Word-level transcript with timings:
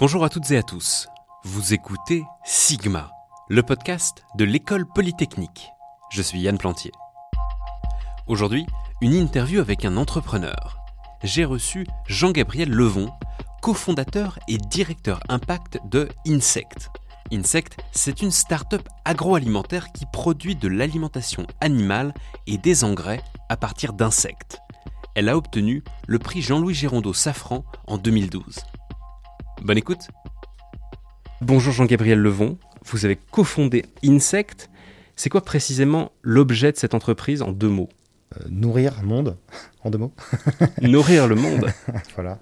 Bonjour 0.00 0.24
à 0.24 0.30
toutes 0.30 0.50
et 0.50 0.56
à 0.56 0.62
tous. 0.62 1.08
Vous 1.44 1.74
écoutez 1.74 2.24
Sigma, 2.42 3.10
le 3.50 3.62
podcast 3.62 4.24
de 4.34 4.46
l'école 4.46 4.86
polytechnique. 4.86 5.68
Je 6.10 6.22
suis 6.22 6.40
Yann 6.40 6.56
Plantier. 6.56 6.90
Aujourd'hui, 8.26 8.64
une 9.02 9.12
interview 9.12 9.60
avec 9.60 9.84
un 9.84 9.98
entrepreneur. 9.98 10.78
J'ai 11.22 11.44
reçu 11.44 11.86
Jean-Gabriel 12.06 12.70
Levon, 12.70 13.12
cofondateur 13.60 14.38
et 14.48 14.56
directeur 14.56 15.20
impact 15.28 15.78
de 15.84 16.08
Insect. 16.26 16.88
Insect, 17.30 17.76
c'est 17.92 18.22
une 18.22 18.30
start-up 18.30 18.88
agroalimentaire 19.04 19.92
qui 19.92 20.06
produit 20.10 20.56
de 20.56 20.68
l'alimentation 20.68 21.46
animale 21.60 22.14
et 22.46 22.56
des 22.56 22.84
engrais 22.84 23.22
à 23.50 23.58
partir 23.58 23.92
d'insectes. 23.92 24.60
Elle 25.14 25.28
a 25.28 25.36
obtenu 25.36 25.84
le 26.06 26.18
prix 26.18 26.40
Jean-Louis 26.40 26.72
Gérondeau 26.72 27.12
Safran 27.12 27.66
en 27.86 27.98
2012. 27.98 28.60
Bonne 29.62 29.76
écoute 29.76 30.08
Bonjour 31.42 31.72
Jean-Gabriel 31.72 32.18
Levon, 32.18 32.58
vous 32.86 33.04
avez 33.04 33.16
cofondé 33.16 33.84
Insect. 34.02 34.70
C'est 35.16 35.28
quoi 35.28 35.42
précisément 35.42 36.12
l'objet 36.22 36.72
de 36.72 36.76
cette 36.78 36.94
entreprise 36.94 37.42
en 37.42 37.52
deux 37.52 37.68
mots? 37.68 37.90
Euh, 38.36 38.44
Nourrir 38.48 38.96
le 39.02 39.06
monde, 39.06 39.36
en 39.84 39.90
deux 39.90 39.98
mots. 39.98 40.14
Nourrir 40.82 41.28
le 41.28 41.34
monde 41.34 41.66
Voilà. 42.14 42.38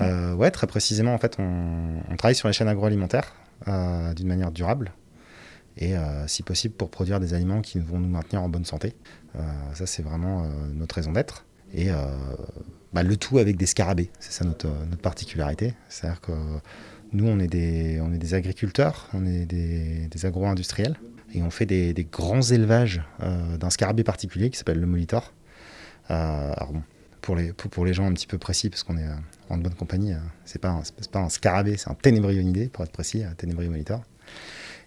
Euh, 0.00 0.34
ouais, 0.34 0.50
très 0.50 0.66
précisément, 0.66 1.14
en 1.14 1.18
fait, 1.18 1.36
on, 1.38 2.02
on 2.10 2.16
travaille 2.16 2.34
sur 2.34 2.48
les 2.48 2.54
chaînes 2.54 2.68
agroalimentaires 2.68 3.34
euh, 3.68 4.12
d'une 4.12 4.28
manière 4.28 4.52
durable 4.52 4.92
et 5.76 5.96
euh, 5.96 6.26
si 6.26 6.42
possible 6.42 6.74
pour 6.74 6.90
produire 6.90 7.20
des 7.20 7.32
aliments 7.34 7.62
qui 7.62 7.78
vont 7.78 7.98
nous 7.98 8.08
maintenir 8.08 8.42
en 8.42 8.48
bonne 8.50 8.64
santé. 8.66 8.94
Euh, 9.36 9.40
ça, 9.72 9.86
c'est 9.86 10.02
vraiment 10.02 10.46
notre 10.74 10.96
raison 10.96 11.12
d'être. 11.12 11.46
Et 11.72 11.88
bah, 12.94 13.02
le 13.02 13.16
tout 13.16 13.38
avec 13.38 13.56
des 13.56 13.66
scarabées, 13.66 14.10
c'est 14.20 14.32
ça 14.32 14.44
notre, 14.44 14.68
notre 14.88 15.02
particularité. 15.02 15.74
C'est-à-dire 15.88 16.20
que 16.20 16.32
nous, 17.12 17.26
on 17.26 17.38
est 17.38 17.48
des, 17.48 18.34
agriculteurs, 18.34 19.08
on 19.12 19.26
est 19.26 19.46
des, 19.46 20.26
agro-industriels 20.26 20.96
et 21.34 21.42
on 21.42 21.50
fait 21.50 21.66
des, 21.66 22.06
grands 22.10 22.42
élevages 22.42 23.02
d'un 23.20 23.70
scarabée 23.70 24.04
particulier 24.04 24.50
qui 24.50 24.56
s'appelle 24.56 24.80
le 24.80 24.86
molitor. 24.86 25.32
alors 26.08 26.72
bon, 26.72 26.82
pour 27.24 27.84
les, 27.84 27.94
gens 27.94 28.06
un 28.06 28.12
petit 28.12 28.26
peu 28.26 28.38
précis, 28.38 28.70
parce 28.70 28.82
qu'on 28.82 28.96
est 28.96 29.06
en 29.48 29.56
bonne 29.56 29.74
compagnie. 29.74 30.12
Euh, 30.12 30.18
c'est 30.44 30.60
pas, 30.60 30.82
pas 31.10 31.20
un 31.20 31.28
scarabée, 31.28 31.76
c'est 31.76 31.90
un 31.90 31.94
ténébrionidé, 31.94 32.68
pour 32.68 32.84
être 32.84 32.92
précis, 32.92 33.24
un 33.24 33.34
ténébrion 33.34 33.70
monitor. 33.70 34.02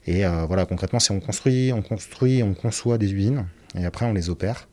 Et 0.06 0.26
euh, 0.26 0.46
voilà, 0.46 0.66
concrètement, 0.66 1.00
si 1.00 1.12
on 1.12 1.20
construit, 1.20 1.72
on 1.74 1.82
construit, 1.82 2.44
on 2.44 2.54
conçoit 2.54 2.98
des 2.98 3.14
usines, 3.14 3.46
et 3.76 3.86
après 3.86 4.06
on 4.06 4.14
les 4.14 4.30
opère. 4.30 4.68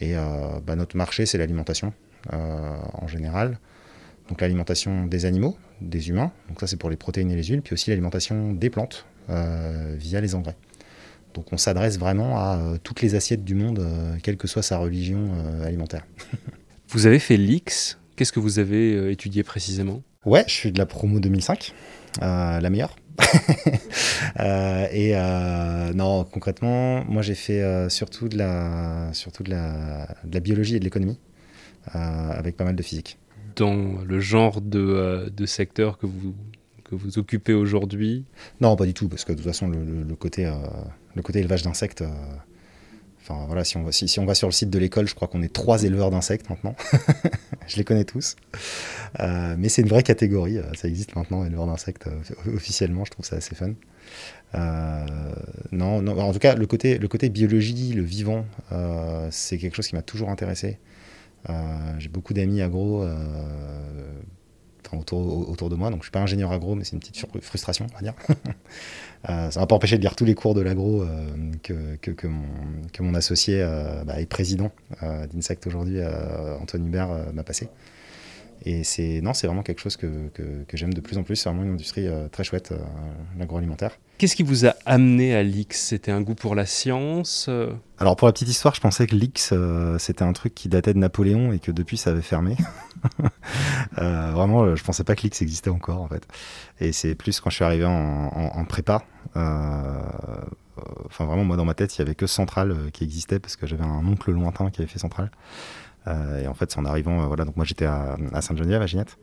Et 0.00 0.16
euh, 0.16 0.60
bah, 0.64 0.76
notre 0.76 0.96
marché, 0.96 1.26
c'est 1.26 1.38
l'alimentation 1.38 1.92
en 2.30 3.06
général. 3.08 3.58
Donc 4.28 4.40
l'alimentation 4.40 5.06
des 5.06 5.24
animaux, 5.24 5.56
des 5.80 6.08
humains, 6.08 6.32
donc 6.48 6.60
ça 6.60 6.66
c'est 6.66 6.76
pour 6.76 6.90
les 6.90 6.96
protéines 6.96 7.30
et 7.30 7.36
les 7.36 7.44
huiles, 7.44 7.62
puis 7.62 7.74
aussi 7.74 7.90
l'alimentation 7.90 8.52
des 8.52 8.70
plantes 8.70 9.06
via 9.28 10.20
les 10.20 10.34
engrais. 10.34 10.56
Donc 11.34 11.52
on 11.52 11.56
s'adresse 11.56 11.98
vraiment 11.98 12.38
à 12.38 12.78
toutes 12.82 13.02
les 13.02 13.14
assiettes 13.14 13.44
du 13.44 13.54
monde, 13.54 13.84
quelle 14.22 14.36
que 14.36 14.46
soit 14.46 14.62
sa 14.62 14.78
religion 14.78 15.30
alimentaire. 15.64 16.06
Vous 16.88 17.06
avez 17.06 17.18
fait 17.18 17.36
l'X 17.36 17.98
Qu'est-ce 18.16 18.32
que 18.32 18.40
vous 18.40 18.58
avez 18.58 18.94
euh, 18.94 19.10
étudié 19.10 19.42
précisément? 19.42 20.02
Ouais, 20.24 20.44
je 20.46 20.52
suis 20.52 20.72
de 20.72 20.78
la 20.78 20.86
promo 20.86 21.18
2005, 21.18 21.72
euh, 22.20 22.60
la 22.60 22.70
meilleure. 22.70 22.94
euh, 24.40 24.86
et 24.92 25.16
euh, 25.16 25.92
non, 25.94 26.24
concrètement, 26.24 27.04
moi 27.06 27.22
j'ai 27.22 27.34
fait 27.34 27.62
euh, 27.62 27.88
surtout, 27.88 28.28
de 28.28 28.36
la, 28.36 29.10
surtout 29.12 29.42
de, 29.42 29.50
la, 29.50 30.06
de 30.24 30.34
la 30.34 30.40
biologie 30.40 30.76
et 30.76 30.78
de 30.78 30.84
l'économie, 30.84 31.18
euh, 31.18 31.31
avec 31.86 32.56
pas 32.56 32.64
mal 32.64 32.76
de 32.76 32.82
physique. 32.82 33.18
Dans 33.56 34.02
le 34.04 34.20
genre 34.20 34.60
de, 34.60 35.30
de 35.34 35.46
secteur 35.46 35.98
que 35.98 36.06
vous, 36.06 36.34
que 36.84 36.94
vous 36.94 37.18
occupez 37.18 37.52
aujourd'hui 37.52 38.24
Non, 38.60 38.76
pas 38.76 38.86
du 38.86 38.94
tout, 38.94 39.08
parce 39.08 39.24
que 39.24 39.32
de 39.32 39.38
toute 39.38 39.46
façon, 39.46 39.68
le, 39.68 39.84
le, 39.84 40.02
le 40.02 40.14
côté, 40.16 40.50
le 41.14 41.22
côté 41.22 41.40
élevage 41.40 41.62
d'insectes 41.62 42.02
Enfin 43.22 43.44
voilà, 43.46 43.62
si 43.62 43.76
on, 43.76 43.84
va, 43.84 43.92
si, 43.92 44.08
si 44.08 44.18
on 44.18 44.24
va 44.24 44.34
sur 44.34 44.48
le 44.48 44.52
site 44.52 44.70
de 44.70 44.78
l'école, 44.80 45.06
je 45.06 45.14
crois 45.14 45.28
qu'on 45.28 45.42
est 45.42 45.52
trois 45.52 45.84
éleveurs 45.84 46.10
d'insectes 46.10 46.50
maintenant. 46.50 46.74
je 47.68 47.76
les 47.76 47.84
connais 47.84 48.04
tous. 48.04 48.34
Euh, 49.20 49.54
mais 49.56 49.68
c'est 49.68 49.82
une 49.82 49.88
vraie 49.88 50.02
catégorie, 50.02 50.58
euh, 50.58 50.64
ça 50.74 50.88
existe 50.88 51.14
maintenant, 51.14 51.44
éleveurs 51.44 51.66
d'insectes, 51.66 52.08
euh, 52.08 52.54
officiellement, 52.54 53.04
je 53.04 53.12
trouve 53.12 53.24
ça 53.24 53.36
assez 53.36 53.54
fun. 53.54 53.74
Euh, 54.56 55.06
non, 55.70 56.02
non, 56.02 56.18
en 56.18 56.32
tout 56.32 56.40
cas, 56.40 56.56
le 56.56 56.66
côté, 56.66 56.98
le 56.98 57.06
côté 57.06 57.28
biologie, 57.28 57.92
le 57.92 58.02
vivant, 58.02 58.44
euh, 58.72 59.28
c'est 59.30 59.56
quelque 59.56 59.76
chose 59.76 59.86
qui 59.86 59.94
m'a 59.94 60.02
toujours 60.02 60.28
intéressé. 60.28 60.80
J'ai 61.98 62.08
beaucoup 62.08 62.34
d'amis 62.34 62.62
agro 62.62 63.04
autour, 64.96 65.48
autour 65.48 65.70
de 65.70 65.74
moi. 65.74 65.90
Donc 65.90 66.00
je 66.00 66.04
suis 66.04 66.10
pas 66.10 66.20
ingénieur 66.20 66.52
agro, 66.52 66.74
mais 66.74 66.84
c'est 66.84 66.92
une 66.92 67.00
petite 67.00 67.24
frustration, 67.42 67.86
on 67.90 67.94
va 67.94 68.02
dire. 68.02 68.14
euh, 69.28 69.50
ça 69.50 69.60
m'a 69.60 69.66
pas 69.66 69.74
empêché 69.74 69.96
de 69.96 70.02
lire 70.02 70.16
tous 70.16 70.24
les 70.24 70.34
cours 70.34 70.54
de 70.54 70.60
l'agro 70.60 71.02
euh, 71.02 71.52
que, 71.62 71.96
que, 71.96 72.26
mon, 73.02 73.14
associé 73.14 73.60
euh, 73.60 74.04
bah, 74.04 74.20
est 74.20 74.26
président 74.26 74.72
euh, 75.02 75.26
d'Insect 75.26 75.66
aujourd'hui, 75.66 76.00
Antoine 76.60 76.86
Hubert, 76.86 77.08
m'a 77.32 77.42
passé. 77.42 77.68
Et 78.64 78.84
c'est 78.84 79.20
non, 79.22 79.32
c'est 79.34 79.46
vraiment 79.46 79.62
quelque 79.62 79.80
chose 79.80 79.96
que, 79.96 80.28
que, 80.34 80.64
que 80.64 80.76
j'aime 80.76 80.94
de 80.94 81.00
plus 81.00 81.18
en 81.18 81.24
plus. 81.24 81.36
C'est 81.36 81.48
vraiment 81.48 81.64
une 81.64 81.72
industrie 81.72 82.06
euh, 82.06 82.28
très 82.28 82.44
chouette, 82.44 82.72
euh, 82.72 82.78
l'agroalimentaire. 83.36 83.98
Qu'est-ce 84.18 84.36
qui 84.36 84.44
vous 84.44 84.66
a 84.66 84.74
amené 84.86 85.34
à 85.34 85.42
l'X 85.42 85.80
C'était 85.80 86.12
un 86.12 86.20
goût 86.20 86.36
pour 86.36 86.54
la 86.54 86.64
science 86.64 87.50
Alors 87.98 88.14
pour 88.14 88.28
la 88.28 88.32
petite 88.32 88.48
histoire, 88.48 88.74
je 88.74 88.80
pensais 88.80 89.06
que 89.06 89.16
l'X 89.16 89.50
euh, 89.52 89.98
c'était 89.98 90.22
un 90.22 90.32
truc 90.32 90.54
qui 90.54 90.68
datait 90.68 90.94
de 90.94 90.98
Napoléon 90.98 91.52
et 91.52 91.58
que 91.58 91.72
depuis 91.72 91.96
ça 91.96 92.10
avait 92.10 92.22
fermé. 92.22 92.56
vraiment, 93.96 94.76
je 94.76 94.84
pensais 94.84 95.02
pas 95.02 95.16
que 95.16 95.22
l'X 95.22 95.42
existait 95.42 95.70
encore 95.70 96.00
en 96.00 96.08
fait. 96.08 96.26
Et 96.80 96.92
c'est 96.92 97.16
plus 97.16 97.40
quand 97.40 97.50
je 97.50 97.56
suis 97.56 97.64
arrivé 97.64 97.84
en, 97.84 97.90
en, 97.90 98.58
en 98.58 98.64
prépa. 98.64 99.04
Enfin 99.34 101.24
vraiment, 101.26 101.44
moi 101.44 101.56
dans 101.56 101.64
ma 101.64 101.74
tête, 101.74 101.96
il 101.96 101.98
y 101.98 102.02
avait 102.02 102.14
que 102.14 102.26
Centrale 102.28 102.76
qui 102.92 103.02
existait 103.02 103.40
parce 103.40 103.56
que 103.56 103.66
j'avais 103.66 103.84
un 103.84 104.06
oncle 104.06 104.30
lointain 104.30 104.70
qui 104.70 104.80
avait 104.80 104.90
fait 104.90 105.00
Centrale. 105.00 105.30
Euh, 106.08 106.42
et 106.42 106.46
en 106.48 106.54
fait, 106.54 106.70
c'est 106.70 106.78
en 106.78 106.84
arrivant, 106.84 107.22
euh, 107.22 107.26
voilà, 107.26 107.44
donc 107.44 107.56
moi 107.56 107.64
j'étais 107.64 107.84
à, 107.86 108.16
à 108.32 108.42
Sainte-Geneviève, 108.42 108.82
à 108.82 108.86
Ginette. 108.86 109.18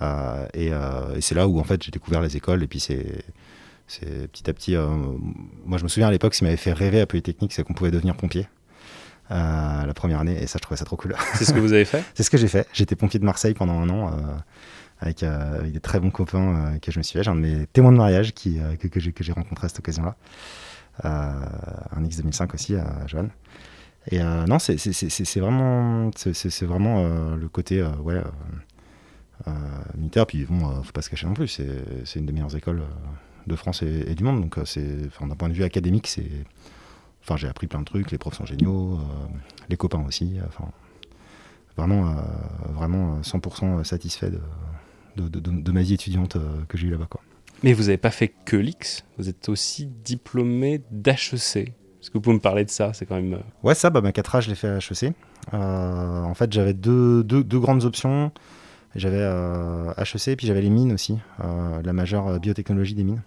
Euh, 0.00 0.46
et, 0.54 0.68
et 0.68 1.20
c'est 1.20 1.34
là 1.34 1.48
où 1.48 1.58
en 1.58 1.64
fait 1.64 1.82
j'ai 1.82 1.90
découvert 1.90 2.22
les 2.22 2.36
écoles. 2.36 2.62
Et 2.62 2.66
puis 2.68 2.80
c'est 2.80 3.24
c'est 3.88 4.30
petit 4.30 4.48
à 4.48 4.52
petit. 4.52 4.76
Euh, 4.76 4.86
moi, 5.64 5.78
je 5.78 5.82
me 5.82 5.88
souviens 5.88 6.08
à 6.08 6.10
l'époque, 6.10 6.34
ce 6.34 6.40
qui 6.40 6.44
m'avait 6.44 6.58
fait 6.58 6.74
rêver 6.74 7.00
à 7.00 7.06
Polytechnique, 7.06 7.52
c'est 7.52 7.64
qu'on 7.64 7.72
pouvait 7.72 7.90
devenir 7.90 8.14
pompier. 8.14 8.46
Euh, 9.30 9.86
la 9.86 9.94
première 9.94 10.20
année, 10.20 10.40
et 10.40 10.46
ça, 10.46 10.58
je 10.58 10.62
trouvais 10.62 10.76
ça 10.76 10.84
trop 10.84 10.96
cool. 10.96 11.16
C'est 11.34 11.44
ce 11.46 11.52
que 11.52 11.58
vous 11.58 11.72
avez 11.72 11.86
fait? 11.86 12.04
C'est 12.14 12.22
ce 12.22 12.30
que 12.30 12.36
j'ai 12.36 12.48
fait. 12.48 12.68
J'étais 12.72 12.96
pompier 12.96 13.18
de 13.18 13.24
Marseille 13.24 13.54
pendant 13.54 13.80
un 13.80 13.88
an, 13.88 14.08
euh, 14.08 14.36
avec, 15.00 15.22
avec, 15.22 15.72
des 15.72 15.80
très 15.80 16.00
bons 16.00 16.10
copains 16.10 16.78
que 16.80 16.92
je 16.92 16.98
me 16.98 17.02
suis 17.02 17.18
fait. 17.18 17.24
J'ai 17.24 17.30
un 17.30 17.34
de 17.34 17.40
mes 17.40 17.66
témoins 17.66 17.92
de 17.92 17.96
mariage 17.96 18.32
qui, 18.32 18.58
que, 18.78 18.88
que 18.88 19.24
j'ai 19.24 19.32
rencontré 19.32 19.66
à 19.66 19.68
cette 19.68 19.78
occasion-là. 19.78 20.16
un 21.02 22.02
X2005 22.02 22.54
aussi, 22.54 22.76
à 22.76 23.06
Joanne. 23.06 23.30
Et 24.10 24.20
euh, 24.20 24.46
non, 24.46 24.58
c'est 24.58 25.40
vraiment, 25.40 26.10
c'est 26.14 26.64
vraiment 26.64 27.04
euh, 27.04 27.36
le 27.36 27.48
côté 27.48 27.80
euh, 27.80 27.90
ouais, 27.96 28.22
militaire. 29.96 30.26
Puis 30.26 30.44
bon, 30.44 30.82
faut 30.82 30.92
pas 30.92 31.02
se 31.02 31.10
cacher 31.10 31.26
non 31.26 31.34
plus, 31.34 31.48
c'est 31.48 32.18
une 32.18 32.26
des 32.26 32.32
meilleures 32.32 32.56
écoles 32.56 32.82
de 33.46 33.56
France 33.56 33.82
et, 33.82 34.14
du 34.14 34.24
monde. 34.24 34.40
Donc, 34.40 34.58
d'un 34.58 35.36
point 35.36 35.48
de 35.48 35.54
vue 35.54 35.64
académique, 35.64 36.06
c'est. 36.06 36.30
Enfin, 37.22 37.36
j'ai 37.36 37.48
appris 37.48 37.66
plein 37.66 37.80
de 37.80 37.84
trucs, 37.84 38.10
les 38.10 38.16
profs 38.16 38.36
sont 38.36 38.46
géniaux, 38.46 38.98
les 39.68 39.76
copains 39.76 40.02
aussi. 40.06 40.38
Enfin, 40.46 40.70
vraiment, 41.76 42.16
vraiment 42.70 43.20
100% 43.20 43.84
satisfait 43.84 44.30
de, 45.16 45.28
de, 45.28 45.72
ma 45.72 45.82
vie 45.82 45.94
étudiante 45.94 46.38
que 46.68 46.78
j'ai 46.78 46.86
eue 46.86 46.90
là-bas. 46.90 47.08
Mais 47.62 47.74
vous 47.74 47.84
n'avez 47.84 47.98
pas 47.98 48.10
fait 48.10 48.32
que 48.46 48.56
l'X, 48.56 49.04
vous 49.18 49.28
êtes 49.28 49.48
aussi 49.50 49.86
diplômé 49.86 50.80
d'HEC. 50.90 51.74
Est-ce 52.00 52.10
que 52.10 52.14
vous 52.14 52.20
pouvez 52.20 52.36
me 52.36 52.40
parler 52.40 52.64
de 52.64 52.70
ça? 52.70 52.92
C'est 52.92 53.06
quand 53.06 53.16
même. 53.16 53.34
euh, 53.34 53.38
Ouais, 53.62 53.74
ça, 53.74 53.90
bah, 53.90 54.00
ma 54.00 54.10
4A, 54.10 54.40
je 54.40 54.48
l'ai 54.48 54.54
fait 54.54 54.68
à 54.68 54.78
HEC. 54.78 55.12
Euh, 55.52 56.22
en 56.22 56.34
fait, 56.34 56.52
j'avais 56.52 56.74
deux, 56.74 57.24
deux, 57.24 57.42
deux, 57.42 57.58
grandes 57.58 57.84
options. 57.84 58.30
J'avais 58.94 59.20
euh, 59.20 59.92
HEC 59.98 60.28
et 60.28 60.36
puis 60.36 60.46
j'avais 60.46 60.62
les 60.62 60.70
mines 60.70 60.92
aussi, 60.92 61.18
euh, 61.44 61.82
la 61.82 61.92
majeure 61.92 62.40
biotechnologie 62.40 62.94
des 62.94 63.04
mines. 63.04 63.22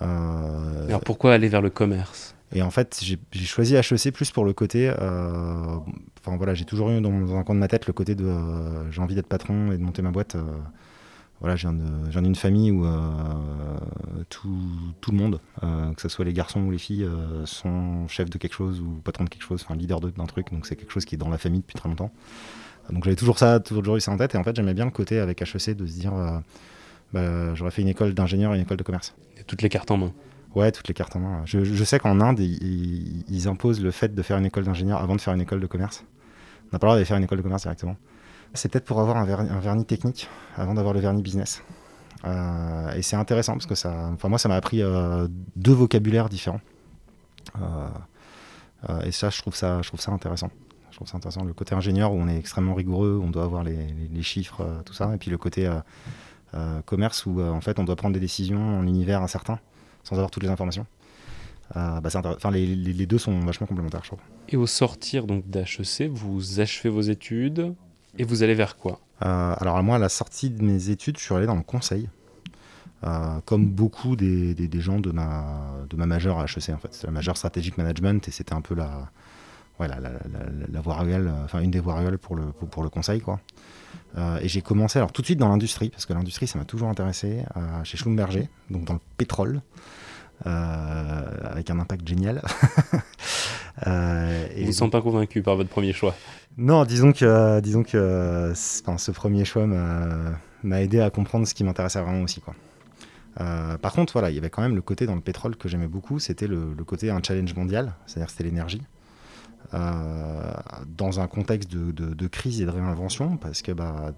Alors 0.00 1.00
pourquoi 1.00 1.32
aller 1.32 1.48
vers 1.48 1.62
le 1.62 1.70
commerce? 1.70 2.36
Et 2.52 2.62
en 2.62 2.70
fait, 2.70 3.00
j'ai 3.02 3.18
choisi 3.44 3.74
HEC 3.74 4.12
plus 4.12 4.30
pour 4.30 4.44
le 4.44 4.52
côté. 4.52 4.90
Enfin 4.90 6.36
voilà, 6.36 6.54
j'ai 6.54 6.64
toujours 6.64 6.90
eu 6.90 7.00
dans, 7.00 7.10
dans, 7.10 7.36
un 7.36 7.42
coin 7.42 7.54
de 7.54 7.60
ma 7.60 7.68
tête 7.68 7.86
le 7.86 7.92
côté 7.92 8.14
de 8.14 8.32
j'ai 8.90 9.00
envie 9.00 9.14
d'être 9.14 9.26
patron 9.26 9.72
et 9.72 9.78
de 9.78 9.82
monter 9.82 10.02
ma 10.02 10.10
boîte. 10.10 10.36
Voilà, 11.40 11.54
je 11.54 11.68
viens 11.68 12.22
d'une 12.22 12.34
famille 12.34 12.72
où 12.72 12.84
euh, 12.84 13.00
tout, 14.28 14.58
tout, 15.00 15.12
le 15.12 15.16
monde, 15.16 15.40
euh, 15.62 15.92
que 15.94 16.02
ce 16.02 16.08
soit 16.08 16.24
les 16.24 16.32
garçons 16.32 16.60
ou 16.62 16.70
les 16.72 16.78
filles, 16.78 17.04
euh, 17.04 17.46
sont 17.46 18.08
chefs 18.08 18.28
de 18.28 18.38
quelque 18.38 18.54
chose 18.54 18.80
ou 18.80 19.00
patron 19.04 19.24
de 19.24 19.28
quelque 19.28 19.44
chose, 19.44 19.62
enfin 19.64 19.76
leader 19.76 20.00
d'un 20.00 20.26
truc. 20.26 20.52
Donc 20.52 20.66
c'est 20.66 20.74
quelque 20.74 20.92
chose 20.92 21.04
qui 21.04 21.14
est 21.14 21.18
dans 21.18 21.28
la 21.28 21.38
famille 21.38 21.60
depuis 21.60 21.78
très 21.78 21.88
longtemps. 21.88 22.10
Donc 22.90 23.04
j'avais 23.04 23.16
toujours 23.16 23.38
ça, 23.38 23.60
toujours 23.60 23.96
eu 23.96 24.00
ça 24.00 24.10
en 24.10 24.16
tête. 24.16 24.34
Et 24.34 24.38
en 24.38 24.44
fait, 24.44 24.56
j'aimais 24.56 24.74
bien 24.74 24.84
le 24.84 24.90
côté 24.90 25.18
avec 25.18 25.42
HEC 25.42 25.76
de 25.76 25.86
se 25.86 25.92
dire, 25.92 26.14
euh, 26.14 26.38
bah, 27.12 27.54
j'aurais 27.54 27.70
fait 27.70 27.82
une 27.82 27.88
école 27.88 28.14
d'ingénieur 28.14 28.52
et 28.54 28.56
une 28.56 28.62
école 28.62 28.76
de 28.76 28.82
commerce. 28.82 29.14
Et 29.38 29.44
toutes 29.44 29.62
les 29.62 29.68
cartes 29.68 29.90
en 29.90 29.98
main. 29.98 30.12
Ouais, 30.54 30.72
toutes 30.72 30.88
les 30.88 30.94
cartes 30.94 31.14
en 31.14 31.20
main. 31.20 31.42
Je, 31.44 31.62
je 31.62 31.84
sais 31.84 31.98
qu'en 31.98 32.20
Inde, 32.20 32.40
ils, 32.40 33.24
ils, 33.28 33.48
imposent 33.48 33.82
le 33.82 33.90
fait 33.90 34.14
de 34.14 34.22
faire 34.22 34.38
une 34.38 34.46
école 34.46 34.64
d'ingénieur 34.64 35.00
avant 35.00 35.14
de 35.14 35.20
faire 35.20 35.34
une 35.34 35.42
école 35.42 35.60
de 35.60 35.66
commerce. 35.66 36.04
On 36.64 36.76
n'a 36.76 36.78
pas 36.78 36.86
le 36.86 36.88
droit 36.88 36.94
d'aller 36.94 37.04
faire 37.04 37.18
une 37.18 37.24
école 37.24 37.38
de 37.38 37.42
commerce 37.42 37.62
directement. 37.62 37.96
C'est 38.54 38.70
peut-être 38.70 38.84
pour 38.84 39.00
avoir 39.00 39.16
un, 39.16 39.24
ver 39.24 39.40
un, 39.40 39.60
vernis 39.60 39.84
technique 39.84 40.28
avant 40.56 40.74
d'avoir 40.74 40.94
le 40.94 41.00
vernis 41.00 41.22
business. 41.22 41.62
et 42.24 43.02
c'est 43.02 43.16
intéressant 43.16 43.52
parce 43.52 43.66
que 43.66 43.74
ça, 43.74 44.10
enfin 44.12 44.28
moi, 44.28 44.38
ça 44.38 44.48
m'a 44.48 44.56
appris 44.56 44.82
deux 45.56 45.72
vocabulaires 45.72 46.28
différents. 46.28 46.60
et 49.04 49.12
ça, 49.12 49.30
je 49.30 49.40
trouve 49.40 49.54
ça, 49.54 49.82
je 49.82 49.88
trouve 49.88 50.00
ça 50.00 50.12
intéressant. 50.12 50.50
Je 50.90 50.96
trouve 50.96 51.08
ça 51.08 51.16
intéressant. 51.16 51.44
Le 51.44 51.52
côté 51.52 51.74
ingénieur 51.74 52.12
où 52.12 52.16
on 52.16 52.26
est 52.26 52.36
extrêmement 52.36 52.74
rigoureux, 52.74 53.20
on 53.22 53.30
doit 53.30 53.44
avoir 53.44 53.62
les, 53.62 54.22
chiffres, 54.22 54.66
tout 54.84 54.94
ça, 54.94 55.14
et 55.14 55.18
puis 55.18 55.30
le 55.30 55.38
côté 55.38 55.70
commerce 56.86 57.26
où 57.26 57.40
en 57.40 57.60
fait 57.60 57.78
on 57.78 57.84
doit 57.84 57.96
prendre 57.96 58.14
des 58.14 58.20
décisions 58.20 58.78
en 58.78 58.86
univers 58.86 59.22
incertain 59.22 59.60
sans 60.04 60.16
avoir 60.16 60.30
toutes 60.30 60.42
les 60.42 60.48
informations. 60.48 60.86
Euh, 61.76 62.00
bah, 62.00 62.08
enfin, 62.14 62.50
les, 62.50 62.66
les, 62.66 63.06
deux 63.06 63.18
sont 63.18 63.38
vachement 63.40 63.66
complémentaires, 63.66 64.00
je 64.02 64.08
trouve. 64.08 64.20
Et 64.48 64.56
au 64.56 64.66
sortir 64.66 65.26
donc 65.26 65.48
d'HEC, 65.48 66.08
vous 66.10 66.60
achevez 66.60 66.88
vos 66.88 67.02
études 67.02 67.74
et 68.18 68.24
vous 68.24 68.42
allez 68.42 68.54
vers 68.54 68.76
quoi? 68.76 69.00
Euh, 69.24 69.54
Alors 69.58 69.82
moi, 69.82 69.96
à 69.96 69.98
la 69.98 70.08
sortie 70.08 70.50
de 70.50 70.62
mes 70.62 70.90
études, 70.90 71.18
je 71.18 71.22
suis 71.22 71.34
allé 71.34 71.46
dans 71.46 71.54
le 71.54 71.62
conseil. 71.62 72.08
Euh, 73.04 73.38
comme 73.44 73.66
beaucoup 73.66 74.16
des, 74.16 74.80
gens 74.80 74.98
de 74.98 75.12
ma, 75.12 75.84
de 75.88 75.96
ma 75.96 76.06
majeure 76.06 76.40
à 76.40 76.44
HEC, 76.44 76.70
en 76.70 76.78
fait. 76.78 76.88
C'est 76.90 77.06
la 77.06 77.12
majeure 77.12 77.36
strategic 77.36 77.78
management 77.78 78.26
et 78.26 78.32
c'était 78.32 78.54
un 78.54 78.60
peu 78.60 78.74
la, 78.74 79.08
voie 79.78 80.96
réelle, 80.96 81.32
enfin 81.44 81.60
une 81.60 81.70
des 81.70 81.78
voies 81.78 81.94
réelles 81.94 82.18
pour 82.18 82.34
le, 82.34 82.46
pour, 82.46 82.82
le 82.82 82.90
conseil, 82.90 83.20
quoi. 83.20 83.38
et 84.42 84.48
j'ai 84.48 84.62
commencé 84.62 84.98
alors 84.98 85.12
tout 85.12 85.22
de 85.22 85.26
suite 85.26 85.38
dans 85.38 85.48
l'industrie, 85.48 85.90
parce 85.90 86.06
que 86.06 86.12
l'industrie 86.12 86.48
ça 86.48 86.58
m'a 86.58 86.64
toujours 86.64 86.88
intéressé, 86.88 87.44
chez 87.84 87.96
Schlumberger, 87.96 88.48
donc 88.68 88.84
dans 88.84 88.94
le 88.94 89.00
pétrole. 89.16 89.62
Euh, 90.46 91.22
avec 91.42 91.70
un 91.70 91.78
impact 91.78 92.06
génial. 92.06 92.42
euh, 93.86 94.46
et 94.54 94.62
Vous 94.62 94.68
ne 94.68 94.72
sont 94.72 94.90
pas 94.90 95.02
convaincu 95.02 95.42
par 95.42 95.56
votre 95.56 95.68
premier 95.68 95.92
choix? 95.92 96.14
Non, 96.56 96.84
disons 96.84 97.12
que, 97.12 97.60
disons 97.60 97.82
que 97.82 98.52
ce 98.54 99.10
premier 99.10 99.44
choix 99.44 99.66
m'a 99.66 100.82
aidé 100.82 101.00
à 101.00 101.10
comprendre 101.10 101.46
ce 101.46 101.54
qui 101.54 101.64
m'intéressait 101.64 102.00
vraiment 102.00 102.22
aussi. 102.22 102.40
Quoi. 102.40 102.54
Euh, 103.40 103.78
par 103.78 103.92
contre, 103.92 104.12
voilà, 104.12 104.30
il 104.30 104.34
y 104.34 104.38
avait 104.38 104.50
quand 104.50 104.62
même 104.62 104.74
le 104.74 104.82
côté 104.82 105.06
dans 105.06 105.14
le 105.14 105.20
pétrole 105.20 105.56
que 105.56 105.68
j'aimais 105.68 105.86
beaucoup, 105.86 106.18
c'était 106.18 106.46
le, 106.46 106.74
côté 106.86 107.10
un 107.10 107.20
challenge 107.22 107.54
mondial, 107.54 107.94
c'est-à-dire 108.06 108.30
c'était 108.30 108.44
l'énergie. 108.44 108.82
Euh, 109.74 110.52
dans 110.96 111.20
un 111.20 111.26
contexte 111.26 111.70
de, 111.70 111.92
de, 111.92 112.26
crise 112.26 112.60
et 112.60 112.64
de 112.64 112.70
réinvention, 112.70 113.36
parce 113.36 113.60
que 113.62 113.72
bah, 113.72 114.12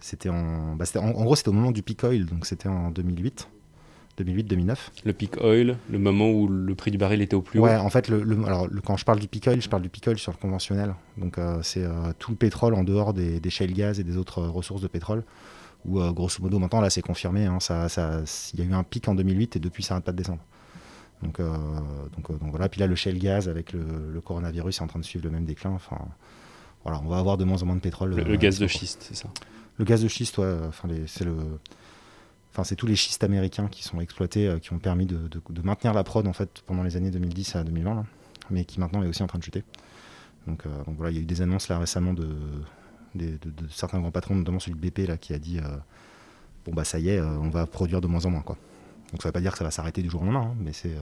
c'était 0.00 0.28
en, 0.28 0.76
bah, 0.76 0.84
en, 0.96 0.98
en, 0.98 1.24
gros 1.24 1.34
c'était 1.34 1.48
au 1.48 1.54
moment 1.54 1.70
du 1.70 1.82
peak 1.82 2.04
oil, 2.04 2.26
donc 2.26 2.46
c'était 2.46 2.68
en 2.68 2.90
2008. 2.90 3.48
2008-2009. 4.18 4.76
Le 5.04 5.12
peak 5.12 5.42
oil, 5.42 5.76
le 5.90 5.98
moment 5.98 6.30
où 6.30 6.48
le 6.48 6.74
prix 6.74 6.90
du 6.90 6.98
baril 6.98 7.22
était 7.22 7.34
au 7.34 7.42
plus 7.42 7.58
haut 7.58 7.64
Ouais, 7.64 7.76
en 7.76 7.88
fait, 7.90 8.08
le, 8.08 8.22
alors, 8.46 8.68
quand 8.84 8.96
je 8.96 9.04
parle 9.04 9.18
du 9.18 9.28
peak 9.28 9.46
oil, 9.46 9.60
je 9.60 9.68
parle 9.68 9.82
du 9.82 9.88
peak 9.88 10.06
oil 10.06 10.18
sur 10.18 10.32
le 10.32 10.36
conventionnel. 10.36 10.94
Donc, 11.16 11.38
euh, 11.38 11.60
c'est 11.62 11.84
euh, 11.84 12.12
tout 12.18 12.30
le 12.30 12.36
pétrole 12.36 12.74
en 12.74 12.84
dehors 12.84 13.14
des, 13.14 13.40
des 13.40 13.50
shale 13.50 13.72
gas 13.72 13.94
et 13.98 14.04
des 14.04 14.16
autres 14.16 14.40
euh, 14.40 14.50
ressources 14.50 14.82
de 14.82 14.88
pétrole. 14.88 15.24
Où, 15.84 15.98
grosso 16.12 16.40
modo, 16.40 16.60
maintenant, 16.60 16.80
là, 16.80 16.90
c'est 16.90 17.02
confirmé. 17.02 17.46
Hein, 17.46 17.58
ça, 17.58 17.88
il 18.54 18.60
y 18.60 18.62
a 18.62 18.66
eu 18.66 18.72
un 18.72 18.84
pic 18.84 19.08
en 19.08 19.16
2008 19.16 19.56
et 19.56 19.58
depuis, 19.58 19.82
ça 19.82 19.94
n'arrête 19.94 20.04
pas 20.04 20.12
de 20.12 20.16
descendre. 20.16 20.42
Donc, 21.24 21.40
donc, 21.40 22.38
donc, 22.38 22.50
voilà. 22.50 22.68
Puis 22.68 22.80
là, 22.80 22.86
le 22.86 22.94
shale 22.94 23.18
gas 23.18 23.48
avec 23.48 23.72
le, 23.72 24.20
coronavirus 24.24 24.78
est 24.78 24.82
en 24.82 24.86
train 24.86 25.00
de 25.00 25.04
suivre 25.04 25.24
le 25.24 25.32
même 25.32 25.44
déclin. 25.44 25.70
Enfin, 25.70 25.98
voilà, 26.84 27.00
on 27.04 27.08
va 27.08 27.18
avoir 27.18 27.36
de 27.36 27.42
moins 27.42 27.60
en 27.64 27.66
moins 27.66 27.74
de 27.74 27.80
pétrole. 27.80 28.14
Le, 28.14 28.36
gaz 28.36 28.60
de 28.60 28.68
schiste, 28.68 29.06
c'est 29.08 29.16
ça? 29.16 29.28
Le 29.78 29.84
gaz 29.84 30.02
de 30.02 30.06
schiste, 30.06 30.38
ouais. 30.38 30.54
Enfin, 30.68 30.88
c'est 31.08 31.24
le 31.24 31.34
Enfin, 32.52 32.64
c'est 32.64 32.76
tous 32.76 32.86
les 32.86 32.96
schistes 32.96 33.24
américains 33.24 33.66
qui 33.68 33.82
sont 33.82 33.98
exploités, 34.00 34.46
euh, 34.46 34.58
qui 34.58 34.74
ont 34.74 34.78
permis 34.78 35.06
de, 35.06 35.18
maintenir 35.64 35.94
la 35.94 36.04
prod 36.04 36.26
en 36.26 36.34
fait 36.34 36.60
pendant 36.66 36.82
les 36.82 36.96
années 36.96 37.10
2010 37.10 37.56
à 37.56 37.64
2020, 37.64 38.04
mais 38.50 38.66
qui 38.66 38.78
maintenant 38.78 39.02
est 39.02 39.06
aussi 39.06 39.22
en 39.22 39.26
train 39.26 39.38
de 39.38 39.44
chuter. 39.44 39.64
Donc, 40.46 40.66
euh, 40.66 40.70
voilà, 40.86 41.10
il 41.12 41.16
y 41.16 41.18
a 41.18 41.22
eu 41.22 41.26
des 41.26 41.40
annonces 41.40 41.68
là 41.68 41.78
récemment 41.78 42.12
de, 42.12 42.28
certains 43.70 44.00
grands 44.00 44.10
patrons, 44.10 44.36
notamment 44.36 44.58
celui 44.58 44.78
de 44.78 44.86
BP 44.86 45.08
là, 45.08 45.16
qui 45.16 45.32
a 45.32 45.38
dit 45.38 45.60
euh, 45.60 45.76
bon 46.66 46.74
bah 46.74 46.84
ça 46.84 46.98
y 46.98 47.08
est, 47.08 47.20
on 47.20 47.48
va 47.48 47.66
produire 47.66 48.02
de 48.02 48.06
moins 48.06 48.26
en 48.26 48.30
moins 48.30 48.42
quoi. 48.42 48.56
Donc 49.12 49.22
ça 49.22 49.28
ne 49.28 49.30
veut 49.30 49.32
pas 49.32 49.40
dire 49.40 49.52
que 49.52 49.58
ça 49.58 49.64
va 49.64 49.70
s'arrêter 49.70 50.02
du 50.02 50.10
jour 50.10 50.20
au 50.20 50.24
lendemain, 50.26 50.50
hein, 50.50 50.56
mais 50.58 50.74
c'est 50.74 50.94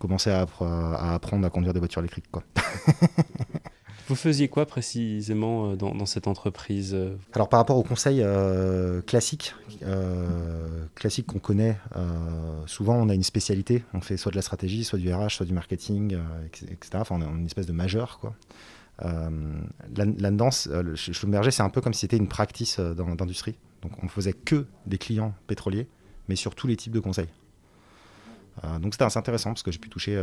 commencer 0.00 0.30
à, 0.30 0.46
à, 0.60 1.14
apprendre 1.14 1.46
à 1.46 1.50
conduire 1.50 1.72
des 1.72 1.78
voitures 1.78 2.00
électriques 2.00 2.30
quoi. 2.32 2.42
Vous 4.08 4.16
faisiez 4.16 4.48
quoi 4.48 4.66
précisément 4.66 5.70
euh, 5.70 5.76
dans, 5.76 6.06
cette 6.06 6.26
entreprise 6.26 6.94
euh 6.94 7.16
Alors 7.34 7.48
par 7.48 7.60
rapport 7.60 7.76
au 7.76 7.82
conseil 7.82 8.20
euh, 8.22 9.00
classique, 9.02 9.54
classique 10.94 11.26
qu'on 11.26 11.38
connaît, 11.38 11.78
souvent 12.66 12.96
on 12.96 13.08
a 13.08 13.14
une 13.14 13.22
spécialité. 13.22 13.84
On 13.94 14.00
fait 14.00 14.16
soit 14.16 14.30
de 14.30 14.36
la 14.36 14.42
stratégie, 14.42 14.84
soit 14.84 14.98
du 14.98 15.12
RH, 15.12 15.30
soit 15.30 15.46
du 15.46 15.52
marketing, 15.52 16.18
etc. 16.52 16.90
Enfin, 16.94 17.16
on 17.18 17.22
est 17.22 17.38
une 17.38 17.46
espèce 17.46 17.66
de 17.66 17.72
majeur. 17.72 18.18
Quoi. 18.18 18.34
Là-dedans, 19.00 20.50
Schlumberger, 20.94 21.50
c'est 21.50 21.62
un 21.62 21.68
peu 21.68 21.80
comme 21.80 21.94
si 21.94 22.00
c'était 22.00 22.16
une 22.16 22.28
practice 22.28 22.78
dans 22.78 23.06
l'industrie. 23.06 23.56
Donc 23.82 23.92
on 24.02 24.08
faisait 24.08 24.32
que 24.32 24.66
des 24.86 24.98
clients 24.98 25.34
pétroliers, 25.46 25.88
mais 26.28 26.36
sur 26.36 26.54
tous 26.54 26.66
les 26.66 26.76
types 26.76 26.92
de 26.92 27.00
conseils. 27.00 27.28
donc 28.80 28.94
c'était 28.94 29.04
assez 29.04 29.18
intéressant 29.18 29.50
parce 29.50 29.62
que 29.62 29.72
j'ai 29.72 29.78
pu 29.78 29.88
toucher 29.88 30.20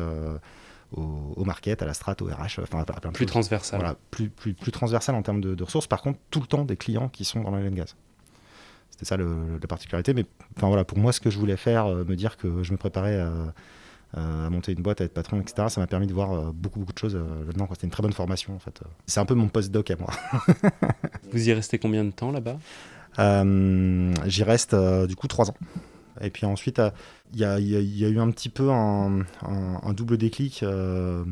au, 0.91 1.43
market, 1.45 1.81
à 1.81 1.85
la 1.85 1.93
strat, 1.93 2.15
au 2.21 2.25
RH, 2.25 2.61
enfin 2.61 2.79
à 2.79 2.85
plein 2.85 3.11
de 3.11 3.15
Plus 3.15 3.25
transversal. 3.25 3.79
Voilà, 3.79 3.95
plus, 4.11 4.29
plus, 4.29 4.53
plus 4.53 4.71
transversal 4.71 5.15
en 5.15 5.21
termes 5.21 5.41
de, 5.41 5.63
ressources. 5.63 5.87
Par 5.87 6.01
contre, 6.01 6.19
tout 6.31 6.39
le 6.39 6.47
temps 6.47 6.65
des 6.65 6.77
clients 6.77 7.09
qui 7.09 7.25
sont 7.25 7.41
dans 7.41 7.51
la 7.51 7.69
gaz. 7.69 7.95
C'était 8.89 9.05
ça 9.05 9.17
le, 9.17 9.59
la 9.61 9.67
particularité. 9.67 10.13
Mais 10.13 10.25
enfin, 10.57 10.67
voilà, 10.67 10.83
pour 10.83 10.97
moi, 10.97 11.11
ce 11.11 11.19
que 11.19 11.29
je 11.29 11.37
voulais 11.37 11.57
faire, 11.57 11.85
euh, 11.85 12.03
me 12.03 12.15
dire 12.15 12.37
que 12.37 12.63
je 12.63 12.71
me 12.71 12.77
préparais 12.77 13.19
à, 13.19 13.31
à 14.13 14.49
monter 14.49 14.71
une 14.71 14.81
boîte, 14.81 15.01
à 15.01 15.03
être 15.03 15.13
patron, 15.13 15.39
etc., 15.39 15.67
ça 15.69 15.79
m'a 15.79 15.87
permis 15.87 16.07
de 16.07 16.13
voir 16.13 16.33
euh, 16.33 16.51
beaucoup, 16.53 16.79
beaucoup 16.79 16.93
de 16.93 16.97
choses 16.97 17.15
euh, 17.15 17.45
là-dedans. 17.45 17.67
C'était 17.71 17.85
une 17.85 17.91
très 17.91 18.03
bonne 18.03 18.13
formation, 18.13 18.55
en 18.55 18.59
fait. 18.59 18.81
C'est 19.05 19.19
un 19.19 19.25
peu 19.25 19.35
mon 19.35 19.47
post-doc 19.47 19.91
à 19.91 19.95
moi. 19.95 20.09
Vous 21.31 21.49
y 21.49 21.53
restez 21.53 21.77
combien 21.77 22.03
de 22.03 22.11
temps 22.11 22.31
là-bas? 22.31 22.57
J'y 24.25 24.43
reste 24.43 24.75
du 25.07 25.15
coup 25.15 25.27
trois 25.27 25.49
ans. 25.49 25.55
Et 26.21 26.29
puis 26.29 26.45
ensuite, 26.45 26.81
il 27.33 27.39
y, 27.39 27.45
a, 27.45 27.59
eu 27.59 28.19
un 28.19 28.31
petit 28.31 28.49
peu 28.49 28.71
un, 28.71 29.23
double 29.93 30.17
déclic. 30.17 30.63
Euh, 30.63 31.23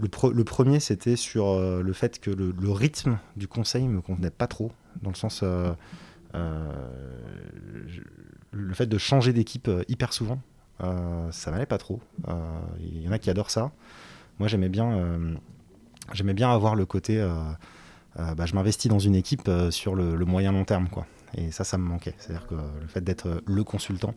le, 0.00 0.44
premier, 0.44 0.80
c'était 0.80 1.16
sur 1.16 1.48
euh, 1.48 1.82
le 1.82 1.92
fait 1.92 2.20
que 2.20 2.30
le, 2.30 2.70
rythme 2.70 3.18
du 3.36 3.48
conseil 3.48 3.88
me 3.88 4.00
convenait 4.00 4.30
pas 4.30 4.46
trop, 4.46 4.72
dans 5.02 5.10
le 5.10 5.16
sens. 5.16 5.42
Euh, 5.42 5.72
le 8.52 8.74
fait 8.74 8.86
de 8.86 8.98
changer 8.98 9.32
d'équipe 9.32 9.70
hyper 9.88 10.12
souvent, 10.12 10.40
ça 10.78 11.50
m'allait 11.50 11.66
pas 11.66 11.78
trop. 11.78 12.00
Il 12.80 13.02
y 13.02 13.08
en 13.08 13.12
a 13.12 13.18
qui 13.18 13.30
adorent 13.30 13.50
ça. 13.50 13.72
Moi, 14.38 14.48
j'aimais 14.48 14.68
bien, 14.68 15.36
j'aimais 16.12 16.34
bien 16.34 16.52
avoir 16.52 16.74
le 16.74 16.86
côté. 16.86 17.26
Bah, 18.16 18.46
je 18.46 18.54
m'investis 18.54 18.90
dans 18.90 18.98
une 18.98 19.14
équipe 19.14 19.50
sur 19.70 19.94
le, 19.94 20.16
le 20.16 20.24
moyen 20.24 20.52
long 20.52 20.64
terme, 20.64 20.88
quoi. 20.88 21.06
Et 21.34 21.50
ça, 21.50 21.64
ça 21.64 21.78
me 21.78 21.84
manquait. 21.84 22.14
C'est-à-dire 22.18 22.46
que 22.46 22.54
le 22.54 22.86
fait 22.88 23.02
d'être 23.02 23.42
le 23.46 23.64
consultant, 23.64 24.14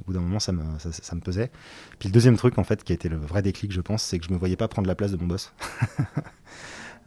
au 0.00 0.04
bout 0.04 0.12
d'un 0.12 0.20
moment, 0.20 0.40
ça 0.40 0.52
me, 0.52 0.62
ça, 0.78 1.14
me 1.14 1.20
pesait. 1.20 1.50
Puis 1.98 2.08
le 2.08 2.12
deuxième 2.12 2.36
truc, 2.36 2.58
en 2.58 2.64
fait, 2.64 2.82
qui 2.84 2.92
a 2.92 2.94
été 2.94 3.08
le 3.08 3.16
vrai 3.16 3.42
déclic, 3.42 3.72
je 3.72 3.80
pense, 3.80 4.02
c'est 4.02 4.18
que 4.18 4.26
je 4.26 4.32
me 4.32 4.38
voyais 4.38 4.56
pas 4.56 4.68
prendre 4.68 4.88
la 4.88 4.94
place 4.94 5.12
de 5.12 5.16
mon 5.16 5.26
boss. 5.26 5.52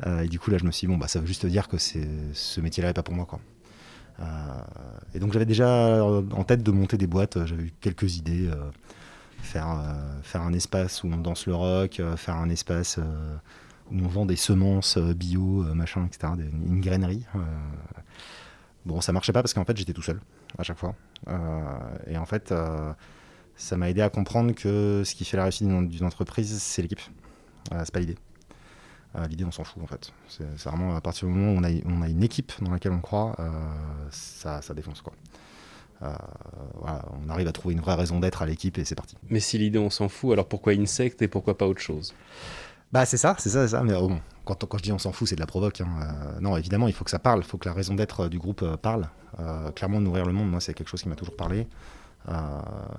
Euh, 0.07 0.21
et 0.21 0.27
du 0.27 0.39
coup, 0.39 0.49
là, 0.49 0.57
je 0.57 0.65
me 0.65 0.71
suis 0.71 0.87
dit, 0.87 0.91
bon, 0.91 0.97
bah, 0.97 1.07
ça 1.07 1.19
veut 1.19 1.27
juste 1.27 1.45
dire 1.45 1.67
que 1.67 1.77
ce 1.77 2.59
métier-là 2.59 2.89
n'est 2.89 2.93
pas 2.95 3.03
pour 3.03 3.13
moi, 3.13 3.25
quoi. 3.25 3.39
Euh, 4.19 4.23
et 5.13 5.19
donc, 5.19 5.33
j'avais 5.33 5.45
déjà 5.45 6.03
en 6.03 6.43
tête 6.43 6.63
de 6.63 6.71
monter 6.71 6.97
des 6.97 7.05
boîtes. 7.05 7.45
J'avais 7.45 7.65
eu 7.65 7.73
quelques 7.79 8.17
idées. 8.17 8.47
Euh, 8.47 8.71
faire, 9.43 9.95
faire 10.23 10.41
un 10.41 10.51
espace 10.53 11.03
où 11.03 11.07
on 11.07 11.17
danse 11.17 11.45
le 11.45 11.53
rock, 11.53 12.01
faire 12.17 12.35
un 12.37 12.49
espace 12.49 12.97
où 13.91 13.97
on 14.03 14.07
vend 14.07 14.25
des 14.25 14.35
semences 14.35 14.97
bio, 14.97 15.63
machin, 15.75 16.07
etc., 16.07 16.33
une 16.65 16.81
grainerie. 16.81 17.23
Bon, 18.85 18.99
ça 19.01 19.13
marchait 19.13 19.31
pas 19.31 19.41
parce 19.41 19.53
qu'en 19.53 19.65
fait, 19.65 19.77
j'étais 19.77 19.93
tout 19.93 20.01
seul 20.01 20.19
à 20.57 20.63
chaque 20.63 20.77
fois. 20.77 20.95
Euh, 21.27 21.61
et 22.07 22.17
en 22.17 22.25
fait, 22.25 22.51
euh, 22.51 22.91
ça 23.55 23.77
m'a 23.77 23.89
aidé 23.89 24.01
à 24.01 24.09
comprendre 24.09 24.53
que 24.53 25.03
ce 25.05 25.15
qui 25.15 25.25
fait 25.25 25.37
la 25.37 25.43
réussite 25.43 25.67
d'une 25.67 26.05
entreprise, 26.05 26.61
c'est 26.61 26.81
l'équipe. 26.81 27.01
Euh, 27.71 27.81
c'est 27.85 27.93
pas 27.93 28.01
l'idée. 28.01 28.17
l'idée, 29.29 29.45
on 29.45 29.51
s'en 29.51 29.63
fout 29.63 29.81
en 29.81 29.87
fait. 29.87 30.11
C'est 30.27 30.69
vraiment 30.69 30.95
à 30.95 31.01
partir 31.01 31.27
du 31.27 31.33
moment 31.33 31.53
où 31.53 31.61
on 31.85 32.01
a, 32.01 32.09
une 32.09 32.23
équipe 32.23 32.51
dans 32.61 32.71
laquelle 32.71 32.91
on 32.91 32.99
croit, 32.99 33.37
ça, 34.11 34.61
défonce 34.75 35.01
quoi. 35.01 35.13
on 36.01 37.29
arrive 37.29 37.47
à 37.47 37.53
trouver 37.53 37.75
une 37.75 37.81
vraie 37.81 37.95
raison 37.95 38.19
d'être 38.19 38.41
à 38.41 38.45
l'équipe 38.45 38.77
et 38.77 38.83
c'est 38.83 38.95
parti. 38.95 39.15
Mais 39.29 39.39
si 39.39 39.57
l'idée 39.57 39.79
on 39.79 39.89
s'en 39.89 40.09
fout, 40.09 40.33
alors 40.33 40.47
pourquoi 40.47 40.73
insecte 40.73 41.21
et 41.21 41.29
pourquoi 41.29 41.57
pas 41.57 41.67
autre 41.67 41.81
chose? 41.81 42.13
Bah 42.93 43.07
c'est 43.07 43.17
ça, 43.17 43.35
c'est 43.39 43.49
ça, 43.49 43.63
c'est 43.63 43.75
ça. 43.75 43.81
Mais 43.81 43.93
bon, 43.93 44.21
quand, 44.45 44.65
quand, 44.67 44.77
je 44.77 44.83
dis 44.83 44.91
on 44.91 44.99
s'en 44.99 45.11
fout, 45.11 45.27
c'est 45.27 45.33
de 45.33 45.39
la 45.39 45.47
provoque. 45.47 45.81
Hein. 45.81 45.87
Euh, 45.99 46.39
non, 46.41 46.55
évidemment, 46.57 46.87
il 46.87 46.93
faut 46.93 47.03
que 47.03 47.09
ça 47.09 47.17
parle, 47.17 47.39
il 47.39 47.43
faut 47.43 47.57
que 47.57 47.67
la 47.67 47.73
raison 47.73 47.95
d'être 47.95 48.25
euh, 48.25 48.29
du 48.29 48.37
groupe 48.37 48.61
euh, 48.61 48.77
parle. 48.77 49.09
clairement, 49.75 49.99
nourrir 49.99 50.27
le 50.27 50.31
monde, 50.31 50.47
moi, 50.51 50.61
c'est 50.61 50.75
quelque 50.75 50.89
chose 50.89 51.01
qui 51.01 51.09
m'a 51.09 51.15
toujours 51.15 51.35
parlé. 51.35 51.67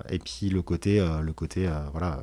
et 0.09 0.19
puis 0.19 0.49
le 0.49 0.61
côté, 0.61 0.99
le 0.99 1.31
côté 1.31 1.69
voilà, 1.93 2.19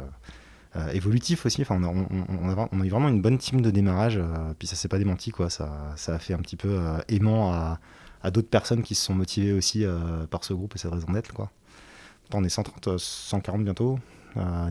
évolutif 0.93 1.47
aussi. 1.47 1.62
Enfin, 1.62 1.81
on, 1.83 2.81
a, 2.81 2.85
eu 2.85 2.91
vraiment 2.91 3.09
une 3.09 3.23
bonne 3.23 3.38
team 3.38 3.62
de 3.62 3.71
démarrage, 3.71 4.21
puis 4.59 4.69
ça 4.69 4.76
s'est 4.76 4.88
pas 4.88 4.99
démenti. 4.99 5.31
Quoi. 5.31 5.49
Ça, 5.49 5.95
ça, 5.97 6.14
a 6.14 6.19
fait 6.19 6.35
un 6.35 6.41
petit 6.41 6.57
peu 6.57 6.79
aimant 7.09 7.55
à, 7.55 7.81
à 8.23 8.31
d'autres 8.31 8.50
personnes 8.50 8.83
qui 8.83 8.95
se 8.95 9.02
sont 9.02 9.14
motivées 9.14 9.55
aussi 9.55 9.87
par 10.29 10.45
ce 10.45 10.52
groupe 10.52 10.76
et 10.76 10.79
cette 10.79 10.93
raison 10.93 11.11
d'être. 11.11 11.33
Quoi. 11.33 11.50
On 12.35 12.45
est 12.45 12.50
130, 12.50 12.99
140 12.99 13.64
bientôt. 13.64 13.99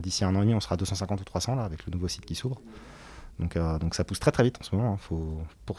D'ici 0.04 0.24
un 0.24 0.36
an 0.36 0.42
et 0.42 0.44
demi, 0.44 0.54
on 0.54 0.60
sera 0.60 0.76
250 0.76 1.20
ou 1.20 1.24
300 1.24 1.56
là, 1.56 1.64
avec 1.64 1.84
le 1.84 1.90
nouveau 1.90 2.06
site 2.06 2.24
qui 2.24 2.36
s'ouvre. 2.36 2.60
Donc, 3.38 3.56
euh, 3.56 3.78
donc 3.78 3.94
ça 3.94 4.04
pousse 4.04 4.20
très 4.20 4.30
très 4.30 4.44
vite 4.44 4.58
en 4.60 4.64
ce 4.64 4.74
moment. 4.74 4.94
Hein. 4.94 4.98
Faut, 4.98 5.38
pour, 5.66 5.78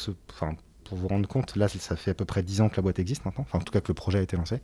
vous 0.92 1.08
rendre 1.08 1.28
compte, 1.28 1.56
là 1.56 1.68
ça 1.68 1.96
fait 1.96 2.12
à 2.12 2.14
peu 2.14 2.26
près 2.26 2.44
10 2.44 2.62
ans 2.62 2.70
que 2.70 2.76
la 2.76 2.84
boîte 2.84 3.00
existe 3.00 3.26
maintenant, 3.26 3.46
enfin 3.48 3.58
en 3.58 3.62
tout 3.62 3.72
cas 3.72 3.82
que 3.82 3.88
le 3.88 3.96
projet 3.96 4.20
a 4.20 4.22
été 4.22 4.38
lancé. 4.38 4.62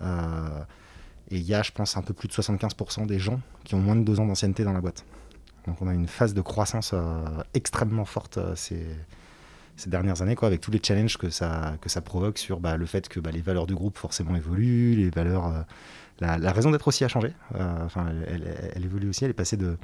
et 0.00 1.36
il 1.36 1.42
y 1.42 1.54
a, 1.54 1.62
je 1.62 1.72
pense, 1.72 1.96
un 1.96 2.02
peu 2.02 2.14
plus 2.14 2.28
de 2.28 2.32
75% 2.32 3.06
des 3.06 3.18
gens 3.18 3.40
qui 3.64 3.74
ont 3.74 3.80
moins 3.80 3.96
de 3.96 4.02
deux 4.02 4.20
ans 4.20 4.26
d'ancienneté 4.26 4.62
dans 4.62 4.72
la 4.72 4.80
boîte. 4.80 5.04
Donc 5.66 5.82
on 5.82 5.88
a 5.88 5.94
une 5.94 6.06
phase 6.06 6.32
de 6.32 6.40
croissance 6.40 6.94
extrêmement 7.54 8.04
forte 8.04 8.38
ces, 8.54 8.86
dernières 9.86 10.22
années, 10.22 10.36
quoi, 10.36 10.48
avec 10.48 10.60
tous 10.60 10.70
les 10.70 10.80
challenges 10.82 11.16
que 11.16 11.30
ça, 11.30 11.76
que 11.80 11.88
ça 11.88 12.02
provoque 12.02 12.38
sur 12.38 12.60
bah, 12.60 12.76
le 12.76 12.86
fait 12.86 13.08
que 13.08 13.18
bah, 13.18 13.30
les 13.32 13.42
valeurs 13.42 13.66
du 13.66 13.74
groupe 13.74 13.96
forcément 13.96 14.36
évoluent, 14.36 14.94
les 14.94 15.10
valeurs... 15.10 15.64
La, 16.20 16.52
raison 16.52 16.70
d'être 16.70 16.88
aussi 16.88 17.04
a 17.04 17.08
changé. 17.08 17.32
enfin, 17.54 18.06
elle, 18.26 18.84
évolue 18.84 19.08
aussi. 19.08 19.24
Elle 19.24 19.30
est 19.30 19.34
passée 19.34 19.56
de 19.56 19.76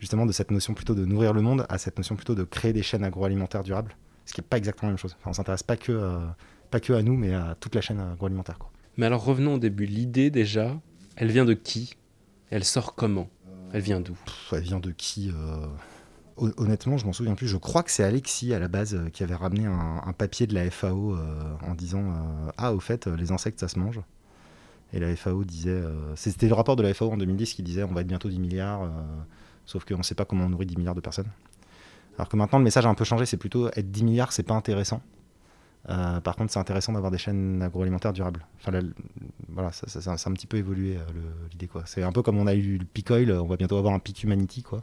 justement 0.00 0.26
de 0.26 0.32
cette 0.32 0.50
notion 0.50 0.74
plutôt 0.74 0.94
de 0.94 1.04
nourrir 1.04 1.32
le 1.32 1.42
monde 1.42 1.66
à 1.68 1.78
cette 1.78 1.96
notion 1.96 2.16
plutôt 2.16 2.34
de 2.34 2.44
créer 2.44 2.72
des 2.72 2.82
chaînes 2.82 3.04
agroalimentaires 3.04 3.64
durables, 3.64 3.96
ce 4.24 4.32
qui 4.32 4.40
n'est 4.40 4.46
pas 4.46 4.58
exactement 4.58 4.88
la 4.88 4.92
même 4.92 4.98
chose. 4.98 5.16
Enfin, 5.20 5.30
on 5.30 5.32
s'intéresse 5.32 5.62
pas 5.62 5.76
que, 5.76 5.92
euh, 5.92 6.20
pas 6.70 6.80
que 6.80 6.92
à 6.92 7.02
nous, 7.02 7.16
mais 7.16 7.34
à 7.34 7.56
toute 7.58 7.74
la 7.74 7.80
chaîne 7.80 8.00
agroalimentaire. 8.00 8.58
Quoi. 8.58 8.70
Mais 8.96 9.06
alors 9.06 9.24
revenons 9.24 9.54
au 9.54 9.58
début. 9.58 9.86
L'idée 9.86 10.30
déjà, 10.30 10.80
elle 11.16 11.30
vient 11.30 11.44
de 11.44 11.54
qui? 11.54 11.94
Elle 12.50 12.64
sort 12.64 12.94
comment? 12.94 13.28
Elle 13.72 13.82
vient 13.82 14.00
d'où? 14.00 14.16
Elle 14.52 14.62
vient 14.62 14.80
de 14.80 14.90
qui 14.90 15.30
euh, 15.30 15.66
Honnêtement, 16.36 16.96
je 16.96 17.04
m'en 17.04 17.12
souviens 17.12 17.34
plus. 17.34 17.48
Je 17.48 17.56
crois 17.56 17.82
que 17.82 17.90
c'est 17.90 18.04
Alexis 18.04 18.54
à 18.54 18.58
la 18.58 18.68
base 18.68 18.94
euh, 18.94 19.10
qui 19.10 19.22
avait 19.22 19.34
ramené 19.34 19.66
un, 19.66 20.12
papier 20.16 20.46
de 20.46 20.54
la 20.54 20.70
FAO 20.70 21.16
en 21.62 21.74
disant 21.74 22.04
Ah, 22.56 22.72
au 22.72 22.80
fait, 22.80 23.06
les 23.06 23.32
insectes, 23.32 23.60
ça 23.60 23.68
se 23.68 23.78
mange. 23.78 24.00
Et 24.94 25.00
la 25.00 25.14
FAO 25.16 25.44
disait. 25.44 25.82
C'était 26.14 26.48
le 26.48 26.54
rapport 26.54 26.76
de 26.76 26.82
la 26.82 26.94
FAO 26.94 27.12
en 27.12 27.16
2010 27.18 27.54
qui 27.54 27.62
disait 27.62 27.82
On 27.82 27.92
va 27.92 28.00
être 28.00 28.06
bientôt 28.06 28.30
10 28.30 28.38
milliards 28.38 28.88
Sauf 29.68 29.84
qu'on 29.84 29.98
ne 29.98 30.02
sait 30.02 30.14
pas 30.14 30.24
comment 30.24 30.46
on 30.46 30.48
nourrit 30.48 30.64
10 30.64 30.78
milliards 30.78 30.94
de 30.94 31.02
personnes. 31.02 31.28
Alors 32.16 32.30
que 32.30 32.36
maintenant, 32.38 32.56
le 32.56 32.64
message 32.64 32.86
a 32.86 32.88
un 32.88 32.94
peu 32.94 33.04
changé. 33.04 33.26
C'est 33.26 33.36
plutôt 33.36 33.68
être 33.68 33.90
10 33.90 34.02
milliards, 34.02 34.32
c'est 34.32 34.42
pas 34.42 34.54
intéressant. 34.54 35.02
Euh, 35.90 36.20
par 36.20 36.36
contre, 36.36 36.50
c'est 36.50 36.58
intéressant 36.58 36.94
d'avoir 36.94 37.10
des 37.10 37.18
chaînes 37.18 37.60
agroalimentaires 37.60 38.14
durables. 38.14 38.46
Enfin, 38.60 38.80
voilà, 39.50 39.70
ça, 39.72 39.86
ça, 39.86 40.10
a 40.10 40.14
un 40.14 40.32
petit 40.32 40.46
peu 40.46 40.56
évolué 40.56 40.96
euh, 40.96 41.02
l'idée 41.52 41.66
quoi. 41.66 41.82
C'est 41.84 42.02
un 42.02 42.12
peu 42.12 42.22
comme 42.22 42.38
on 42.38 42.46
a 42.46 42.54
eu 42.54 42.78
le 42.78 42.84
peak 42.86 43.10
oil, 43.10 43.30
on 43.30 43.46
va 43.46 43.56
bientôt 43.56 43.76
avoir 43.76 43.92
un 43.92 43.98
peak 43.98 44.24
humanity 44.24 44.62
quoi. 44.62 44.82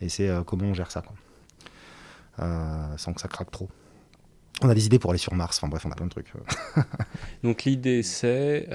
Et 0.00 0.08
c'est 0.08 0.28
euh, 0.28 0.42
comment 0.42 0.64
on 0.64 0.74
gère 0.74 0.90
ça 0.90 1.02
quoi. 1.02 1.14
sans 2.96 3.12
que 3.12 3.20
ça 3.20 3.28
craque 3.28 3.52
trop. 3.52 3.68
On 4.62 4.68
a 4.68 4.74
des 4.74 4.86
idées 4.86 4.98
pour 4.98 5.12
aller 5.12 5.18
sur 5.18 5.34
Mars. 5.34 5.58
Enfin 5.58 5.68
bref, 5.68 5.86
on 5.86 5.92
a 5.92 5.94
plein 5.94 6.06
de 6.06 6.10
trucs. 6.10 6.32
Donc 7.44 7.62
l'idée 7.62 8.02
c'est 8.02 8.68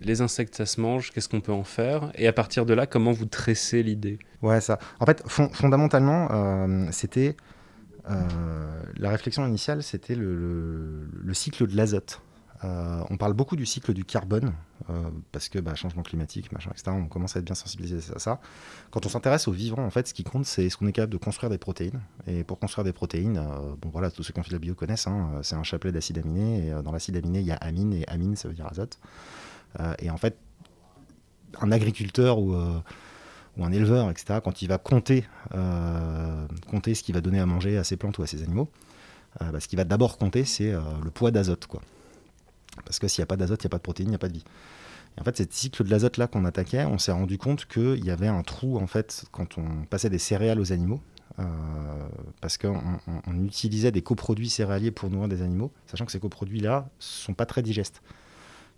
les 0.00 0.22
insectes, 0.22 0.54
ça 0.56 0.66
se 0.66 0.80
mange, 0.80 1.10
qu'est-ce 1.12 1.28
qu'on 1.28 1.40
peut 1.40 1.52
en 1.52 1.64
faire? 1.64 2.10
Et 2.14 2.26
à 2.26 2.32
partir 2.32 2.66
de 2.66 2.74
là, 2.74 2.86
comment 2.86 3.12
vous 3.12 3.26
tressez 3.26 3.82
l'idée? 3.82 4.18
Ouais, 4.42 4.60
ça. 4.60 4.78
En 4.98 5.06
fait, 5.06 5.22
fondamentalement, 5.26 6.28
euh, 6.30 6.88
c'était. 6.90 7.36
Euh, 8.08 8.82
la 8.96 9.10
réflexion 9.10 9.46
initiale, 9.46 9.82
c'était 9.82 10.14
le, 10.14 11.06
cycle 11.32 11.66
de 11.66 11.76
l'azote. 11.76 12.22
Euh, 12.62 13.02
on 13.08 13.16
parle 13.16 13.32
beaucoup 13.32 13.56
du 13.56 13.64
cycle 13.64 13.94
du 13.94 14.04
carbone, 14.04 14.52
parce 15.32 15.48
que 15.48 15.58
bah, 15.58 15.74
changement 15.74 16.02
climatique, 16.02 16.50
machin, 16.52 16.70
etc., 16.72 16.90
on 16.94 17.06
commence 17.06 17.36
à 17.36 17.38
être 17.38 17.44
bien 17.44 17.54
sensibilisé 17.54 17.98
à 18.14 18.18
ça. 18.18 18.40
Quand 18.90 19.06
on 19.06 19.08
s'intéresse 19.08 19.48
aux 19.48 19.52
vivants, 19.52 19.84
en 19.84 19.90
fait, 19.90 20.08
ce 20.08 20.14
qui 20.14 20.24
compte, 20.24 20.44
c'est 20.44 20.68
ce 20.68 20.76
qu'on 20.76 20.86
est 20.86 20.92
capable 20.92 21.12
de 21.12 21.18
construire 21.18 21.50
des 21.50 21.58
protéines. 21.58 22.00
Et 22.26 22.42
pour 22.42 22.58
construire 22.58 22.84
des 22.84 22.92
protéines, 22.92 23.42
bon 23.80 23.90
voilà, 23.90 24.10
tous 24.10 24.22
ceux 24.22 24.32
qui 24.32 24.40
ont 24.40 24.42
fait 24.42 24.50
de 24.50 24.56
la 24.56 24.60
bio 24.60 24.74
connaissent, 24.74 25.06
hein, 25.06 25.40
c'est 25.42 25.56
un 25.56 25.62
chapelet 25.62 25.92
d'acides 25.92 26.18
aminés, 26.18 26.68
et 26.68 26.82
dans 26.82 26.92
l'acide 26.92 27.16
aminé, 27.16 27.40
il 27.40 27.46
y 27.46 27.52
a 27.52 27.56
amine, 27.56 27.92
et 27.92 28.06
amine, 28.08 28.34
ça 28.34 28.48
veut 28.48 28.54
dire 28.54 28.66
azote. 28.66 28.98
Euh, 29.78 29.94
et 29.98 30.10
en 30.10 30.16
fait, 30.16 30.36
un 31.60 31.70
agriculteur 31.70 32.38
ou, 32.38 32.54
euh, 32.54 32.80
un 33.60 33.72
éleveur, 33.72 34.10
etc., 34.10 34.40
quand 34.42 34.62
il 34.62 34.68
va 34.68 34.78
compter, 34.78 35.24
euh, 35.54 36.46
compter 36.68 36.94
ce 36.94 37.02
qu'il 37.02 37.14
va 37.14 37.20
donner 37.20 37.40
à 37.40 37.46
manger 37.46 37.76
à 37.76 37.84
ses 37.84 37.96
plantes 37.96 38.18
ou 38.18 38.22
à 38.22 38.26
ses 38.26 38.42
animaux, 38.42 38.70
bah, 39.38 39.60
ce 39.60 39.68
qu'il 39.68 39.76
va 39.76 39.84
d'abord 39.84 40.18
compter, 40.18 40.44
c'est 40.44 40.72
le 40.72 41.10
poids 41.10 41.30
d'azote. 41.30 41.66
Quoi. 41.66 41.82
Parce 42.84 42.98
que 42.98 43.06
s'il 43.06 43.20
n'y 43.20 43.24
a 43.24 43.26
pas 43.26 43.36
d'azote, 43.36 43.62
il 43.62 43.66
n'y 43.66 43.68
a 43.68 43.70
pas 43.70 43.76
de 43.76 43.82
protéines, 43.82 44.08
il 44.08 44.10
n'y 44.10 44.16
a 44.16 44.18
pas 44.18 44.28
de 44.28 44.32
vie. 44.32 44.44
Et 45.16 45.20
en 45.20 45.24
fait, 45.24 45.36
ce 45.36 45.44
cycle 45.48 45.84
de 45.84 45.90
l'azote 45.90 46.16
là 46.16 46.26
qu'on 46.26 46.44
attaquait, 46.44 46.84
on 46.84 46.98
s'est 46.98 47.12
rendu 47.12 47.36
compte 47.38 47.66
qu'il 47.66 48.04
y 48.04 48.10
avait 48.10 48.28
un 48.28 48.42
trou 48.42 48.78
en 48.78 48.86
fait 48.86 49.24
quand 49.30 49.58
on 49.58 49.84
passait 49.84 50.10
des 50.10 50.18
céréales 50.18 50.58
aux 50.58 50.72
animaux, 50.72 51.00
parce 52.40 52.58
qu'on 52.58 52.80
on 53.26 53.44
utilisait 53.44 53.92
des 53.92 54.02
coproduits 54.02 54.50
céréaliers 54.50 54.90
pour 54.90 55.10
nourrir 55.10 55.28
des 55.28 55.42
animaux, 55.42 55.70
sachant 55.86 56.06
que 56.06 56.12
ces 56.12 56.20
coproduits 56.20 56.60
là 56.60 56.88
sont 56.98 57.34
pas 57.34 57.46
très 57.46 57.62
digestes 57.62 58.02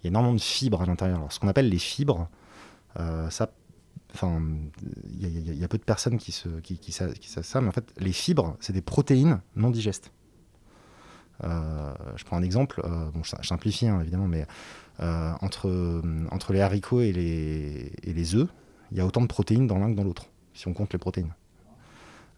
il 0.02 0.06
y 0.06 0.09
a 0.09 0.11
énormément 0.11 0.35
de 0.35 0.40
fibres 0.40 0.82
à 0.82 0.87
l'intérieur. 0.87 1.18
Alors, 1.18 1.32
ce 1.32 1.38
qu'on 1.38 1.49
appelle 1.49 1.68
les 1.68 1.78
fibres, 1.78 2.28
euh, 2.99 3.30
ça, 3.30 3.52
enfin, 4.14 4.42
il 5.21 5.59
y, 5.59 5.64
a 5.64 5.68
peu 5.68 5.78
de 5.78 5.85
personnes 5.85 6.18
qui, 6.18 6.32
se, 6.32 6.49
qui, 6.61 6.92
savent, 6.92 7.14
ça, 7.21 7.61
mais 7.61 7.68
en 7.68 7.73
fait, 7.73 7.92
les 7.99 8.12
fibres, 8.12 8.56
c'est 8.61 8.73
des 8.73 8.82
protéines 8.82 9.40
non 9.54 9.71
digestes. 9.71 10.12
Euh, 11.44 11.94
je 12.16 12.25
prends 12.25 12.37
un 12.37 12.42
exemple, 12.42 12.82
euh, 12.85 13.11
bon, 13.11 13.23
je, 13.23 13.35
simplifie 13.47 13.87
hein, 13.87 14.00
évidemment, 14.00 14.28
mais 14.28 14.47
entre, 15.40 16.02
entre 16.30 16.52
les 16.52 16.61
haricots 16.61 17.00
et 17.00 17.12
les, 17.12 17.92
et 18.02 18.12
les 18.12 18.35
œufs, 18.37 18.49
il 18.92 18.99
y 18.99 19.00
a 19.00 19.06
autant 19.06 19.21
de 19.21 19.26
protéines 19.26 19.66
dans 19.66 19.78
l'un 19.78 19.90
que 19.90 19.97
dans 19.97 20.04
l'autre, 20.04 20.26
si 20.54 20.68
on 20.68 20.75
compte 20.75 20.92
les 20.92 20.99
protéines. 20.99 21.35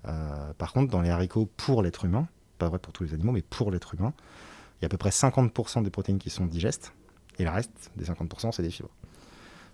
par 0.03 0.73
contre, 0.73 0.91
dans 0.91 1.03
les 1.03 1.11
haricots 1.11 1.51
pour 1.59 1.83
l'être 1.83 2.07
humain, 2.07 2.27
pas 2.59 2.69
vrai 2.69 2.79
pour 2.79 2.93
tous 2.93 3.05
les 3.05 3.13
animaux, 3.13 3.33
mais 3.33 3.43
pour 3.43 3.71
l'être 3.71 3.95
humain, 3.95 4.15
il 4.79 4.83
y 4.83 4.85
a 4.85 4.87
à 4.87 4.89
peu 4.89 4.97
près 4.97 5.11
50% 5.11 5.83
des 5.83 5.91
protéines 5.91 6.19
qui 6.19 6.31
sont 6.31 6.47
digestes 6.47 6.95
et 7.39 7.45
le 7.45 7.51
reste, 7.51 7.91
des 7.97 8.05
50%, 8.05 8.53
c'est 8.53 8.63
des 8.63 8.71
fibres. 8.71 8.91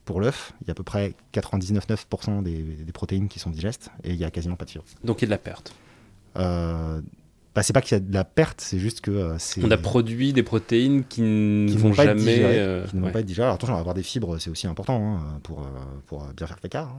Pour 0.05 0.21
l'œuf, 0.21 0.53
il 0.63 0.69
y 0.69 0.71
a 0.71 0.73
à 0.73 0.75
peu 0.75 0.83
près 0.83 1.15
99,9% 1.35 2.43
des, 2.43 2.63
des, 2.63 2.93
protéines 2.93 3.29
qui 3.29 3.39
sont 3.39 3.51
digestes 3.51 3.91
et 4.03 4.11
il 4.11 4.17
n'y 4.17 4.25
a 4.25 4.31
quasiment 4.31 4.57
pas 4.57 4.65
de 4.65 4.71
fibres. 4.71 4.85
Donc 5.05 5.21
il 5.21 5.23
y 5.23 5.25
a 5.25 5.29
de 5.29 5.31
la 5.31 5.39
perte 5.39 5.75
euh, 6.37 7.01
bah, 7.55 7.65
c'est 7.65 7.73
pas 7.73 7.81
qu'il 7.81 7.97
y 7.97 7.97
a 7.97 8.01
de 8.01 8.15
la 8.15 8.25
perte, 8.25 8.61
c'est 8.61 8.79
juste 8.79 9.01
que 9.01 9.11
euh, 9.11 9.39
c'est. 9.39 9.65
On 9.65 9.71
a 9.73 9.77
produit 9.77 10.33
des 10.33 10.45
protéines 10.45 11.05
qui 11.05 11.23
ne 11.23 11.77
vont, 11.77 11.93
pas 11.93 12.05
jamais. 12.05 12.39
Être 12.39 12.45
euh, 12.45 12.87
qui 12.87 12.97
ne 12.97 13.03
vont 13.03 13.11
pas 13.11 13.21
être 13.21 13.27
digérées. 13.27 13.47
Alors 13.47 13.57
attention, 13.57 13.77
avoir 13.77 13.95
des 13.95 14.05
fibres, 14.05 14.39
c'est 14.39 14.51
aussi 14.51 14.69
important 14.69 15.17
hein, 15.17 15.41
pour, 15.43 15.67
pour 16.07 16.25
bien 16.37 16.47
faire 16.47 16.59
l'écart. 16.63 16.97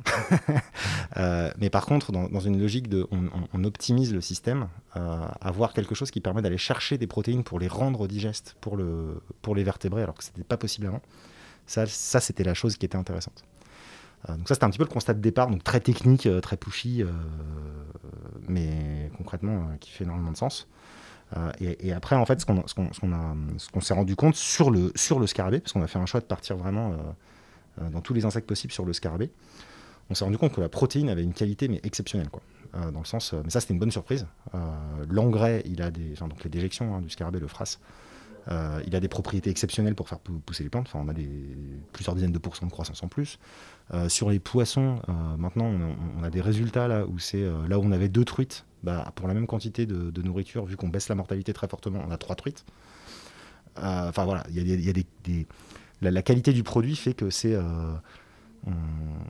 Hein. 1.16 1.52
mais 1.58 1.70
par 1.70 1.86
contre, 1.86 2.12
dans, 2.12 2.28
dans, 2.28 2.42
une 2.42 2.60
logique 2.60 2.90
de. 2.90 3.08
On, 3.12 3.30
on, 3.54 3.64
optimise 3.64 4.14
le 4.14 4.20
système, 4.22 4.68
avoir 4.94 5.72
quelque 5.72 5.96
chose 5.96 6.12
qui 6.12 6.20
permet 6.20 6.42
d'aller 6.42 6.58
chercher 6.58 6.98
des 6.98 7.08
protéines 7.08 7.44
pour 7.44 7.60
les 7.60 7.68
rendre 7.68 8.08
digestes 8.08 8.56
pour, 8.60 8.76
le, 8.76 9.22
pour 9.42 9.56
les 9.56 9.64
vertébrés, 9.64 10.04
alors 10.04 10.16
que 10.16 10.24
ce 10.24 10.32
n'était 10.32 10.44
pas 10.44 10.58
possible 10.58 10.88
avant. 10.88 11.02
Ça, 11.68 11.86
ça 11.86 12.20
c'était 12.20 12.44
la 12.44 12.54
chose 12.54 12.76
qui 12.76 12.86
était 12.86 12.98
intéressante. 12.98 13.46
Euh, 14.30 14.36
donc 14.36 14.48
ça, 14.48 14.56
c'était 14.56 14.66
un 14.66 14.70
petit 14.70 14.78
peu 14.78 14.84
le 14.84 14.90
constat 14.90 15.14
de 15.14 15.22
départ, 15.22 15.50
donc 15.50 15.64
très 15.64 15.80
technique, 15.80 16.26
euh, 16.26 16.42
très 16.42 16.58
pushy, 16.58 17.04
euh, 17.04 17.08
mais 18.48 19.12
concrètement, 19.18 19.68
qui 19.80 19.92
fait 19.92 20.04
énormément 20.04 20.32
de 20.32 20.38
sens. 20.38 20.68
Et, 21.62 21.94
après, 21.94 22.18
en 22.18 22.26
fait, 22.26 22.42
ce 22.42 22.46
qu'on 22.46 23.82
s'est 23.82 23.94
rendu 23.94 24.18
compte 24.18 24.36
sur 24.36 24.70
le, 24.70 24.92
sur 24.96 25.18
le 25.18 25.28
scarabée, 25.28 25.60
parce 25.60 25.72
qu'on 25.72 25.82
a 25.82 25.88
fait 25.88 25.98
un 26.00 26.06
choix 26.06 26.20
de 26.20 26.26
partir 26.26 26.58
vraiment 26.58 26.98
dans 27.80 28.02
tous 28.02 28.14
les 28.14 28.26
insectes 28.26 28.46
possibles 28.46 28.74
sur 28.74 28.84
le 28.84 28.92
scarabée, 28.92 29.32
on 30.10 30.14
s'est 30.14 30.26
rendu 30.26 30.38
compte 30.38 30.52
que 30.52 30.60
la 30.60 30.68
protéine 30.68 31.08
avait 31.08 31.24
une 31.24 31.32
qualité 31.32 31.70
mais 31.70 31.80
exceptionnelle, 31.84 32.28
quoi. 32.28 32.42
dans 32.92 33.00
le 33.00 33.06
sens, 33.06 33.34
mais 33.46 33.50
ça 33.50 33.62
c'était 33.62 33.74
une 33.74 33.80
bonne 33.80 33.92
surprise. 33.92 34.28
L'engrais, 35.10 35.64
il 35.68 35.82
a 35.82 35.90
des, 35.90 36.16
donc 36.16 36.44
les 36.44 36.50
déjections 36.50 36.96
hein, 36.96 37.02
du 37.02 37.10
scarabée, 37.10 37.40
le 37.40 37.48
frasse, 37.48 37.80
euh, 38.48 38.82
il 38.88 38.96
a 38.96 39.00
des 39.00 39.08
propriétés 39.08 39.50
exceptionnelles 39.50 39.96
pour 39.96 40.10
faire 40.10 40.20
pousser 40.20 40.64
les 40.64 40.70
plantes. 40.70 40.88
Enfin, 40.88 41.00
on 41.04 41.08
a 41.08 41.14
des, 41.14 41.30
plusieurs 41.94 42.16
dizaines 42.16 42.32
de 42.32 42.40
pourcents 42.40 42.66
de 42.66 42.72
croissance 42.72 43.04
en 43.04 43.08
plus. 43.08 43.40
Euh, 43.94 44.10
sur 44.10 44.30
les 44.30 44.40
poissons, 44.40 45.00
euh, 45.10 45.38
maintenant, 45.38 45.72
on, 46.18 46.24
a 46.24 46.30
des 46.30 46.42
résultats 46.42 46.88
là 46.88 47.06
où 47.06 47.20
c'est 47.20 47.44
là 47.68 47.80
où 47.80 47.84
on 47.84 47.92
avait 47.92 48.10
deux 48.10 48.26
truites. 48.26 48.66
Bah, 48.84 49.12
pour 49.16 49.28
la 49.28 49.36
même 49.36 49.46
quantité 49.46 49.86
de, 49.86 50.22
nourriture, 50.24 50.66
vu 50.66 50.76
qu'on 50.76 50.88
baisse 50.88 51.08
la 51.08 51.16
mortalité 51.16 51.54
très 51.54 51.68
fortement, 51.68 52.04
on 52.08 52.12
a 52.12 52.18
trois 52.18 52.36
truites. 52.36 52.66
Enfin 53.76 54.26
voilà, 54.26 54.44
il 54.50 54.68
y 54.68 54.90
a, 54.90 54.94
la, 56.02 56.22
qualité 56.24 56.52
du 56.52 56.64
produit 56.64 56.96
fait 56.96 57.14
que 57.14 57.30
c'est 57.30 57.56
on, 57.56 58.74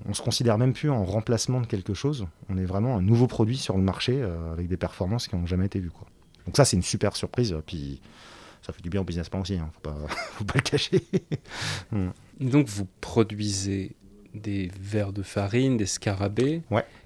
on, 0.06 0.14
se 0.14 0.22
considère 0.22 0.58
même 0.58 0.74
plus 0.74 0.90
en 0.90 1.04
remplacement 1.04 1.60
de 1.60 1.68
quelque 1.68 1.94
chose. 1.94 2.28
On 2.50 2.58
est 2.58 2.66
vraiment 2.66 2.98
un 2.98 3.02
nouveau 3.02 3.28
produit 3.28 3.58
sur 3.58 3.76
le 3.76 3.84
marché 3.84 4.24
avec 4.54 4.70
des 4.70 4.78
performances 4.78 5.28
qui 5.28 5.36
n'ont 5.36 5.46
jamais 5.46 5.66
été 5.66 5.80
vues. 5.80 5.92
Donc 6.46 6.56
ça, 6.56 6.64
c'est 6.64 6.78
une 6.78 6.84
super 6.84 7.16
surprise. 7.18 7.56
Puis 7.66 8.00
ça 8.62 8.74
fait 8.74 8.82
du 8.82 8.90
bien 8.90 9.02
au 9.02 9.04
businessman 9.04 9.42
aussi, 9.42 9.56
hein, 9.56 9.70
faut, 9.74 9.82
pas, 9.82 9.96
faut 10.08 10.44
pas 10.44 10.56
le 10.56 10.62
cacher. 10.62 11.04
Hmm. 11.92 12.10
Donc 12.40 12.68
vous 12.68 12.88
produisez 13.02 13.96
des 14.34 14.72
verres 14.80 15.14
de 15.14 15.24
farine, 15.24 15.78
des 15.78 15.86
scarabées, 15.86 16.62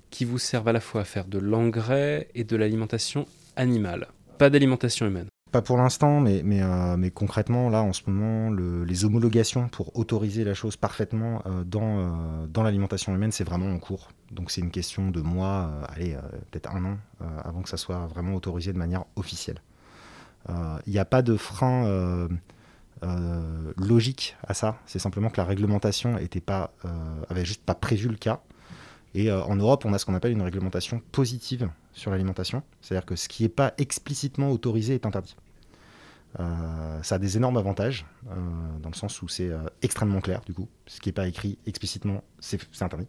qui 0.09 0.25
vous 0.25 0.37
servent 0.37 0.67
à 0.67 0.73
la 0.73 0.79
fois 0.79 1.01
à 1.01 1.03
faire 1.03 1.25
de 1.25 1.39
l'engrais 1.39 2.29
et 2.35 2.43
de 2.43 2.55
l'alimentation 2.55 3.25
animale. 3.55 4.07
Pas 4.37 4.49
d'alimentation 4.49 5.07
humaine. 5.07 5.27
Pas 5.51 5.61
pour 5.61 5.77
l'instant, 5.77 6.19
mais, 6.19 6.41
mais, 6.43 6.61
euh, 6.61 6.97
mais, 6.97 7.11
concrètement, 7.11 7.69
là, 7.69 7.81
en 7.81 7.93
ce 7.93 8.01
moment, 8.07 8.49
les 8.51 9.05
homologations 9.05 9.69
pour 9.69 9.97
autoriser 9.97 10.43
la 10.43 10.53
chose 10.53 10.75
parfaitement 10.75 11.41
euh, 11.45 11.63
dans, 11.63 11.99
euh, 11.99 12.47
dans 12.47 12.61
l'alimentation 12.63 13.15
humaine, 13.15 13.31
c'est 13.31 13.45
vraiment 13.45 13.71
en 13.73 13.79
cours. 13.79 14.09
Donc 14.31 14.51
c'est 14.51 14.59
une 14.59 14.71
question 14.71 15.11
de 15.11 15.21
mois, 15.21 15.71
allez, 15.87 16.17
peut-être 16.51 16.69
un 16.75 16.83
an, 16.83 16.97
avant 17.43 17.61
que 17.61 17.69
ça 17.69 17.77
soit 17.77 18.07
vraiment 18.07 18.33
autorisé 18.33 18.73
de 18.73 18.77
manière 18.77 19.05
officielle. 19.15 19.61
Il 20.47 20.53
euh, 20.53 20.79
n'y 20.87 20.99
a 20.99 21.05
pas 21.05 21.21
de 21.21 21.35
frein 21.37 21.85
euh, 21.85 22.27
euh, 23.03 23.73
logique 23.77 24.35
à 24.47 24.53
ça. 24.53 24.77
C'est 24.85 24.99
simplement 24.99 25.29
que 25.29 25.37
la 25.37 25.45
réglementation 25.45 26.17
était 26.17 26.41
pas, 26.41 26.71
avait 27.29 27.45
juste 27.45 27.63
pas 27.63 27.75
prévu 27.75 28.09
le 28.09 28.15
cas. 28.15 28.41
Et 29.13 29.31
en 29.31 29.55
Europe, 29.55 29.85
on 29.85 29.93
a 29.93 29.97
ce 29.97 30.05
qu'on 30.05 30.13
appelle 30.13 30.33
une 30.33 30.41
réglementation 30.41 31.01
positive 31.13 31.69
sur 31.93 32.11
l'alimentation. 32.11 32.63
C'est-à-dire 32.81 33.05
que 33.05 33.15
ce 33.15 33.29
qui 33.29 33.43
n'est 33.43 33.49
pas 33.49 33.73
explicitement 33.77 34.51
autorisé 34.51 34.93
est 34.93 35.05
interdit. 35.05 35.37
ça 37.01 37.15
a 37.15 37.17
des 37.17 37.37
énormes 37.37 37.55
avantages, 37.55 38.05
dans 38.81 38.89
le 38.89 38.95
sens 38.95 39.21
où 39.21 39.29
c'est 39.29 39.51
extrêmement 39.81 40.19
clair, 40.19 40.41
du 40.45 40.53
coup. 40.53 40.67
Ce 40.85 40.99
qui 40.99 41.07
n'est 41.07 41.13
pas 41.13 41.27
écrit 41.29 41.57
explicitement, 41.65 42.25
c'est 42.41 42.59
interdit. 42.81 43.07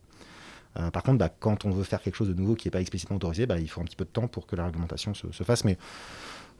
par 0.92 1.02
contre, 1.02 1.18
bah, 1.18 1.28
quand 1.40 1.64
on 1.64 1.70
veut 1.70 1.82
faire 1.82 2.00
quelque 2.00 2.14
chose 2.14 2.28
de 2.28 2.34
nouveau 2.34 2.54
qui 2.54 2.68
n'est 2.68 2.72
pas 2.72 2.80
explicitement 2.80 3.16
autorisé, 3.16 3.46
bah, 3.46 3.58
il 3.58 3.68
faut 3.68 3.80
un 3.80 3.84
petit 3.84 3.96
peu 3.96 4.04
de 4.04 4.10
temps 4.10 4.28
pour 4.28 4.46
que 4.46 4.54
la 4.54 4.66
réglementation 4.66 5.12
se, 5.12 5.32
se 5.32 5.42
fasse. 5.42 5.64
Mais 5.64 5.76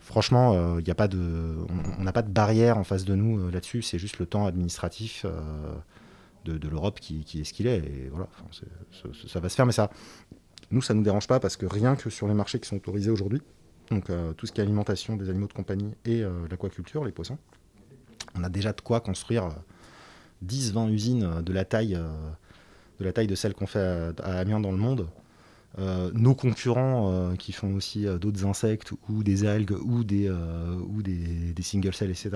franchement, 0.07 0.55
il 0.79 0.89
euh, 0.89 0.93
a 0.93 0.95
pas 0.95 1.09
de, 1.09 1.57
on 1.99 2.03
n'a 2.03 2.13
pas 2.13 2.23
de 2.23 2.31
barrière 2.31 2.79
en 2.79 2.85
face 2.85 3.05
de 3.05 3.15
nous 3.15 3.41
euh, 3.41 3.51
là-dessus. 3.51 3.83
C'est 3.83 3.99
juste 3.99 4.19
le 4.19 4.27
temps 4.27 4.47
administratif 4.47 5.27
euh, 5.27 5.75
de, 6.45 6.69
l'Europe 6.69 7.01
qui, 7.01 7.25
est 7.35 7.45
ce 7.45 7.53
qu'il 7.53 7.67
est. 7.67 7.79
Et 7.79 8.09
voilà, 8.11 8.29
ça, 9.27 9.41
va 9.41 9.49
se 9.49 9.55
faire, 9.57 9.67
mais 9.67 9.73
ça, 9.73 9.91
nous, 10.71 10.81
ça 10.81 10.95
nous 10.95 11.03
dérange 11.03 11.27
pas 11.27 11.41
parce 11.41 11.57
que 11.57 11.67
rien 11.67 11.97
que 11.97 12.09
sur 12.09 12.29
les 12.29 12.35
marchés 12.35 12.61
qui 12.61 12.69
sont 12.69 12.77
autorisés 12.77 13.11
aujourd'hui, 13.11 13.43
donc 13.91 14.11
tout 14.37 14.47
ce 14.47 14.53
qui 14.53 14.61
est 14.61 14.65
alimentation 14.65 15.17
des 15.17 15.29
animaux 15.29 15.49
de 15.49 15.53
compagnie 15.53 15.93
et 16.05 16.23
l'aquaculture, 16.51 17.05
les 17.05 17.13
poissons, 17.13 17.39
on 18.37 18.45
a 18.45 18.49
déjà 18.49 18.73
de 18.73 18.81
quoi 18.81 19.01
construire 19.01 19.49
10-20 20.45 20.91
usines 20.91 21.43
de 21.43 21.53
la 21.53 21.65
taille 21.65 21.99
de 23.01 23.05
la 23.05 23.37
celles 23.37 23.55
qu'on 23.55 23.67
fait 23.67 24.13
à 24.23 24.39
Amiens 24.39 24.61
dans 24.61 24.73
le 24.73 24.79
monde 24.79 25.09
nos 25.79 26.35
concurrents 26.35 27.13
euh, 27.13 27.37
qui 27.37 27.53
font 27.53 27.75
aussi 27.75 28.07
euh, 28.07 28.19
d'autres 28.19 28.47
insectes 28.47 28.93
ou 29.09 29.23
des 29.23 29.45
algues 29.47 29.77
ou 29.85 30.05
des, 30.05 30.31
ou 30.31 31.03
des, 31.03 31.63
single 31.63 31.95
cells, 31.95 32.11
etc., 32.11 32.31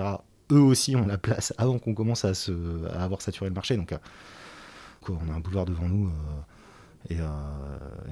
eux 0.51 0.59
aussi 0.59 0.95
ont 0.95 1.07
la 1.07 1.17
place 1.17 1.53
avant 1.57 1.79
qu'on 1.79 1.93
commence 1.93 2.25
à, 2.25 2.33
se, 2.33 2.51
à 2.93 3.03
avoir 3.03 3.21
saturé 3.21 3.49
le 3.49 3.55
marché. 3.55 3.77
Donc, 3.77 3.95
on 5.07 5.31
a 5.31 5.33
un 5.33 5.39
boulevard 5.39 5.65
devant 5.65 5.87
nous 5.87 6.11
et, 7.09 7.15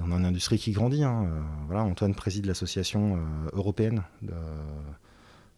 on 0.02 0.12
a 0.12 0.16
une 0.16 0.26
industrie 0.26 0.58
qui 0.58 0.72
grandit. 0.72 1.04
Hein. 1.04 1.28
voilà, 1.68 1.84
Antoine 1.84 2.16
préside 2.16 2.46
l'association 2.46 3.20
européenne 3.52 4.04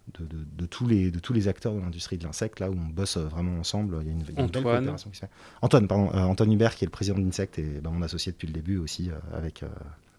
de, 0.08 0.66
tous 0.66 0.88
les, 0.88 1.12
de 1.12 1.20
tous 1.20 1.34
les 1.34 1.48
acteurs 1.48 1.74
de 1.74 1.80
l'industrie 1.80 2.18
de 2.18 2.24
l'insecte, 2.24 2.60
là 2.60 2.70
où 2.70 2.74
on 2.74 2.90
bosse 2.90 3.18
vraiment 3.18 3.60
ensemble. 3.60 3.98
Il 4.02 4.08
y 4.08 4.10
a 4.10 4.14
une, 4.14 4.24
belle 4.24 4.64
coopération 4.64 5.10
qui 5.10 5.16
se 5.16 5.22
fait. 5.22 5.32
Antoine, 5.62 5.88
pardon, 5.88 6.12
euh, 6.14 6.24
Antoine 6.24 6.52
Hubert, 6.52 6.76
qui 6.76 6.84
est 6.84 6.88
le 6.88 6.92
président 6.92 7.18
d'Insect 7.18 7.60
et 7.60 7.80
ben, 7.82 7.92
mon 7.92 8.02
associé 8.02 8.32
depuis 8.32 8.48
le 8.48 8.54
début 8.54 8.78
aussi, 8.78 9.10
euh, 9.10 9.38
avec 9.38 9.64
euh, 9.64 9.68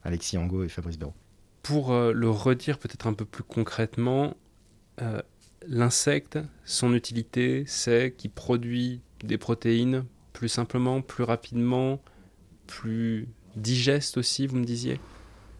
Alexis 0.05 0.39
Angot 0.39 0.65
et 0.65 0.69
Fabrice 0.69 0.99
Béraud. 0.99 1.15
Pour 1.63 1.93
le 1.95 2.29
redire 2.29 2.77
peut-être 2.77 3.07
un 3.07 3.13
peu 3.13 3.25
plus 3.25 3.45
concrètement, 3.45 4.35
l'insecte, 5.69 6.41
son 6.65 6.93
utilité, 6.93 7.63
c'est 7.69 8.13
qu'il 8.17 8.33
produit 8.33 9.01
des 9.23 9.39
protéines 9.39 10.05
plus 10.33 10.49
simplement, 10.49 11.03
plus 11.03 11.23
rapidement, 11.23 12.01
plus 12.67 13.29
digeste 13.55 14.17
aussi, 14.17 14.49
vous 14.49 14.57
me 14.57 14.65
disiez? 14.65 14.99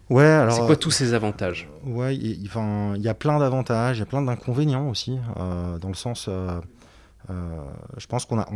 Ouais, 0.09 0.23
alors. 0.23 0.55
C'est 0.55 0.65
quoi 0.65 0.75
tous 0.75 0.91
ces 0.91 1.13
avantages? 1.13 1.69
Ouais, 1.85 2.15
il 2.15 3.01
y 3.01 3.07
a 3.07 3.13
plein 3.13 3.39
d'avantages, 3.39 3.97
il 3.97 3.99
y 3.99 4.03
a 4.03 4.05
plein 4.05 4.21
d'inconvénients 4.21 4.89
aussi, 4.89 5.17
euh, 5.37 5.77
dans 5.77 5.87
le 5.87 5.93
sens. 5.93 6.27
Euh, 6.27 6.59
euh, 7.29 7.63
je 7.97 8.05
pense 8.07 8.25
qu'on 8.25 8.39
a, 8.39 8.49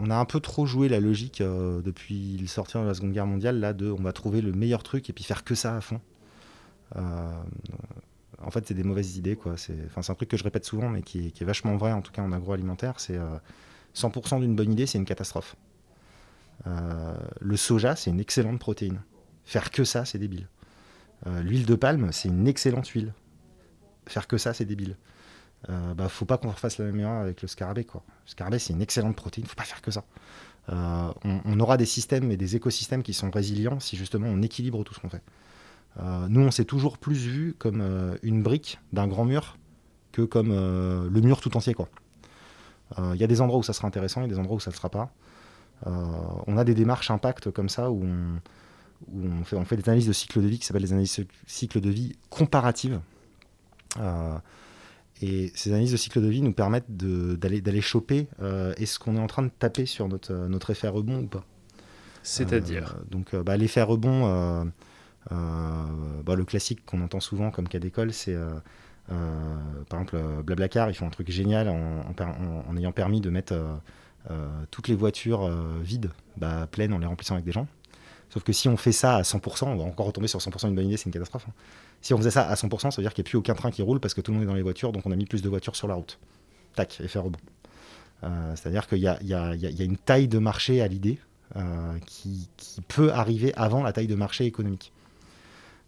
on, 0.00 0.10
a 0.10 0.16
un 0.16 0.24
peu 0.24 0.38
trop 0.38 0.64
joué 0.64 0.88
la 0.88 1.00
logique 1.00 1.42
depuis 1.42 2.36
le 2.38 2.46
sortir 2.46 2.82
de 2.82 2.86
la 2.86 2.94
Seconde 2.94 3.12
Guerre 3.12 3.26
mondiale, 3.26 3.58
là, 3.58 3.72
de 3.72 3.90
on 3.90 4.02
va 4.02 4.12
trouver 4.12 4.40
le 4.40 4.52
meilleur 4.52 4.84
truc 4.84 5.10
et 5.10 5.12
puis 5.12 5.24
faire 5.24 5.42
que 5.42 5.56
ça 5.56 5.76
à 5.76 5.80
fond. 5.80 6.00
en 6.94 8.50
fait, 8.50 8.66
c'est 8.66 8.74
des 8.74 8.84
mauvaises 8.84 9.16
idées, 9.16 9.34
quoi. 9.34 9.56
C'est 9.56 9.74
un 9.96 10.14
truc 10.14 10.28
que 10.28 10.36
je 10.36 10.44
répète 10.44 10.64
souvent, 10.64 10.88
mais 10.88 11.02
qui 11.02 11.26
est, 11.26 11.30
qui 11.32 11.42
est, 11.42 11.46
vachement 11.46 11.76
vrai, 11.76 11.92
en 11.92 12.00
tout 12.00 12.12
cas 12.12 12.22
en 12.22 12.32
agroalimentaire. 12.32 13.00
C'est 13.00 13.18
100% 13.96 14.40
d'une 14.40 14.54
bonne 14.54 14.72
idée, 14.72 14.86
c'est 14.86 14.98
une 14.98 15.04
catastrophe. 15.04 15.56
le 16.64 17.56
soja, 17.56 17.96
c'est 17.96 18.10
une 18.10 18.20
excellente 18.20 18.60
protéine. 18.60 19.02
Faire 19.44 19.72
que 19.72 19.82
ça, 19.82 20.04
c'est 20.04 20.18
débile. 20.18 20.46
Euh, 21.26 21.42
l'huile 21.42 21.66
de 21.66 21.74
palme, 21.74 22.10
c'est 22.12 22.28
une 22.28 22.46
excellente 22.48 22.88
huile. 22.88 23.12
Faire 24.06 24.26
que 24.26 24.38
ça, 24.38 24.52
c'est 24.52 24.64
débile. 24.64 24.96
Euh, 25.70 25.94
bah, 25.94 26.08
faut 26.08 26.24
pas 26.24 26.38
qu'on 26.38 26.50
refasse 26.50 26.78
la 26.78 26.86
même 26.86 26.98
erreur 26.98 27.20
avec 27.20 27.42
le 27.42 27.48
scarabée. 27.48 27.84
Quoi. 27.84 28.02
Le 28.26 28.30
scarabée, 28.30 28.58
c'est 28.58 28.72
une 28.72 28.82
excellente 28.82 29.14
protéine, 29.14 29.46
faut 29.46 29.54
pas 29.54 29.62
faire 29.62 29.82
que 29.82 29.90
ça. 29.90 30.04
Euh, 30.68 31.12
on, 31.24 31.58
aura 31.58 31.76
des 31.76 31.86
systèmes 31.86 32.30
et 32.30 32.36
des 32.36 32.54
écosystèmes 32.54 33.02
qui 33.02 33.14
sont 33.14 33.30
résilients 33.32 33.80
si 33.80 33.96
justement 33.96 34.28
on 34.28 34.42
équilibre 34.42 34.84
tout 34.84 34.94
ce 34.94 35.00
qu'on 35.00 35.08
fait. 35.08 35.22
nous, 36.28 36.40
on 36.40 36.52
s'est 36.52 36.64
toujours 36.64 36.98
plus 36.98 37.16
vu 37.16 37.54
comme 37.58 37.82
une 38.22 38.44
brique 38.44 38.78
d'un 38.92 39.08
grand 39.08 39.24
mur 39.24 39.58
que 40.12 40.22
comme 40.22 40.50
le 40.50 41.20
mur 41.20 41.40
tout 41.40 41.56
entier. 41.56 41.74
Il 42.96 43.16
y 43.16 43.24
a 43.24 43.26
des 43.26 43.40
endroits 43.40 43.58
où 43.58 43.64
ça 43.64 43.72
sera 43.72 43.88
intéressant, 43.88 44.20
il 44.20 44.24
y 44.24 44.30
a 44.30 44.32
des 44.32 44.38
endroits 44.38 44.56
où 44.56 44.60
ça 44.60 44.70
ne 44.70 44.74
le 44.74 44.76
sera 44.76 44.88
pas. 44.88 45.12
on 45.84 46.56
a 46.56 46.62
des 46.62 46.74
démarches 46.74 47.10
impact 47.10 47.50
comme 47.50 47.68
ça 47.68 47.90
où 47.90 48.04
on, 48.04 48.40
où 49.08 49.26
on 49.26 49.44
fait, 49.44 49.56
on 49.56 49.64
fait 49.64 49.76
des 49.76 49.88
analyses 49.88 50.06
de 50.06 50.12
cycle 50.12 50.40
de 50.40 50.46
vie 50.46 50.58
qui 50.58 50.66
s'appellent 50.66 50.82
des 50.82 50.92
analyses 50.92 51.18
de 51.18 51.26
cycle 51.46 51.80
de 51.80 51.90
vie 51.90 52.16
comparatives. 52.30 53.00
Euh, 53.98 54.38
et 55.20 55.52
ces 55.54 55.70
analyses 55.70 55.92
de 55.92 55.96
cycle 55.96 56.20
de 56.20 56.28
vie 56.28 56.42
nous 56.42 56.52
permettent 56.52 56.90
d'aller 56.90 57.80
choper 57.80 58.26
euh, 58.40 58.74
est-ce 58.76 58.98
qu'on 58.98 59.16
est 59.16 59.20
en 59.20 59.26
train 59.26 59.42
de 59.42 59.50
taper 59.50 59.86
sur 59.86 60.08
notre, 60.08 60.32
notre 60.32 60.70
effet 60.70 60.88
rebond 60.88 61.20
ou 61.20 61.26
pas? 61.26 61.44
C'est-à-dire? 62.22 62.96
Euh, 62.98 63.04
Donc 63.10 63.34
bah, 63.36 63.56
l'effet 63.56 63.82
rebond, 63.82 64.70
bah, 65.30 66.34
le 66.34 66.44
classique 66.44 66.84
qu'on 66.84 67.00
entend 67.02 67.20
souvent 67.20 67.50
comme 67.50 67.68
cas 67.68 67.78
d'école, 67.78 68.12
c'est 68.12 68.36
par 69.06 70.00
exemple 70.00 70.18
Blablacar, 70.44 70.90
ils 70.90 70.94
font 70.94 71.06
un 71.06 71.10
truc 71.10 71.30
génial 71.30 71.68
en, 71.68 72.14
en, 72.68 72.76
ayant 72.76 72.92
permis 72.92 73.20
de 73.20 73.30
mettre 73.30 73.54
toutes 74.72 74.88
les 74.88 74.96
voitures 74.96 75.48
vides 75.80 76.10
bah, 76.36 76.66
pleines 76.68 76.92
en 76.92 76.98
les 76.98 77.06
remplissant 77.06 77.34
avec 77.34 77.44
des 77.44 77.52
gens. 77.52 77.68
Sauf 78.32 78.44
que 78.44 78.52
si 78.52 78.68
on 78.68 78.78
fait 78.78 78.92
ça 78.92 79.16
à 79.16 79.22
100%, 79.22 79.66
on 79.66 79.76
va 79.76 79.84
encore 79.84 80.06
retomber 80.06 80.26
sur 80.26 80.38
100% 80.38 80.68
une 80.68 80.74
bonne 80.74 80.86
idée, 80.86 80.96
c'est 80.96 81.06
une 81.06 81.12
catastrophe. 81.12 81.44
Hein. 81.48 81.52
Si 82.00 82.14
on 82.14 82.16
faisait 82.16 82.30
ça 82.30 82.48
à 82.48 82.54
100%, 82.54 82.90
ça 82.90 82.96
veut 82.96 83.02
dire 83.02 83.12
qu'il 83.12 83.22
n'y 83.22 83.28
a 83.28 83.30
plus 83.30 83.36
aucun 83.36 83.54
train 83.54 83.70
qui 83.70 83.82
roule 83.82 84.00
parce 84.00 84.14
que 84.14 84.22
tout 84.22 84.30
le 84.30 84.38
monde 84.38 84.44
est 84.44 84.48
dans 84.48 84.54
les 84.54 84.62
voitures, 84.62 84.90
donc 84.90 85.04
on 85.04 85.12
a 85.12 85.16
mis 85.16 85.26
plus 85.26 85.42
de 85.42 85.48
voitures 85.50 85.76
sur 85.76 85.86
la 85.86 85.94
route. 85.94 86.18
Tac, 86.74 87.00
effet 87.00 87.18
rebond. 87.18 87.38
Euh, 88.24 88.56
C'est-à-dire 88.56 88.86
qu'il 88.86 89.00
y, 89.00 89.06
a 89.06 89.84
une 89.84 89.98
taille 89.98 90.28
de 90.28 90.38
marché 90.38 90.80
à 90.80 90.88
l'idée 90.88 91.18
euh, 91.56 91.98
qui, 92.06 92.48
peut 92.88 93.12
arriver 93.12 93.52
avant 93.54 93.82
la 93.82 93.92
taille 93.92 94.06
de 94.06 94.14
marché 94.14 94.46
économique. 94.46 94.92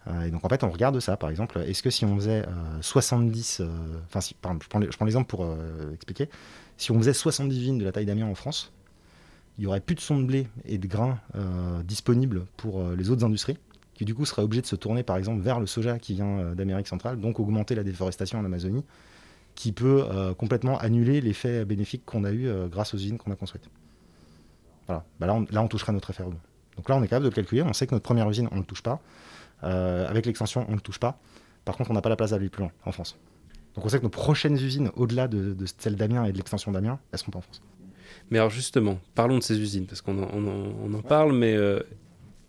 Euh, 0.07 0.25
et 0.25 0.31
donc 0.31 0.45
en 0.45 0.49
fait, 0.51 0.63
on 0.63 0.69
regarde 0.69 1.01
ça, 1.01 1.17
par 1.17 1.31
exemple, 1.31 1.59
est-ce 1.67 1.83
que 1.83 1.89
si 1.89 2.05
on 2.05 2.15
faisait 2.17 2.45
70, 2.83 3.61
euh, 3.61 3.69
enfin, 4.07 4.21
si, 4.21 4.37
je 4.43 4.69
prends 4.69 5.05
l'exemple 5.07 5.27
pour 5.27 5.47
expliquer, 5.95 6.29
si 6.77 6.91
on 6.91 6.99
faisait 6.99 7.15
70 7.15 7.59
vignes 7.59 7.79
de 7.79 7.85
la 7.85 7.93
taille 7.93 8.05
d'Amiens 8.05 8.27
en 8.27 8.35
France, 8.35 8.73
il 9.59 9.63
n'y 9.63 9.67
aurait 9.67 9.81
plus 9.81 9.95
de 9.95 10.01
son 10.01 10.19
de 10.19 10.25
blé 10.25 10.49
et 10.65 10.79
de 10.79 10.87
grains 10.87 11.19
euh, 11.37 11.83
disponibles 11.83 12.47
pour 12.57 12.81
euh, 12.81 12.97
les 12.97 13.11
autres 13.11 13.25
industries, 13.25 13.57
qui 13.95 14.05
du 14.05 14.15
coup 14.15 14.25
seraient 14.25 14.43
obligés 14.43 14.63
de 14.63 14.67
se 14.67 14.77
tourner 14.77 15.03
par 15.03 15.17
exemple 15.17 15.41
vers 15.43 15.61
le 15.61 15.67
soja 15.67 15.99
qui 15.99 16.15
vient 16.15 16.39
euh, 16.39 16.55
d'Amérique 16.55 16.89
centrale, 16.89 17.21
donc 17.21 17.39
augmenter 17.39 17.75
la 17.75 17.85
déforestation 17.85 18.39
en 18.39 18.45
Amazonie, 18.45 18.85
qui 19.55 19.71
peut 19.71 20.35
complètement 20.37 20.79
annuler 20.79 21.21
l'effet 21.21 21.65
bénéfique 21.65 22.05
qu'on 22.05 22.25
a 22.25 22.33
eu 22.33 22.49
grâce 22.69 22.93
aux 22.93 22.97
usines 22.97 23.19
qu'on 23.19 23.31
a 23.31 23.37
construites. 23.37 23.71
Voilà, 24.89 25.05
bah 25.21 25.29
là, 25.29 25.35
on, 25.35 25.47
là 25.49 25.69
toucherait 25.69 25.93
notre 25.93 26.13
rebond. 26.13 26.41
Donc 26.77 26.89
là 26.89 26.97
on 26.97 27.03
est 27.05 27.07
capable 27.07 27.27
de 27.27 27.31
le 27.31 27.35
calculer, 27.37 27.63
on 27.63 27.73
sait 27.73 27.87
que 27.87 27.95
notre 27.95 28.03
première 28.03 28.29
usine 28.29 28.49
on 28.51 28.57
ne 28.57 28.61
le 28.63 28.67
touche 28.67 28.83
pas, 28.83 29.01
avec 29.63 30.27
l'extension 30.27 30.65
on 30.67 30.73
ne 30.73 30.75
le 30.75 30.81
touche 30.81 30.99
pas, 30.99 31.21
par 31.65 31.77
contre 31.77 31.93
on 31.93 31.95
n'a 31.95 32.03
pas 32.03 32.09
la 32.09 32.17
place 32.17 32.31
d'aller 32.31 32.49
plus 32.49 32.63
loin 32.63 32.73
en 32.85 32.91
France. 32.91 33.17
Donc 33.77 33.87
on 33.87 33.89
sait 33.89 33.99
que 33.99 34.03
nos 34.03 34.09
prochaines 34.09 34.57
usines, 34.57 34.91
au-delà 34.97 35.29
de, 35.29 35.55
de 35.55 35.67
celles 35.79 35.95
d'Amiens 35.95 36.25
et 36.25 36.33
de 36.33 36.37
l'extension 36.37 36.73
d'Amiens, 36.73 36.99
elles 37.13 37.15
ne 37.15 37.19
seront 37.19 37.31
pas 37.31 37.39
en 37.39 37.43
France. 37.43 37.63
Mais 38.31 38.39
alors 38.39 38.51
justement, 38.51 38.99
parlons 39.15 39.39
de 39.39 39.43
ces 39.43 39.59
usines, 39.59 39.87
parce 39.87 40.01
qu'on 40.01 40.23
en, 40.23 41.03
parle, 41.03 41.33
mais 41.33 41.55
euh, 41.55 41.81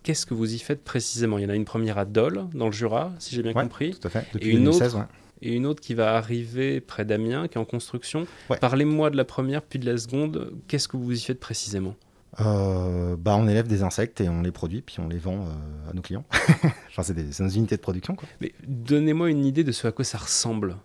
qu'est-ce 0.02 0.26
que 0.26 0.34
vous 0.34 0.54
y 0.54 0.58
faites 0.58 0.84
précisément? 0.84 1.38
Il 1.38 1.44
y 1.44 1.46
en 1.46 1.50
a 1.50 1.54
une 1.54 1.64
première 1.64 1.98
à 1.98 2.04
Dole, 2.04 2.44
dans 2.54 2.66
le 2.66 2.72
Jura, 2.72 3.12
si 3.18 3.34
j'ai 3.34 3.42
bien 3.42 3.52
compris. 3.52 3.90
Tout 3.90 4.06
à 4.06 4.10
fait, 4.10 4.26
depuis 4.32 4.50
et 4.50 4.52
une 4.52 4.68
autre, 4.68 5.08
Et 5.42 5.54
une 5.54 5.66
autre 5.66 5.80
qui 5.80 5.94
va 5.94 6.16
arriver 6.16 6.80
près 6.80 7.04
d'Amiens, 7.04 7.48
qui 7.48 7.58
est 7.58 7.60
en 7.60 7.64
construction. 7.64 8.26
Parlez-moi 8.60 9.10
de 9.10 9.16
la 9.16 9.24
première, 9.24 9.62
puis 9.62 9.78
de 9.78 9.86
la 9.86 9.98
seconde. 9.98 10.52
Qu'est-ce 10.68 10.88
que 10.88 10.96
vous 10.96 11.12
y 11.12 11.20
faites 11.20 11.40
précisément? 11.40 11.94
Euh, 12.40 13.16
bah, 13.16 13.36
on 13.36 13.48
élève 13.48 13.66
des 13.66 13.82
insectes 13.82 14.20
et 14.20 14.28
on 14.28 14.42
les 14.42 14.52
produit, 14.52 14.82
puis 14.82 15.00
on 15.00 15.08
les 15.08 15.18
vend 15.18 15.46
euh, 15.46 15.90
à 15.90 15.94
nos 15.94 16.02
clients. 16.02 16.24
enfin, 16.88 17.02
c'est, 17.02 17.14
des, 17.14 17.42
nos 17.42 17.48
unités 17.48 17.76
de 17.76 17.80
production. 17.80 18.14
Quoi. 18.14 18.28
Mais 18.40 18.52
donnez-moi 18.66 19.30
une 19.30 19.44
idée 19.44 19.64
de 19.64 19.72
ce 19.72 19.86
à 19.86 19.92
quoi 19.92 20.04
ça 20.04 20.18
ressemble. 20.18 20.76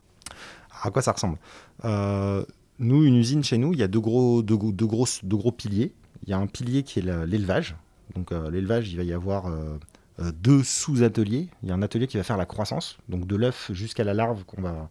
À 0.82 0.90
quoi 0.92 1.02
ça 1.02 1.12
ressemble? 1.12 1.38
Nous, 2.82 3.04
une 3.04 3.16
usine 3.16 3.44
chez 3.44 3.58
nous, 3.58 3.74
il 3.74 3.80
y 3.80 3.84
a 3.84 3.88
deux 3.88 4.00
gros, 4.00 4.42
deux, 4.42 4.58
gros 4.58 5.52
piliers. 5.52 5.94
Il 6.24 6.30
y 6.30 6.34
a 6.34 6.38
un 6.38 6.48
pilier 6.48 6.84
qui 6.84 7.00
est 7.00 7.04
l'élevage. 7.26 7.76
Donc 8.16 8.32
euh, 8.32 8.50
l'élevage, 8.50 8.92
il 8.92 8.98
va 8.98 9.04
y 9.04 9.14
avoir 9.14 9.48
euh, 9.48 9.78
euh, 10.20 10.32
deux 10.32 10.64
sous-ateliers. 10.64 11.48
Il 11.64 11.70
y 11.70 11.72
a 11.72 11.76
un 11.76 11.82
atelier 11.82 12.08
qui 12.08 12.18
va 12.18 12.24
faire 12.24 12.38
la 12.38 12.46
croissance, 12.46 12.98
donc 13.08 13.28
de 13.28 13.36
l'œuf 13.36 13.72
jusqu'à 13.72 14.04
la 14.04 14.14
larve 14.14 14.44
qu'on 14.46 14.62
va, 14.62 14.90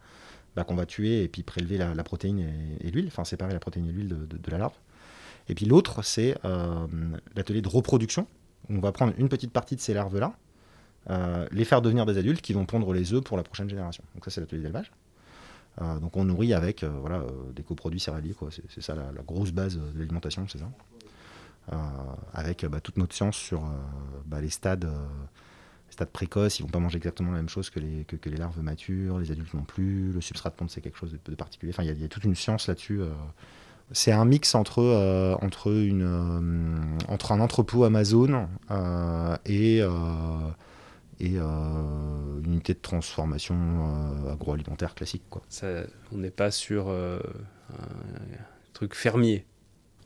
bah, 0.57 0.65
qu'on 0.65 0.77
va 0.77 0.87
tuer 0.87 1.25
et 1.25 1.29
puis 1.29 1.43
prélever 1.43 1.79
la, 1.79 2.05
protéine 2.05 2.41
et, 2.81 2.91
l'huile, 2.91 3.09
enfin 3.09 3.25
séparer 3.25 3.53
la 3.53 3.61
protéine 3.61 3.87
et 3.87 3.93
l'huile 3.93 4.09
de, 4.09 4.51
la 4.51 4.59
larve. 4.59 4.75
Et 5.49 5.55
puis 5.55 5.67
l'autre, 5.67 6.03
c'est 6.05 6.37
l'atelier 7.35 7.61
de 7.61 7.69
reproduction. 7.69 8.27
On 8.69 8.79
va 8.79 8.93
prendre 8.93 9.13
une 9.19 9.29
petite 9.29 9.53
partie 9.53 9.75
de 9.75 9.81
ces 9.81 9.95
larves-là, 9.95 10.33
les 11.51 11.65
faire 11.65 11.83
devenir 11.83 12.07
des 12.07 12.19
adultes 12.19 12.41
qui 12.41 12.53
vont 12.53 12.67
pondre 12.67 12.93
les 12.93 13.13
œufs 13.13 13.23
pour 13.23 13.37
la 13.37 13.43
prochaine 13.43 13.69
génération. 13.69 14.05
Donc 14.15 14.25
ça, 14.25 14.31
c'est 14.31 14.41
l'atelier 14.41 14.63
d'élevage. 14.63 14.93
Euh, 15.81 15.99
donc 15.99 16.17
on 16.17 16.25
nourrit 16.25 16.55
avec 16.55 16.83
euh, 16.83 16.91
voilà, 17.01 17.17
euh, 17.17 17.53
des 17.55 17.63
coproduits 17.63 18.01
céréaliers, 18.01 18.35
C'est, 18.69 18.83
ça 18.83 18.95
la, 18.95 19.23
grosse 19.23 19.53
base 19.53 19.77
de 19.77 19.99
l'alimentation, 19.99 20.47
c'est 20.49 20.59
ça. 20.59 20.71
avec 22.35 22.65
bah, 22.67 22.81
toute 22.81 22.97
notre 22.97 23.15
science 23.15 23.37
sur 23.37 23.63
bah, 24.27 24.41
les 24.41 24.51
stades 24.51 24.91
stade 25.91 26.11
précoce, 26.11 26.61
ils 26.61 26.63
vont 26.63 26.69
pas 26.69 26.79
manger 26.79 26.99
exactement 26.99 27.33
la 27.33 27.39
même 27.39 27.49
chose 27.49 27.69
que 27.69 27.81
les, 27.81 28.05
que, 28.05 28.29
les 28.29 28.37
larves 28.37 28.61
matures, 28.63 29.19
les 29.19 29.33
adultes 29.33 29.55
non 29.55 29.65
plus, 29.65 30.13
le 30.13 30.21
substrat 30.21 30.51
de 30.51 30.55
ponte 30.55 30.71
c'est 30.71 30.81
quelque 30.81 30.99
chose 30.99 31.17
de, 31.25 31.35
particulier. 31.35 31.73
Enfin, 31.73 31.83
il 31.83 32.01
y, 32.01 32.05
a 32.05 32.09
toute 32.09 32.25
une 32.25 32.37
science 32.37 32.69
là-dessus. 32.69 33.01
C'est 33.91 34.13
un 34.13 34.25
mix 34.25 34.55
entre, 34.55 34.85
entre, 35.43 35.73
une, 35.73 36.97
entre 37.09 37.33
un 37.33 37.41
entrepôt 37.41 37.83
Amazon 37.83 38.49
et 39.47 39.83
et 41.21 41.35
euh, 41.37 42.41
une 42.43 42.53
unité 42.55 42.73
de 42.73 42.81
transformation 42.81 43.55
euh, 43.55 44.33
agroalimentaire 44.33 44.95
classique. 44.95 45.23
Quoi. 45.29 45.43
on 46.13 46.19
n'est 46.19 46.31
pas 46.31 46.51
sur 46.51 46.89
euh, 46.89 47.21
un 47.71 48.73
truc 48.73 48.95
fermier. 48.95 49.45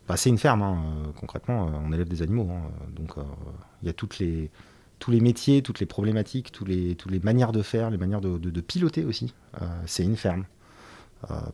Bah, 0.09 0.17
c'est 0.17 0.29
une 0.29 0.39
ferme, 0.39 0.63
hein, 0.63 1.13
concrètement, 1.19 1.71
on 1.83 1.93
élève 1.93 2.09
des 2.09 2.21
animaux. 2.21 2.51
Hein, 2.51 2.71
donc 2.91 3.15
il 3.83 3.87
y 3.87 3.89
a 3.89 3.95
toutes 3.95 4.19
les, 4.19 4.51
tous 4.99 5.11
les 5.11 5.21
métiers, 5.21 5.63
toutes 5.63 5.81
les 5.81 5.87
problématiques, 5.87 6.53
toutes 6.53 6.69
les, 6.69 6.95
toutes 6.97 7.13
les 7.13 7.21
manières 7.21 7.53
de 7.53 7.63
faire, 7.63 7.91
les 7.91 7.97
manières 7.97 8.21
de, 8.21 8.37
de, 8.37 8.61
piloter 8.61 9.05
aussi. 9.05 9.33
c'est 9.87 10.03
une 10.03 10.17
ferme. 10.17 10.45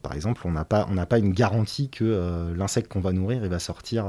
par 0.02 0.14
exemple, 0.14 0.42
on 0.46 0.50
n'a 0.50 0.64
pas, 0.64 0.88
on 0.90 0.96
pas 1.06 1.18
une 1.18 1.32
garantie 1.32 1.90
que 1.90 2.52
l'insecte 2.56 2.90
qu'on 2.90 3.00
va 3.00 3.12
nourrir 3.12 3.44
il 3.44 3.50
va 3.50 3.60
sortir 3.60 4.06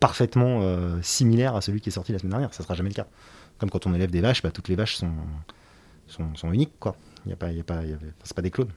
parfaitement 0.00 0.60
similaire 1.00 1.54
à 1.54 1.60
celui 1.60 1.80
qui 1.80 1.90
est 1.90 1.92
sorti 1.92 2.10
la 2.10 2.18
semaine 2.18 2.32
dernière. 2.32 2.52
Ça 2.54 2.62
ne 2.62 2.64
sera 2.64 2.74
jamais 2.74 2.90
le 2.90 2.96
cas. 2.96 3.06
Comme 3.58 3.70
quand 3.70 3.86
on 3.86 3.94
élève 3.94 4.10
des 4.10 4.20
vaches, 4.20 4.42
bah, 4.42 4.50
toutes 4.50 4.68
les 4.68 4.74
vaches 4.74 4.96
sont, 4.96 5.14
sont, 6.34 6.52
uniques, 6.52 6.78
quoi. 6.78 6.96
Il 7.26 7.30
y 7.30 7.32
a 7.32 7.36
pas, 7.36 7.52
y 7.52 7.60
a 7.60 7.64
pas, 7.64 7.80
c'est 8.22 8.34
pas 8.34 8.42
des 8.42 8.50
clones. 8.50 8.72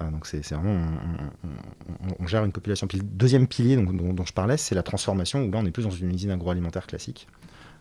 Euh, 0.00 0.10
donc 0.10 0.26
c'est 0.26 0.42
vraiment, 0.52 0.86
on, 2.18 2.26
gère 2.26 2.44
une 2.44 2.52
population. 2.52 2.88
Le 2.92 3.00
deuxième 3.00 3.46
pilier 3.46 3.76
dont, 3.76 4.24
je 4.24 4.32
parlais, 4.32 4.56
c'est 4.56 4.74
la 4.74 4.82
transformation, 4.82 5.44
où 5.44 5.50
là 5.50 5.58
on 5.58 5.66
est 5.66 5.70
plus 5.70 5.84
dans 5.84 5.90
une 5.90 6.12
usine 6.12 6.30
agroalimentaire 6.30 6.86
classique. 6.86 7.28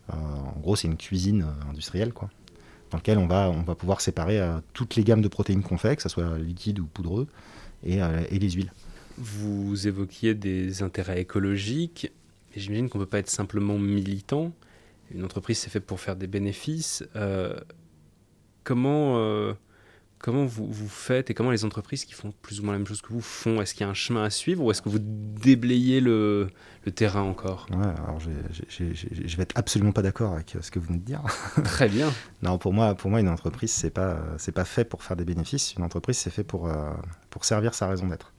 Euh, 0.10 0.16
en 0.16 0.60
gros, 0.60 0.76
c'est 0.76 0.88
une 0.88 0.98
cuisine 0.98 1.44
euh, 1.44 1.70
industrielle, 1.70 2.14
quoi, 2.14 2.30
dans 2.92 2.98
laquelle 2.98 3.18
on 3.18 3.28
va, 3.28 3.50
on 3.50 3.64
va 3.64 3.76
pouvoir 3.76 4.02
séparer 4.02 4.40
toutes 4.74 4.96
les 4.96 5.04
gammes 5.04 5.22
de 5.22 5.28
protéines 5.28 5.64
qu'on 5.64 5.78
fait, 5.78 5.96
que 5.96 6.04
ce 6.04 6.10
soit 6.10 6.38
liquide 6.38 6.80
ou 6.80 6.86
poudreux, 6.86 7.28
et, 7.84 7.98
et 7.98 8.40
les 8.40 8.52
huiles. 8.52 8.72
Vous 9.18 9.88
évoquiez 9.88 10.36
des 10.36 10.84
intérêts 10.84 11.22
écologiques, 11.22 12.12
j'imagine 12.56 12.90
qu'on 12.90 13.00
ne 13.00 13.04
peut 13.06 13.10
pas 13.10 13.20
être 13.20 13.30
simplement 13.30 13.80
militant 13.80 14.52
une 15.12 15.24
entreprise 15.24 15.60
c'est 15.60 15.70
fait 15.70 15.80
pour 15.80 16.00
faire 16.00 16.16
des 16.16 16.28
bénéfices. 16.28 17.04
Euh, 17.16 17.60
comment 18.64 19.18
euh, 19.18 19.54
comment 20.20 20.46
vous, 20.46 20.66
vous, 20.72 20.88
faites 20.88 21.30
et 21.30 21.34
comment 21.34 21.52
les 21.52 21.66
entreprises 21.66 22.06
qui 22.06 22.14
font 22.14 22.34
plus 22.42 22.60
ou 22.60 22.64
moins 22.64 22.74
la 22.74 22.80
même 22.80 22.88
chose 22.88 23.02
que 23.02 23.12
vous 23.12 23.22
font? 23.22 23.62
Est-ce 23.62 23.74
qu'il 23.74 23.82
y 23.82 23.88
a 23.88 23.90
un 23.90 23.94
chemin 23.94 24.24
à 24.24 24.30
suivre 24.30 24.64
ou 24.64 24.72
est-ce 24.72 24.82
que 24.82 24.90
vous 24.90 25.00
déblayez 25.00 26.00
le, 26.00 26.50
le 26.86 26.92
terrain 26.92 27.22
encore? 27.22 27.68
Ouais, 27.72 27.86
alors 28.04 28.20
je 28.20 29.36
vais 29.36 29.44
être 29.44 29.58
absolument 29.58 29.92
pas 29.92 30.02
d'accord 30.02 30.34
avec 30.34 30.56
ce 30.60 30.72
que 30.72 30.80
vous 30.80 30.88
venez 30.88 31.00
de 31.00 31.06
dire. 31.06 31.22
Très 31.64 31.90
bien. 31.90 32.12
non, 32.42 32.58
pour 32.58 32.74
moi, 32.74 32.96
pour 32.96 33.10
moi, 33.10 33.20
une 33.20 33.30
entreprise 33.30 33.72
c'est 33.72 33.92
pas 33.92 34.20
c'est 34.38 34.54
pas 34.54 34.66
fait 34.66 34.86
pour 34.86 35.04
faire 35.04 35.18
des 35.18 35.26
bénéfices. 35.26 35.76
Une 35.76 35.84
entreprise 35.84 36.18
c'est 36.18 36.32
fait 36.32 36.44
pour 36.44 36.68
euh, 36.68 36.94
pour 37.30 37.46
servir 37.46 37.74
sa 37.74 37.88
raison 37.88 38.08
d'être. 38.08 38.34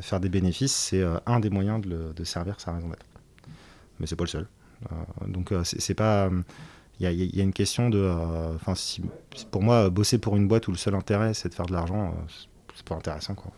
faire 0.00 0.20
des 0.20 0.28
bénéfices, 0.28 0.74
c'est 0.74 1.04
un 1.26 1.40
des 1.40 1.50
moyens 1.50 1.80
de, 1.80 2.12
de 2.12 2.24
servir 2.24 2.60
sa 2.60 2.72
raison 2.72 2.88
d'être. 2.88 3.06
Mais 4.00 4.06
c'est 4.06 4.16
pas 4.16 4.24
le 4.24 4.28
seul. 4.28 4.46
Euh, 4.90 5.26
donc 5.28 5.52
euh, 5.52 5.62
c'est 5.64 5.94
pas 5.94 6.30
il 7.00 7.10
y, 7.10 7.40
a 7.40 7.42
une 7.42 7.52
question 7.52 7.90
de. 7.90 7.98
Euh, 7.98 8.54
enfin, 8.54 8.76
si, 8.76 9.02
pour 9.50 9.62
moi, 9.62 9.90
bosser 9.90 10.18
pour 10.18 10.36
une 10.36 10.46
boîte 10.46 10.68
où 10.68 10.70
le 10.70 10.76
seul 10.76 10.94
intérêt 10.94 11.34
c'est 11.34 11.48
de 11.48 11.54
faire 11.54 11.66
de 11.66 11.72
l'argent, 11.72 12.14
c'est 12.76 12.86
pas 12.86 12.94
intéressant. 12.94 13.34
Quoi. 13.34 13.50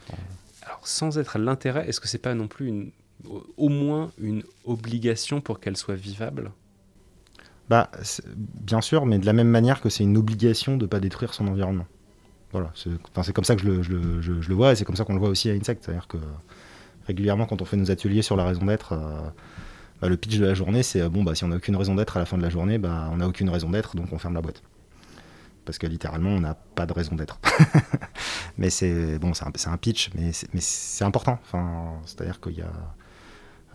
Alors, 0.63 0.87
sans 0.87 1.19
être 1.19 1.39
l'intérêt, 1.39 1.87
est-ce 1.87 2.01
que 2.01 2.09
c'est 2.09 2.19
pas 2.19 2.35
non 2.35 2.49
plus 2.49 2.69
une, 2.69 2.91
au 3.59 3.69
moins 3.69 4.13
une 4.19 4.45
obligation 4.65 5.43
pour 5.43 5.61
qu'elle 5.61 5.77
soit 5.77 5.95
vivable? 5.95 6.53
Bah, 7.69 7.91
bien 8.35 8.81
sûr, 8.81 9.05
mais 9.05 9.19
de 9.19 9.27
la 9.27 9.35
même 9.35 9.49
manière 9.49 9.83
que 9.83 9.91
c'est 9.91 10.05
une 10.05 10.17
obligation 10.17 10.79
de 10.79 10.85
ne 10.85 10.89
pas 10.89 11.01
détruire 11.01 11.35
son 11.35 11.47
environnement. 11.47 11.87
Voilà, 12.53 12.73
c'est 12.75 13.33
comme 13.33 13.45
ça 13.45 13.57
que 13.57 13.63
je 13.63 13.69
le, 13.69 13.83
je, 13.83 14.23
je, 14.23 14.41
je 14.41 14.49
le 14.49 14.55
vois 14.55 14.73
et 14.73 14.77
c'est 14.77 14.85
comme 14.85 14.97
ça 14.97 15.05
qu'on 15.05 15.15
le 15.15 15.19
voit 15.19 15.29
aussi 15.29 15.51
à 15.51 15.53
Insect. 15.53 15.83
C'est-à-dire 15.83 16.07
que 16.07 16.19
régulièrement, 17.07 17.45
quand 17.45 17.61
on 17.61 17.65
fait 17.65 17.77
nos 17.77 17.91
ateliers 17.91 18.23
sur 18.23 18.37
la 18.37 18.45
raison 18.45 18.65
d'être, 18.65 18.95
bah, 20.01 20.09
le 20.09 20.17
pitch 20.17 20.39
de 20.39 20.45
la 20.45 20.55
journée, 20.55 20.83
c'est 20.83 21.01
euh, 21.01 21.09
bon, 21.09 21.23
bah, 21.23 21.35
si 21.35 21.45
on 21.45 21.49
n'a 21.49 21.57
aucune 21.57 21.77
raison 21.77 21.95
d'être 21.95 22.17
à 22.17 22.21
la 22.21 22.27
fin 22.27 22.37
de 22.37 22.43
la 22.43 22.51
journée, 22.51 22.79
bah, 22.79 23.09
on 23.13 23.19
n'a 23.19 23.29
aucune 23.29 23.49
raison 23.49 23.71
d'être, 23.71 23.97
donc 23.97 24.13
on 24.13 24.19
ferme 24.19 24.35
la 24.35 24.43
boîte. 24.43 24.63
Parce 25.65 25.79
que 25.79 25.87
littéralement, 25.87 26.31
on 26.31 26.41
n'a 26.41 26.55
pas 26.55 26.87
de 26.87 26.93
raison 26.93 27.15
d'être. 27.15 27.39
mais 28.59 28.69
c'est 28.69 29.19
bon, 29.19 29.33
c'est 29.33 29.69
un, 29.69 29.77
pitch, 29.79 30.11
mais 30.15 30.33
c'est 30.33 31.05
important. 31.05 31.39
C'est-à-dire 32.05 32.39
qu'il 32.41 32.59
y 32.59 32.61
a. 32.61 32.71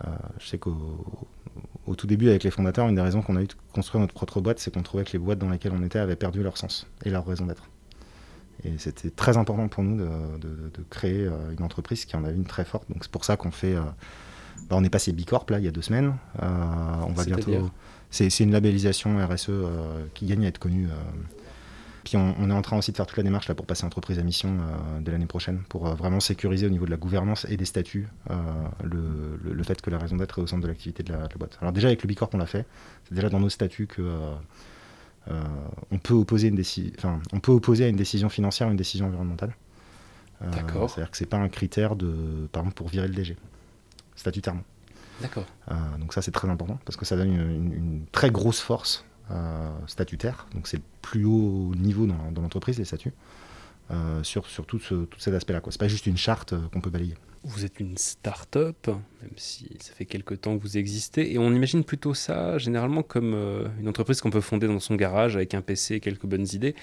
Euh, 0.06 0.10
je 0.38 0.46
sais 0.46 0.58
qu'au 0.58 1.28
au 1.86 1.96
tout 1.96 2.06
début, 2.06 2.28
avec 2.28 2.44
les 2.44 2.52
fondateurs, 2.52 2.88
une 2.88 2.94
des 2.94 3.00
raisons 3.00 3.22
qu'on 3.22 3.34
a 3.34 3.42
eu 3.42 3.46
de 3.46 3.54
construire 3.72 4.00
notre 4.00 4.14
propre 4.14 4.40
boîte, 4.40 4.60
c'est 4.60 4.72
qu'on 4.72 4.82
trouvait 4.82 5.02
que 5.02 5.12
les 5.12 5.18
boîtes 5.18 5.40
dans 5.40 5.48
lesquelles 5.48 5.72
on 5.74 5.82
était 5.82 5.98
avaient 5.98 6.14
perdu 6.14 6.44
leur 6.44 6.56
sens 6.56 6.86
et 7.04 7.10
leur 7.10 7.26
raison 7.26 7.46
d'être. 7.46 7.68
Et 8.62 8.78
c'était 8.78 9.10
très 9.10 9.36
important 9.36 9.66
pour 9.66 9.82
nous 9.82 9.96
de, 9.96 10.38
de, 10.38 10.82
créer 10.90 11.26
euh, 11.26 11.52
une 11.56 11.64
entreprise 11.64 12.04
qui 12.04 12.14
en 12.14 12.22
avait 12.22 12.36
une 12.36 12.44
très 12.44 12.64
forte. 12.64 12.88
Donc 12.88 13.02
c'est 13.02 13.10
pour 13.10 13.24
ça 13.24 13.36
qu'on 13.36 13.50
fait. 13.50 13.74
Bah, 14.68 14.76
on 14.78 14.84
est 14.84 14.90
passé 14.90 15.12
Bicorp 15.12 15.50
là 15.50 15.58
il 15.58 15.64
y 15.64 15.68
a 15.68 15.70
deux 15.70 15.82
semaines. 15.82 16.14
Euh, 16.42 16.46
on 17.06 17.12
va 17.12 17.24
bientôt. 17.24 17.70
C'est 18.10 18.40
une 18.40 18.52
labellisation 18.52 19.24
RSE 19.24 19.46
euh, 19.50 20.04
qui 20.14 20.26
gagne 20.26 20.44
à 20.44 20.48
être 20.48 20.58
connue. 20.58 20.86
Euh. 20.86 20.94
Puis 22.02 22.16
on, 22.16 22.48
est 22.48 22.52
en 22.52 22.62
train 22.62 22.78
aussi 22.78 22.92
de 22.92 22.96
faire 22.96 23.06
toute 23.06 23.18
la 23.18 23.22
démarche 23.22 23.46
là 23.46 23.54
pour 23.54 23.66
passer 23.66 23.84
entreprise 23.84 24.18
à 24.18 24.22
mission 24.22 24.56
de 25.00 25.10
l'année 25.12 25.26
prochaine 25.26 25.60
pour 25.68 25.84
vraiment 25.94 26.18
sécuriser 26.18 26.66
au 26.66 26.70
niveau 26.70 26.86
de 26.86 26.90
la 26.90 26.96
gouvernance 26.96 27.46
et 27.50 27.58
des 27.58 27.66
statuts 27.66 28.08
le, 28.82 29.62
fait 29.62 29.82
que 29.82 29.90
la 29.90 29.98
raison 29.98 30.16
d'être 30.16 30.38
est 30.38 30.42
au 30.42 30.46
centre 30.46 30.62
de 30.62 30.66
l'activité 30.66 31.02
de, 31.02 31.12
la 31.12 31.28
boîte. 31.38 31.58
Alors 31.60 31.74
déjà 31.74 31.88
avec 31.88 32.02
le 32.02 32.08
Bicorp 32.08 32.30
on 32.32 32.38
l'a 32.38 32.46
fait. 32.46 32.64
C'est 33.04 33.14
déjà 33.14 33.28
dans 33.28 33.38
nos 33.38 33.50
statuts 33.50 33.86
que 33.86 34.02
on 35.28 35.98
peut 35.98 36.14
opposer 36.14 36.48
une 36.48 36.58
enfin, 36.96 37.20
on 37.34 37.38
peut 37.38 37.52
opposer 37.52 37.84
à 37.84 37.88
une 37.88 37.96
décision 37.96 38.30
financière 38.30 38.70
une 38.70 38.78
décision 38.78 39.06
environnementale. 39.06 39.54
D'accord. 40.40 40.88
C'est-à-dire 40.88 41.10
que 41.10 41.18
c'est 41.18 41.26
pas 41.26 41.36
un 41.36 41.50
critère 41.50 41.96
de 41.96 42.48
par 42.50 42.62
exemple 42.62 42.76
pour 42.76 42.88
virer 42.88 43.08
le 43.08 43.14
DG 43.14 43.36
statutairement. 44.20 44.64
D'accord. 45.20 45.46
Euh, 45.70 45.74
donc 45.98 46.14
ça 46.14 46.22
c'est 46.22 46.30
très 46.30 46.48
important 46.48 46.78
parce 46.84 46.96
que 46.96 47.04
ça 47.04 47.16
donne 47.16 47.32
une, 47.32 48.04
très 48.12 48.30
grosse 48.30 48.60
force 48.60 49.04
euh, 49.30 49.70
statutaire. 49.86 50.46
Donc 50.54 50.66
c'est 50.66 50.78
le 50.78 50.82
plus 51.02 51.24
haut 51.24 51.72
niveau 51.76 52.06
dans, 52.06 52.40
l'entreprise 52.40 52.78
les 52.78 52.84
statuts 52.84 53.12
euh, 53.90 54.22
sur, 54.22 54.46
sur 54.46 54.66
tout, 54.66 54.78
ce, 54.78 54.94
tout 55.04 55.18
cet 55.18 55.34
aspect-là. 55.34 55.60
C'est 55.70 55.80
pas 55.80 55.88
juste 55.88 56.06
une 56.06 56.16
charte 56.16 56.54
qu'on 56.70 56.80
peut 56.80 56.90
balayer. 56.90 57.14
Vous 57.44 57.64
êtes 57.64 57.80
une 57.80 57.96
start-up, 57.96 58.86
même 58.86 59.32
si 59.36 59.70
ça 59.80 59.94
fait 59.94 60.04
quelques 60.04 60.42
temps 60.42 60.58
que 60.58 60.62
vous 60.62 60.76
existez, 60.76 61.32
et 61.32 61.38
on 61.38 61.50
imagine 61.54 61.84
plutôt 61.84 62.12
ça 62.12 62.58
généralement 62.58 63.02
comme 63.02 63.34
une 63.80 63.88
entreprise 63.88 64.20
qu'on 64.20 64.28
peut 64.28 64.42
fonder 64.42 64.66
dans 64.66 64.78
son 64.78 64.94
garage 64.94 65.36
avec 65.36 65.54
un 65.54 65.62
PC 65.62 65.94
et 65.94 66.00
quelques 66.00 66.26
bonnes 66.26 66.46
idées. 66.52 66.74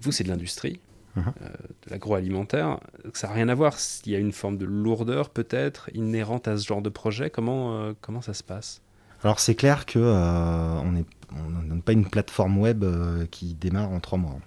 Vous, 0.00 0.10
c'est 0.10 0.24
de 0.24 0.28
l'industrie, 0.28 0.80
Euh, 1.18 1.20
de 1.20 1.90
l'agroalimentaire. 1.90 2.78
Ça 3.12 3.28
n'a 3.28 3.34
rien 3.34 3.48
à 3.48 3.54
voir. 3.54 3.76
Il 4.06 4.12
y 4.12 4.16
a 4.16 4.18
une 4.18 4.32
forme 4.32 4.56
de 4.56 4.64
lourdeur 4.64 5.30
peut-être 5.30 5.90
inhérente 5.94 6.48
à 6.48 6.56
ce 6.56 6.66
genre 6.66 6.80
de 6.80 6.88
projet. 6.88 7.28
Comment, 7.28 7.76
euh, 7.76 7.92
comment 8.00 8.22
ça 8.22 8.34
se 8.34 8.42
passe? 8.42 8.80
Alors 9.22 9.38
c'est 9.38 9.54
clair 9.54 9.86
que 9.86 9.98
euh, 9.98 10.80
on 10.80 10.92
n'est 10.92 11.80
pas 11.82 11.92
une 11.92 12.08
plateforme 12.08 12.58
web 12.58 12.84
qui 13.30 13.54
démarre 13.54 13.90
en 13.90 14.00
trois 14.00 14.18
mois. 14.18 14.38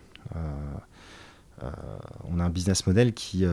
on 2.25 2.39
a 2.39 2.43
un 2.43 2.49
business 2.49 2.86
model 2.86 3.13
qui, 3.13 3.45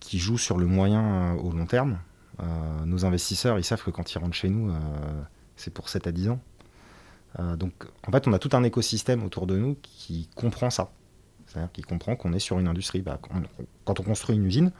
qui 0.00 0.18
joue 0.18 0.36
sur 0.36 0.58
le 0.58 0.66
moyen 0.66 1.34
au 1.36 1.52
long 1.52 1.64
terme. 1.64 1.98
nos 2.84 3.06
investisseurs, 3.06 3.58
ils 3.58 3.64
savent 3.64 3.82
que 3.82 3.90
quand 3.90 4.12
ils 4.12 4.18
rentrent 4.18 4.36
chez 4.36 4.50
nous, 4.50 4.74
c'est 5.56 5.72
pour 5.72 5.88
7 5.88 6.06
à 6.06 6.12
10 6.12 6.28
ans. 6.28 6.40
donc 7.56 7.72
en 8.06 8.12
fait, 8.12 8.28
on 8.28 8.34
a 8.34 8.38
tout 8.38 8.50
un 8.52 8.62
écosystème 8.62 9.24
autour 9.24 9.46
de 9.46 9.56
nous 9.56 9.78
qui 9.80 10.28
comprend 10.34 10.68
ça. 10.68 10.90
C'est-à-dire 11.50 11.72
qu'il 11.72 11.84
comprend 11.84 12.14
qu'on 12.14 12.32
est 12.32 12.38
sur 12.38 12.58
une 12.60 12.68
industrie. 12.68 13.02
Bah, 13.02 13.18
quand 13.84 14.00
on 14.00 14.02
construit 14.02 14.36
une 14.36 14.46
usine, 14.46 14.70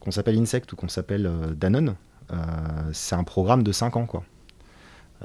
qu'on 0.00 0.10
s'appelle 0.10 0.38
Insect 0.38 0.72
ou 0.72 0.76
qu'on 0.76 0.88
s'appelle 0.88 1.26
euh, 1.26 1.54
Danone, 1.54 1.94
euh, 2.32 2.36
c'est 2.92 3.14
un 3.14 3.22
programme 3.22 3.62
de 3.62 3.70
5 3.70 3.96
ans. 3.96 4.06
Quoi. 4.06 4.24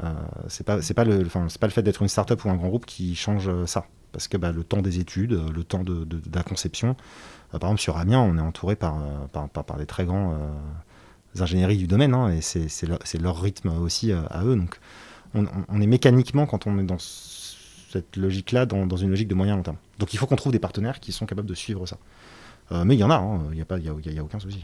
Euh, 0.04 0.14
c'est 0.48 0.64
pas, 0.64 0.76
le, 1.04 1.70
fait 1.70 1.82
d'être 1.82 2.02
une 2.02 2.08
start-up 2.08 2.46
ou 2.46 2.50
un 2.50 2.56
grand 2.56 2.68
groupe 2.68 2.86
qui 2.86 3.16
change 3.16 3.50
ça. 3.66 3.88
Parce 4.12 4.28
que 4.28 4.38
bah, 4.38 4.52
le 4.52 4.64
temps 4.64 4.82
des 4.82 5.00
études, 5.00 5.34
le 5.34 5.64
temps 5.64 5.84
de, 5.84 6.08
la 6.34 6.44
conception, 6.44 6.96
par 7.52 7.62
exemple 7.62 7.82
sur 7.82 7.98
Amiens, 7.98 8.22
on 8.22 8.38
est 8.38 8.42
entouré 8.42 8.76
par, 8.76 8.98
des 9.78 9.86
très 9.86 10.06
grands 10.06 10.36
ingénieries 11.40 11.78
du 11.78 11.86
domaine, 11.86 12.16
hein, 12.16 12.30
et 12.32 12.42
c'est 12.42 12.88
leur, 12.88 13.00
leur, 13.20 13.40
rythme 13.40 13.70
aussi 13.80 14.12
à 14.12 14.44
eux. 14.44 14.56
Donc 14.56 14.80
on, 15.36 15.46
on, 15.68 15.80
est 15.80 15.86
mécaniquement, 15.86 16.48
quand 16.48 16.66
on 16.66 16.80
est 16.80 16.84
dans 16.84 16.98
cette 17.92 18.16
logique-là 18.16 18.66
dans, 18.66 18.96
une 18.96 19.10
logique 19.10 19.28
de 19.28 19.36
moyen 19.36 19.56
long 19.56 19.64
terme. 19.64 19.78
Donc 19.98 20.14
il 20.14 20.18
faut 20.18 20.26
qu'on 20.26 20.36
trouve 20.36 20.52
des 20.52 20.60
partenaires 20.60 21.00
qui 21.00 21.12
sont 21.12 21.26
capables 21.26 21.48
de 21.48 21.56
suivre 21.56 21.86
ça. 21.86 21.98
Euh, 22.72 22.86
mais 22.86 22.96
il 22.96 23.00
y 23.00 23.04
en 23.04 23.10
a, 23.10 23.16
hein. 23.16 23.42
il 23.50 23.56
n'y 23.56 23.62
a, 23.62 23.66
pas, 23.66 23.80
y 23.80 23.90
a, 23.90 24.24
aucun 24.24 24.40
souci. 24.40 24.64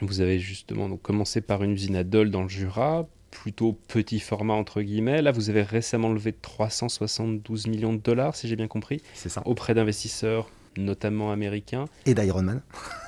Vous 0.00 0.20
avez 0.20 0.38
justement 0.38 0.88
donc 0.88 1.02
commencé 1.02 1.40
par 1.40 1.62
une 1.64 1.72
usine 1.72 1.96
à 1.96 2.04
Dole 2.04 2.30
dans 2.30 2.42
le 2.42 2.48
Jura, 2.48 3.08
plutôt 3.30 3.72
petit 3.88 4.20
format 4.20 4.54
entre 4.54 4.82
guillemets. 4.82 5.22
Là, 5.22 5.32
vous 5.32 5.50
avez 5.50 5.62
récemment 5.62 6.10
levé 6.10 6.32
372 6.32 7.66
millions 7.66 7.94
de 7.94 8.00
dollars, 8.00 8.36
si 8.36 8.48
j'ai 8.48 8.56
bien 8.56 8.68
compris, 8.68 9.02
ça. 9.14 9.42
auprès 9.46 9.74
d'investisseurs 9.74 10.50
notamment 10.78 11.32
américains. 11.32 11.84
Et 12.06 12.14
d'Iron 12.14 12.42
Man. 12.42 12.62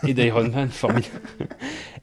Et 0.07 0.15
d'Iron 0.15 0.49
Man, 0.49 0.69
formidable. 0.71 1.21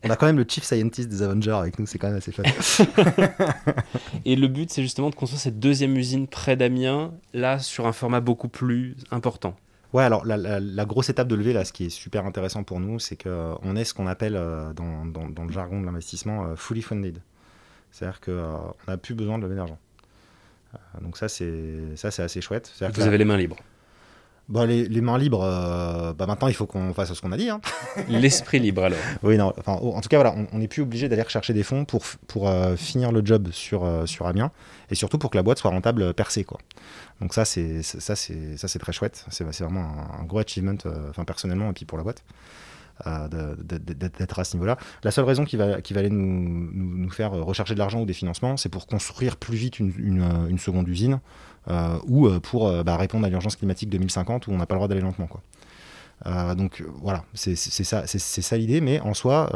On 0.04 0.10
a 0.10 0.16
quand 0.16 0.26
même 0.26 0.38
le 0.38 0.46
chief 0.48 0.64
scientist 0.64 1.10
des 1.10 1.22
Avengers 1.22 1.52
avec 1.52 1.80
nous, 1.80 1.86
c'est 1.86 1.98
quand 1.98 2.08
même 2.08 2.18
assez 2.18 2.32
fun. 2.32 2.44
et 4.26 4.36
le 4.36 4.48
but, 4.48 4.72
c'est 4.72 4.82
justement 4.82 5.10
de 5.10 5.16
construire 5.16 5.42
cette 5.42 5.60
deuxième 5.60 5.96
usine 5.98 6.28
près 6.28 6.56
d'Amiens, 6.56 7.14
là, 7.34 7.60
sur 7.60 7.88
un 7.88 7.94
format 7.94 8.20
beaucoup 8.20 8.50
plus 8.50 8.96
important. 9.12 9.56
Ouais, 9.94 10.04
alors 10.04 10.26
la, 10.26 10.86
grosse 10.86 11.10
étape 11.10 11.28
de 11.28 11.36
levée, 11.36 11.54
là, 11.54 11.64
ce 11.64 11.72
qui 11.72 11.86
est 11.86 11.90
super 11.90 12.26
intéressant 12.26 12.64
pour 12.64 12.80
nous, 12.80 13.00
c'est 13.00 13.22
qu'on 13.22 13.76
est 13.76 13.84
ce 13.84 13.94
qu'on 13.94 14.08
appelle 14.08 14.36
euh, 14.36 14.74
dans, 14.74 15.06
dans, 15.06 15.46
le 15.46 15.52
jargon 15.52 15.80
de 15.80 15.86
l'investissement 15.86 16.46
euh, 16.46 16.56
fully 16.56 16.82
funded. 16.82 17.20
C'est-à-dire 17.92 18.20
qu'on 18.20 18.32
euh, 18.32 18.58
n'a 18.88 18.98
plus 18.98 19.16
besoin 19.16 19.38
de 19.38 19.44
lever 19.44 19.56
d'argent. 19.56 19.80
donc 21.02 21.18
ça, 21.18 21.30
c'est 21.30 21.96
assez 22.04 22.42
chouette. 22.42 22.74
Vous 22.94 23.02
avez 23.04 23.18
les 23.18 23.26
mains 23.26 23.38
libres. 23.38 23.58
Bah, 24.50 24.66
les, 24.66 25.02
mains 25.02 25.18
libres, 25.18 25.44
euh, 25.44 26.14
bah 26.14 26.26
maintenant 26.26 26.48
il 26.48 26.54
faut 26.54 26.66
qu'on 26.66 26.94
fasse 26.94 27.14
ce 27.14 27.20
qu'on 27.20 27.34
a 27.34 27.38
dit. 27.38 27.50
Hein. 27.50 27.60
L'esprit 28.08 28.60
libre 28.60 28.86
alors. 28.86 29.00
Oui, 29.22 29.36
non, 29.36 29.54
enfin, 29.58 29.74
en 29.74 30.00
tout 30.00 30.08
cas, 30.08 30.16
voilà, 30.18 30.36
on 30.54 30.60
n'est 30.60 30.70
plus 30.70 30.82
obligé 30.82 31.10
d'aller 31.10 31.22
rechercher 31.22 31.54
des 31.54 31.64
fonds 31.64 31.84
pour, 31.84 32.04
pour 32.28 32.48
euh, 32.48 32.78
finir 32.78 33.12
le 33.12 33.26
job 33.26 33.50
sur, 33.52 33.84
euh, 33.84 34.06
sur 34.06 34.26
Amiens 34.26 34.52
et 34.90 34.96
surtout 34.96 35.18
pour 35.18 35.32
que 35.32 35.38
la 35.38 35.44
boîte 35.44 35.58
soit 35.58 35.72
rentable 35.72 36.14
percée. 36.14 36.46
Quoi. 36.46 36.60
Donc 37.20 37.34
ça, 37.34 37.44
c'est, 37.44 37.84
ça, 37.84 38.16
c'est, 38.16 38.56
ça, 38.56 38.70
c'est 38.70 38.80
très 38.80 38.94
chouette. 38.94 39.26
C'est, 39.30 39.44
vraiment 39.44 39.86
un, 40.18 40.24
gros 40.24 40.40
achievement, 40.40 40.76
enfin, 41.10 41.26
personnellement 41.26 41.70
et 41.72 41.74
puis 41.74 41.84
pour 41.84 41.98
la 41.98 42.06
boîte. 42.06 42.24
d'être 43.04 44.40
à 44.40 44.46
ce 44.46 44.56
niveau-là. 44.56 44.78
La 45.04 45.12
seule 45.12 45.26
raison 45.26 45.44
qui 45.44 45.58
va, 45.58 45.82
qui 45.82 45.94
va 45.94 46.00
aller 46.00 46.10
nous, 46.10 46.70
nous, 46.74 47.10
faire 47.10 47.32
rechercher 47.32 47.74
de 47.74 47.80
l'argent 47.80 48.00
ou 48.00 48.06
des 48.06 48.14
financements, 48.14 48.56
c'est 48.56 48.70
pour 48.70 48.88
construire 48.88 49.36
plus 49.36 49.58
vite 49.58 49.80
une, 49.80 49.92
une, 49.98 50.48
une 50.50 50.58
seconde 50.58 50.88
usine 50.88 51.20
ou 52.06 52.28
euh, 52.28 52.40
pour 52.40 52.68
euh, 52.68 52.84
bah, 52.84 52.98
répondre 52.98 53.26
à 53.26 53.30
l'urgence 53.30 53.56
climatique 53.56 53.90
2050 53.90 54.48
où 54.48 54.52
on 54.52 54.58
n'a 54.58 54.66
pas 54.66 54.76
le 54.76 54.80
droit 54.80 54.88
d'aller 54.88 55.02
lentement. 55.02 55.28
Quoi. 55.28 56.56
donc 56.56 56.84
voilà, 57.02 57.24
c'est 57.34 57.56
ça, 57.56 58.08
ça 58.08 58.58
l'idée, 58.58 58.82
mais 58.82 59.00
en 59.00 59.14
soi, 59.14 59.50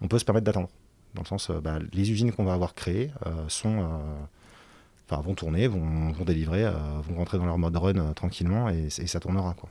on 0.00 0.08
peut 0.08 0.18
se 0.18 0.24
permettre 0.24 0.44
d'attendre. 0.44 0.68
Dans 1.14 1.22
le 1.22 1.26
sens, 1.26 1.50
bah, 1.62 1.78
les 1.92 2.10
usines 2.10 2.32
qu'on 2.32 2.44
va 2.44 2.52
avoir 2.52 2.74
créées 2.74 3.10
sont, 3.48 3.88
vont 5.08 5.34
tourner, 5.34 5.66
vont, 5.66 6.12
vont 6.12 6.24
délivrer, 6.24 6.70
vont 7.08 7.16
rentrer 7.16 7.38
dans 7.38 7.46
leur 7.46 7.58
mode 7.58 7.76
run 7.76 8.12
tranquillement 8.14 8.68
et, 8.68 8.90
ça 8.90 9.20
tournera. 9.20 9.54
Quoi. 9.54 9.68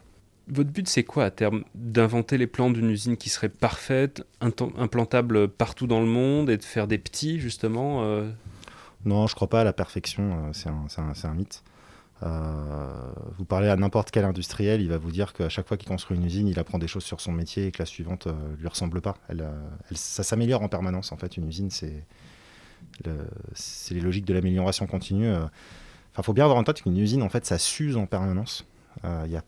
Votre 0.48 0.70
but, 0.70 0.88
c'est 0.88 1.04
quoi 1.04 1.26
à 1.26 1.32
terme? 1.32 1.64
D'inventer 1.76 2.38
les 2.38 2.48
plans 2.48 2.70
d'une 2.70 2.90
usine 2.90 3.18
qui 3.18 3.30
serait 3.30 3.50
parfaite, 3.50 4.24
implantable 4.42 5.48
partout 5.48 5.88
dans 5.88 6.02
le 6.02 6.08
monde 6.08 6.50
et 6.50 6.58
de 6.58 6.64
faire 6.64 6.88
des 6.88 6.98
petits, 6.98 7.40
justement 7.40 8.04
non, 9.06 9.28
je 9.28 9.36
crois 9.36 9.50
pas 9.50 9.62
à 9.62 9.64
la 9.64 9.74
perfection, 9.74 10.50
euh, 10.50 10.52
c'est 10.54 11.28
un, 11.28 11.34
mythe. 11.34 11.64
Euh, 12.24 13.12
vous 13.38 13.46
parlez 13.46 13.70
à 13.70 13.76
n'importe 13.76 14.10
quel 14.10 14.26
industriel, 14.26 14.82
il 14.82 14.90
va 14.90 14.98
vous 14.98 15.12
dire 15.12 15.34
qu'à 15.34 15.50
chaque 15.50 15.68
fois 15.68 15.78
qu'il 15.78 15.88
construit 15.88 16.18
une 16.18 16.26
usine, 16.26 16.48
il 16.48 16.58
apprend 16.58 16.80
des 16.80 16.88
choses 16.88 17.04
sur 17.04 17.22
son 17.22 17.32
métier 17.32 17.68
et 17.68 17.72
que 17.72 17.80
la 17.80 17.86
suivante 17.86 18.26
ne 18.26 18.32
euh, 18.32 18.56
lui 18.60 18.68
ressemble 18.68 19.02
pas. 19.02 19.16
Elle, 19.30 19.48
ça 19.94 20.24
s'améliore 20.24 20.64
en 20.64 20.70
permanence. 20.70 21.12
En 21.12 21.18
fait, 21.18 21.38
une 21.38 21.48
usine, 21.48 21.70
c'est 21.70 22.04
les 23.92 24.02
logiques 24.02 24.26
de 24.26 24.34
l'amélioration 24.34 24.88
continue. 24.88 25.32
Enfin, 25.32 26.24
faut 26.24 26.34
bien 26.34 26.46
avoir 26.46 26.58
en 26.58 26.64
tête 26.64 26.82
qu'une 26.82 26.98
usine, 26.98 27.22
en 27.22 27.30
fait, 27.30 27.46
ça 27.46 27.60
s'use 27.60 27.98
en 27.98 28.08
permanence. 28.08 28.66
Il 29.04 29.32
y 29.32 29.38
a 29.38 29.44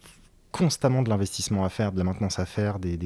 constamment 0.57 1.03
de 1.03 1.09
l'investissement 1.09 1.63
à 1.63 1.69
faire, 1.69 1.91
de 1.91 1.97
la 1.97 2.03
maintenance 2.03 2.39
à 2.39 2.45
faire, 2.45 2.79
des, 2.79 2.97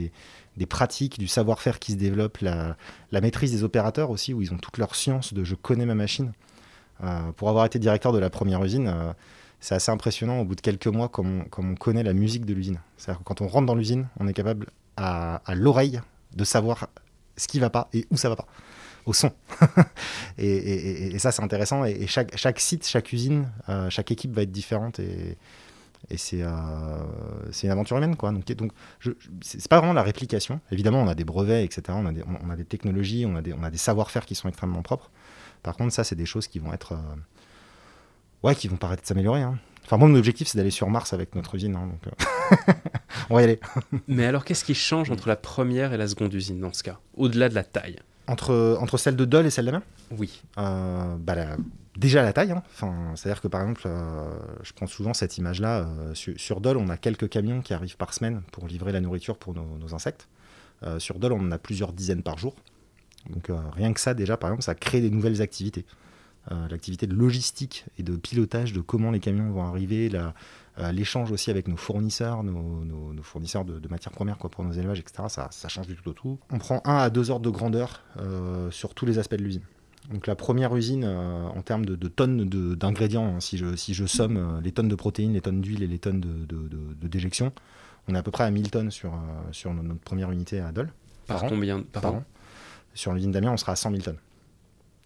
des 0.58 0.66
pratiques, 0.66 1.20
du 1.20 1.28
savoir-faire 1.28 1.80
qui 1.80 1.94
se 1.94 1.98
développe, 1.98 2.40
la, 2.40 2.76
maîtrise 3.12 3.52
des 3.52 3.64
opérateurs 3.64 4.10
aussi, 4.10 4.34
où 4.34 4.42
ils 4.42 4.54
ont 4.54 4.58
toute 4.58 4.78
leur 4.78 4.96
science 4.96 5.34
de 5.34 5.44
je 5.44 5.56
connais 5.56 5.86
ma 5.86 5.96
machine. 5.96 6.34
Euh, 7.04 7.32
pour 7.36 7.50
avoir 7.50 7.66
été 7.66 7.80
directeur 7.80 8.12
de 8.12 8.20
la 8.20 8.30
première 8.30 8.64
usine, 8.64 8.88
euh, 8.88 9.14
c'est 9.60 9.76
assez 9.76 9.92
impressionnant 9.92 10.40
au 10.40 10.46
bout 10.46 10.56
de 10.56 10.62
quelques 10.62 10.88
mois 10.88 11.10
comme 11.10 11.46
on, 11.58 11.76
connaît 11.76 12.04
la 12.04 12.14
musique 12.14 12.46
de 12.46 12.54
l'usine. 12.54 12.80
C'est-à-dire 12.98 13.20
que 13.20 13.24
quand 13.24 13.42
on 13.42 13.48
rentre 13.48 13.66
dans 13.66 13.76
l'usine, 13.76 14.08
on 14.20 14.28
est 14.28 14.34
capable 14.34 14.68
à, 14.98 15.42
l'oreille 15.54 16.00
de 16.36 16.44
savoir 16.44 16.90
ce 17.38 17.48
qui 17.48 17.60
va 17.60 17.70
pas 17.70 17.90
et 17.94 18.06
où 18.12 18.18
ça 18.18 18.30
va 18.30 18.36
pas, 18.36 18.48
au 19.06 19.14
son. 19.14 19.32
et, 20.38 21.18
ça, 21.18 21.32
c'est 21.32 21.42
intéressant. 21.42 21.86
Et, 21.86 22.06
chaque, 22.08 22.38
chaque 22.38 22.60
site, 22.60 22.88
chaque 22.88 23.12
usine, 23.14 23.50
euh, 23.70 23.90
chaque 23.90 24.12
équipe 24.12 24.32
va 24.34 24.44
être 24.44 24.52
différente. 24.52 25.00
Et 26.10 26.18
c'est 26.18 26.42
euh, 26.42 26.50
c'est 27.52 27.68
une 27.68 27.72
aventure 27.72 27.98
humaine 27.98 28.16
quoi. 28.16 28.32
Donc 28.32 28.52
donc 28.54 28.72
c'est 29.42 29.68
pas 29.68 29.78
vraiment 29.78 29.94
la 29.94 30.04
réplication. 30.04 30.60
Évidemment 30.72 31.02
on 31.02 31.08
a 31.08 31.16
des 31.16 31.24
brevets 31.24 31.64
etc 31.64 31.84
on 31.90 32.06
a 32.06 32.12
des, 32.12 32.24
on 32.44 32.50
a 32.50 32.56
des 32.56 32.66
technologies 32.66 33.26
on 33.26 33.36
a 33.36 33.42
des 33.42 33.54
on 33.54 33.64
a 33.64 33.70
des 33.70 33.78
savoir-faire 33.78 34.26
qui 34.26 34.36
sont 34.36 34.48
extrêmement 34.48 34.82
propres. 34.82 35.12
Par 35.64 35.76
contre 35.76 35.94
ça 35.94 36.04
c'est 36.04 36.16
des 36.16 36.26
choses 36.26 36.48
qui 36.48 36.60
vont 36.60 36.74
être 36.74 36.94
euh, 36.94 36.98
ouais 38.44 38.56
qui 38.56 38.68
vont 38.68 38.78
paraître 38.78 39.06
s'améliorer 39.06 39.42
hein. 39.42 39.60
enfin 39.86 39.98
moi 39.98 40.08
mon 40.08 40.16
objectif 40.16 40.48
c'est 40.48 40.58
d'aller 40.58 40.72
sur 40.72 40.90
Mars 40.90 41.14
avec 41.14 41.36
notre 41.36 41.54
usine 41.56 41.76
hein, 41.76 41.88
donc 41.88 42.08
euh, 42.08 42.74
on 43.30 43.36
va 43.36 43.42
y 43.42 43.44
aller. 43.44 43.60
Mais 44.08 44.26
alors 44.26 44.44
qu'est-ce 44.44 44.66
qui 44.66 44.76
change 44.76 45.12
entre 45.12 45.28
la 45.28 45.36
première 45.36 45.94
et 45.94 45.98
la 45.98 46.08
seconde 46.08 46.34
usine 46.34 46.60
dans 46.60 46.74
ce 46.74 46.84
cas? 46.84 47.00
Au-delà 47.16 47.48
de 47.48 47.56
la 47.56 47.64
taille? 47.64 48.00
Entre, 48.28 48.78
entre 48.80 48.98
celle 48.98 49.16
de 49.16 49.26
Dole 49.26 49.46
et 49.46 49.50
celle 49.50 49.66
de 49.66 49.72
la 49.72 49.80
main? 49.80 49.84
Oui. 50.18 50.42
bah, 50.56 51.36
la, 51.36 51.58
déjà 51.98 52.24
la 52.24 52.34
taille. 52.34 52.52
Hein. 52.52 52.64
Enfin, 52.74 53.14
C'est-à-dire 53.16 53.42
que 53.42 53.48
par 53.48 53.62
exemple, 53.62 53.84
euh, 53.86 54.34
je 54.64 54.74
prends 54.74 54.88
souvent 54.88 55.14
cette 55.14 55.38
image-là. 55.38 55.82
Euh, 55.82 56.14
sur, 56.14 56.62
Dole, 56.62 56.78
on 56.78 56.90
a 56.90 56.98
quelques 56.98 57.30
camions 57.30 57.62
qui 57.62 57.74
arrivent 57.74 57.98
par 57.98 58.14
semaine 58.14 58.42
pour 58.52 58.68
livrer 58.68 58.92
la 58.92 59.02
nourriture 59.02 59.38
pour 59.38 59.54
nos, 59.54 59.94
insectes. 59.94 60.28
Euh, 60.84 61.00
sur 61.00 61.20
Dole, 61.20 61.34
on 61.34 61.40
en 61.40 61.52
a 61.52 61.58
plusieurs 61.58 61.94
dizaines 61.94 62.24
par 62.24 62.38
jour. 62.38 62.56
Donc 63.30 63.52
rien 63.74 63.94
que 63.94 64.00
ça, 64.00 64.16
déjà, 64.16 64.36
par 64.36 64.50
exemple, 64.50 64.64
ça 64.64 64.74
crée 64.74 65.00
des 65.00 65.12
nouvelles 65.12 65.42
activités. 65.42 65.86
L'activité 66.50 67.06
de 67.06 67.14
logistique 67.14 67.86
et 68.00 68.04
de 68.04 68.16
pilotage 68.16 68.74
de 68.74 68.82
comment 68.82 69.12
les 69.12 69.20
camions 69.20 69.52
vont 69.52 69.64
arriver, 69.64 70.10
l'échange 70.92 71.32
aussi 71.32 71.52
avec 71.52 71.68
nos 71.68 71.78
fournisseurs, 71.78 72.42
nos, 72.42 73.22
fournisseurs 73.22 73.64
de, 73.64 73.88
matières 73.90 74.12
premières 74.12 74.40
pour 74.40 74.64
nos 74.64 74.72
élevages, 74.72 75.00
etc. 75.00 75.26
Ça, 75.28 75.50
ça 75.52 75.68
change 75.68 75.86
du 75.86 75.96
tout 75.96 76.10
au 76.10 76.14
tout. 76.14 76.40
On 76.50 76.58
prend 76.58 76.82
un 76.84 76.98
à 76.98 77.12
deux 77.12 77.30
ordres 77.30 77.46
de 77.46 77.52
grandeur 77.52 78.02
sur 78.72 78.96
tous 78.96 79.06
les 79.06 79.20
aspects 79.20 79.36
de 79.36 79.44
l'usine. 79.44 79.62
Donc 80.10 80.28
la 80.28 80.36
première 80.36 80.76
usine 80.76 81.04
euh, 81.06 81.48
en 81.48 81.62
termes 81.62 81.86
de, 81.86 82.08
tonnes 82.08 82.46
d'ingrédients, 82.76 83.36
hein, 83.36 83.40
si, 83.40 83.58
je, 83.58 83.76
si 83.76 83.94
je 83.94 84.06
somme 84.06 84.38
euh, 84.38 84.62
les 84.62 84.72
tonnes 84.72 84.88
de 84.88 84.96
protéines, 84.96 85.34
les 85.34 85.42
tonnes 85.42 85.62
d'huile 85.62 85.84
et 85.84 85.88
les 85.88 86.00
tonnes 86.00 86.20
de, 86.20 87.08
déjection, 87.08 87.52
on 88.08 88.16
est 88.16 88.18
à 88.18 88.24
peu 88.24 88.32
près 88.32 88.44
à 88.44 88.52
1000 88.52 88.72
tonnes 88.72 88.92
sur, 88.92 89.14
euh, 89.14 89.18
sur 89.52 89.74
notre 89.74 90.00
première 90.00 90.32
unité 90.32 90.60
à 90.60 90.72
Dole. 90.72 90.92
Par, 91.28 91.46
combien 91.46 91.82
par, 91.82 92.06
an, 92.08 92.24
Sur 92.94 93.14
l'usine 93.14 93.32
d'Amiens, 93.32 93.52
on 93.52 93.58
sera 93.58 93.74
à 93.74 93.76
100 93.76 93.92
000 93.92 94.02
tonnes. 94.02 94.18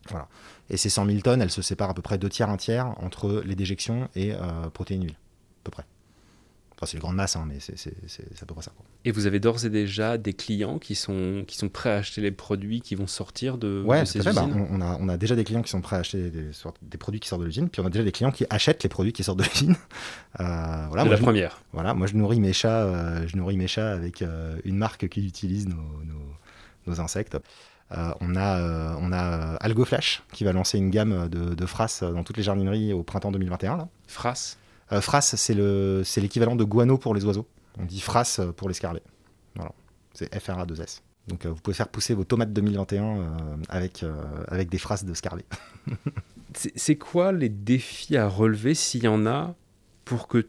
Voilà. 0.10 0.28
Et 0.70 0.78
ces 0.78 0.90
100 0.90 1.06
000 1.08 1.20
tonnes, 1.20 1.42
elles 1.42 1.52
se 1.52 1.62
séparent 1.62 1.90
à 1.90 1.94
peu 1.94 2.02
près 2.02 2.18
deux 2.18 2.30
tiers, 2.30 2.50
un 2.50 2.58
tiers 2.58 2.88
entre 3.04 3.44
les 3.46 3.56
déjections 3.56 4.08
et 4.16 4.34
protéines 4.74 5.04
huile, 5.04 5.14
à 5.14 5.64
peu 5.64 5.72
près. 5.72 5.86
Enfin, 6.76 6.88
c'est 6.88 6.98
une 6.98 7.02
grande 7.02 7.16
masse, 7.16 7.38
hein, 7.38 7.46
mais 7.48 7.58
c'est 7.60 8.42
à 8.42 8.46
peu 8.46 8.54
près 8.54 8.64
ça. 8.64 8.74
Et 9.06 9.12
vous 9.12 9.28
avez 9.28 9.40
d'ores 9.40 9.66
et 9.66 9.70
déjà 9.70 10.18
des 10.18 10.34
clients 10.34 10.78
qui 10.78 10.96
sont, 10.96 11.46
qui 11.48 11.58
sont 11.58 11.70
prêts 11.70 11.92
à 11.92 11.98
acheter 11.98 12.20
les 12.20 12.32
produits 12.32 12.82
qui 12.82 12.96
vont 12.96 13.08
sortir 13.08 13.58
de, 13.58 13.82
ouais, 13.86 14.06
ces 14.06 14.20
bah, 14.20 14.32
usines 14.32 14.68
on, 14.70 14.82
a, 14.82 14.98
on, 15.00 15.08
a, 15.08 15.16
déjà 15.16 15.36
des 15.36 15.46
clients 15.46 15.62
qui 15.62 15.70
sont 15.70 15.80
prêts 15.80 15.96
à 15.96 16.00
acheter 16.00 16.30
des, 16.30 16.52
des 16.82 16.98
produits 16.98 17.22
qui 17.22 17.30
sortent 17.30 17.42
de 17.42 17.46
l'usine, 17.46 17.70
puis 17.70 17.82
on 17.82 17.86
a 17.86 17.90
déjà 17.90 18.04
des 18.04 18.12
clients 18.12 18.32
qui 18.32 18.46
achètent 18.50 18.84
les 18.84 18.90
produits 18.90 19.14
qui 19.14 19.24
sortent 19.24 19.40
de 19.40 19.46
l'usine. 19.46 19.76
Euh, 20.42 20.88
voilà, 20.90 21.06
la 21.06 21.18
première. 21.18 21.62
Voilà, 21.72 21.94
moi 21.94 22.08
je 22.08 22.16
nourris 22.18 22.42
mes 22.42 22.52
chats, 22.52 22.84
euh, 22.84 23.26
je 23.26 23.38
nourris 23.38 23.56
mes 23.56 23.68
chats 23.68 23.94
avec 23.94 24.22
euh, 24.22 24.58
une 24.66 24.76
marque 24.76 25.08
qui 25.08 25.26
utilise 25.26 25.66
nos, 25.66 25.78
nos, 26.86 27.00
insectes. 27.00 27.38
on 27.90 28.36
a, 28.36 28.98
on 29.00 29.14
a 29.14 29.56
AlgoFlash 29.62 30.24
qui 30.34 30.44
va 30.44 30.52
lancer 30.52 30.78
une 30.78 30.90
gamme 30.90 31.30
de, 31.30 31.56
de 31.56 31.66
phrases 31.66 32.02
dans 32.02 32.26
toutes 32.26 32.36
les 32.36 32.44
jardineries 32.44 32.92
au 32.92 33.02
printemps 33.02 33.32
2021. 33.32 33.78
Là. 33.78 33.88
euh, 34.08 34.65
Fras, 35.02 35.36
c'est 35.36 36.22
l'équivalent 36.22 36.56
de 36.56 36.64
guano 36.64 36.98
pour 36.98 37.16
les 37.16 37.26
oiseaux. 37.26 37.48
On 37.80 37.86
dit 37.86 38.00
Fras 38.00 38.40
pour 38.56 38.68
les 38.68 38.74
scarlets. 38.74 39.04
Voilà. 39.56 39.72
C'est 40.14 40.34
FRA2S. 40.34 41.02
Donc 41.28 41.46
euh, 41.46 41.50
vous 41.50 41.62
pouvez 41.62 41.76
faire 41.76 41.88
pousser 41.88 42.14
vos 42.14 42.24
tomates 42.24 42.54
2021 42.54 43.04
euh, 43.04 43.28
avec, 43.70 44.04
euh, 44.04 44.14
avec 44.48 44.70
des 44.70 44.78
phrases 44.78 45.06
de 45.06 45.14
scarlet. 45.14 45.46
c'est 46.76 46.98
quoi 46.98 47.32
les 47.32 47.50
défis 47.50 48.18
à 48.18 48.28
relever, 48.28 48.74
s'il 48.76 49.04
y 49.04 49.08
en 49.08 49.26
a, 49.26 49.56
pour 50.04 50.28
que 50.28 50.48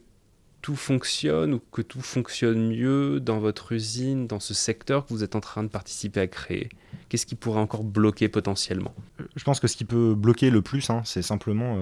tout 0.61 0.77
fonctionne 0.77 1.55
ou 1.55 1.61
que 1.71 1.81
tout 1.81 2.01
fonctionne 2.01 2.69
mieux 2.69 3.21
dans 3.21 3.39
votre 3.39 3.73
usine, 3.73 4.27
dans 4.27 4.41
ce 4.41 4.53
secteur 4.53 5.07
que 5.07 5.15
vous 5.15 5.23
êtes 5.23 5.37
en 5.37 5.41
train 5.41 5.63
de 5.63 5.69
participer 5.69 6.21
à 6.21 6.27
créer? 6.27 6.69
Qu'est-ce 7.09 7.27
qui 7.27 7.37
pourrait 7.37 7.61
encore 7.61 7.85
bloquer 7.85 8.29
potentiellement? 8.29 8.93
Je 9.37 9.45
pense 9.45 9.61
que 9.61 9.69
ce 9.69 9.77
qui 9.77 9.85
peut 9.85 10.15
bloquer 10.15 10.51
le 10.51 10.61
plus, 10.63 10.91
hein, 10.91 11.03
c'est 11.05 11.23
simplement 11.23 11.79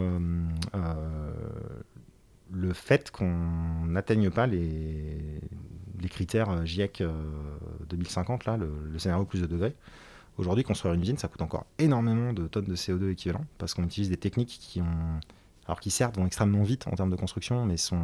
le 2.53 2.73
fait 2.73 3.11
qu'on 3.11 3.35
n'atteigne 3.87 4.31
pas 4.31 4.47
les, 4.47 5.41
critères 6.09 6.51
euh, 6.51 6.65
GIEC 6.65 7.03
2050, 7.89 8.47
euh, 8.47 8.51
là, 8.51 8.57
le, 8.59 8.99
scénario 8.99 9.25
plus 9.25 9.41
de 9.41 9.47
degrés. 9.47 9.75
Aujourd'hui, 10.37 10.65
construire 10.65 10.95
une 10.95 11.03
usine, 11.03 11.17
ça 11.17 11.29
coûte 11.29 11.43
encore 11.43 11.65
énormément 11.79 12.33
de 12.33 12.47
tonnes 12.47 12.67
de 12.67 12.77
CO2 12.77 13.13
équivalent, 13.13 13.45
parce 13.57 13.73
qu'on 13.73 13.85
utilise 13.85 14.11
des 14.11 14.17
techniques 14.17 14.59
qui 14.61 14.81
ont, 14.81 15.21
alors 15.67 15.81
qui 15.81 15.91
certes 15.91 16.17
vont 16.17 16.27
extrêmement 16.27 16.63
vite 16.63 16.87
en 16.89 16.97
termes 16.97 17.11
de 17.11 17.17
construction, 17.17 17.65
mais 17.65 17.77
sont 17.77 18.03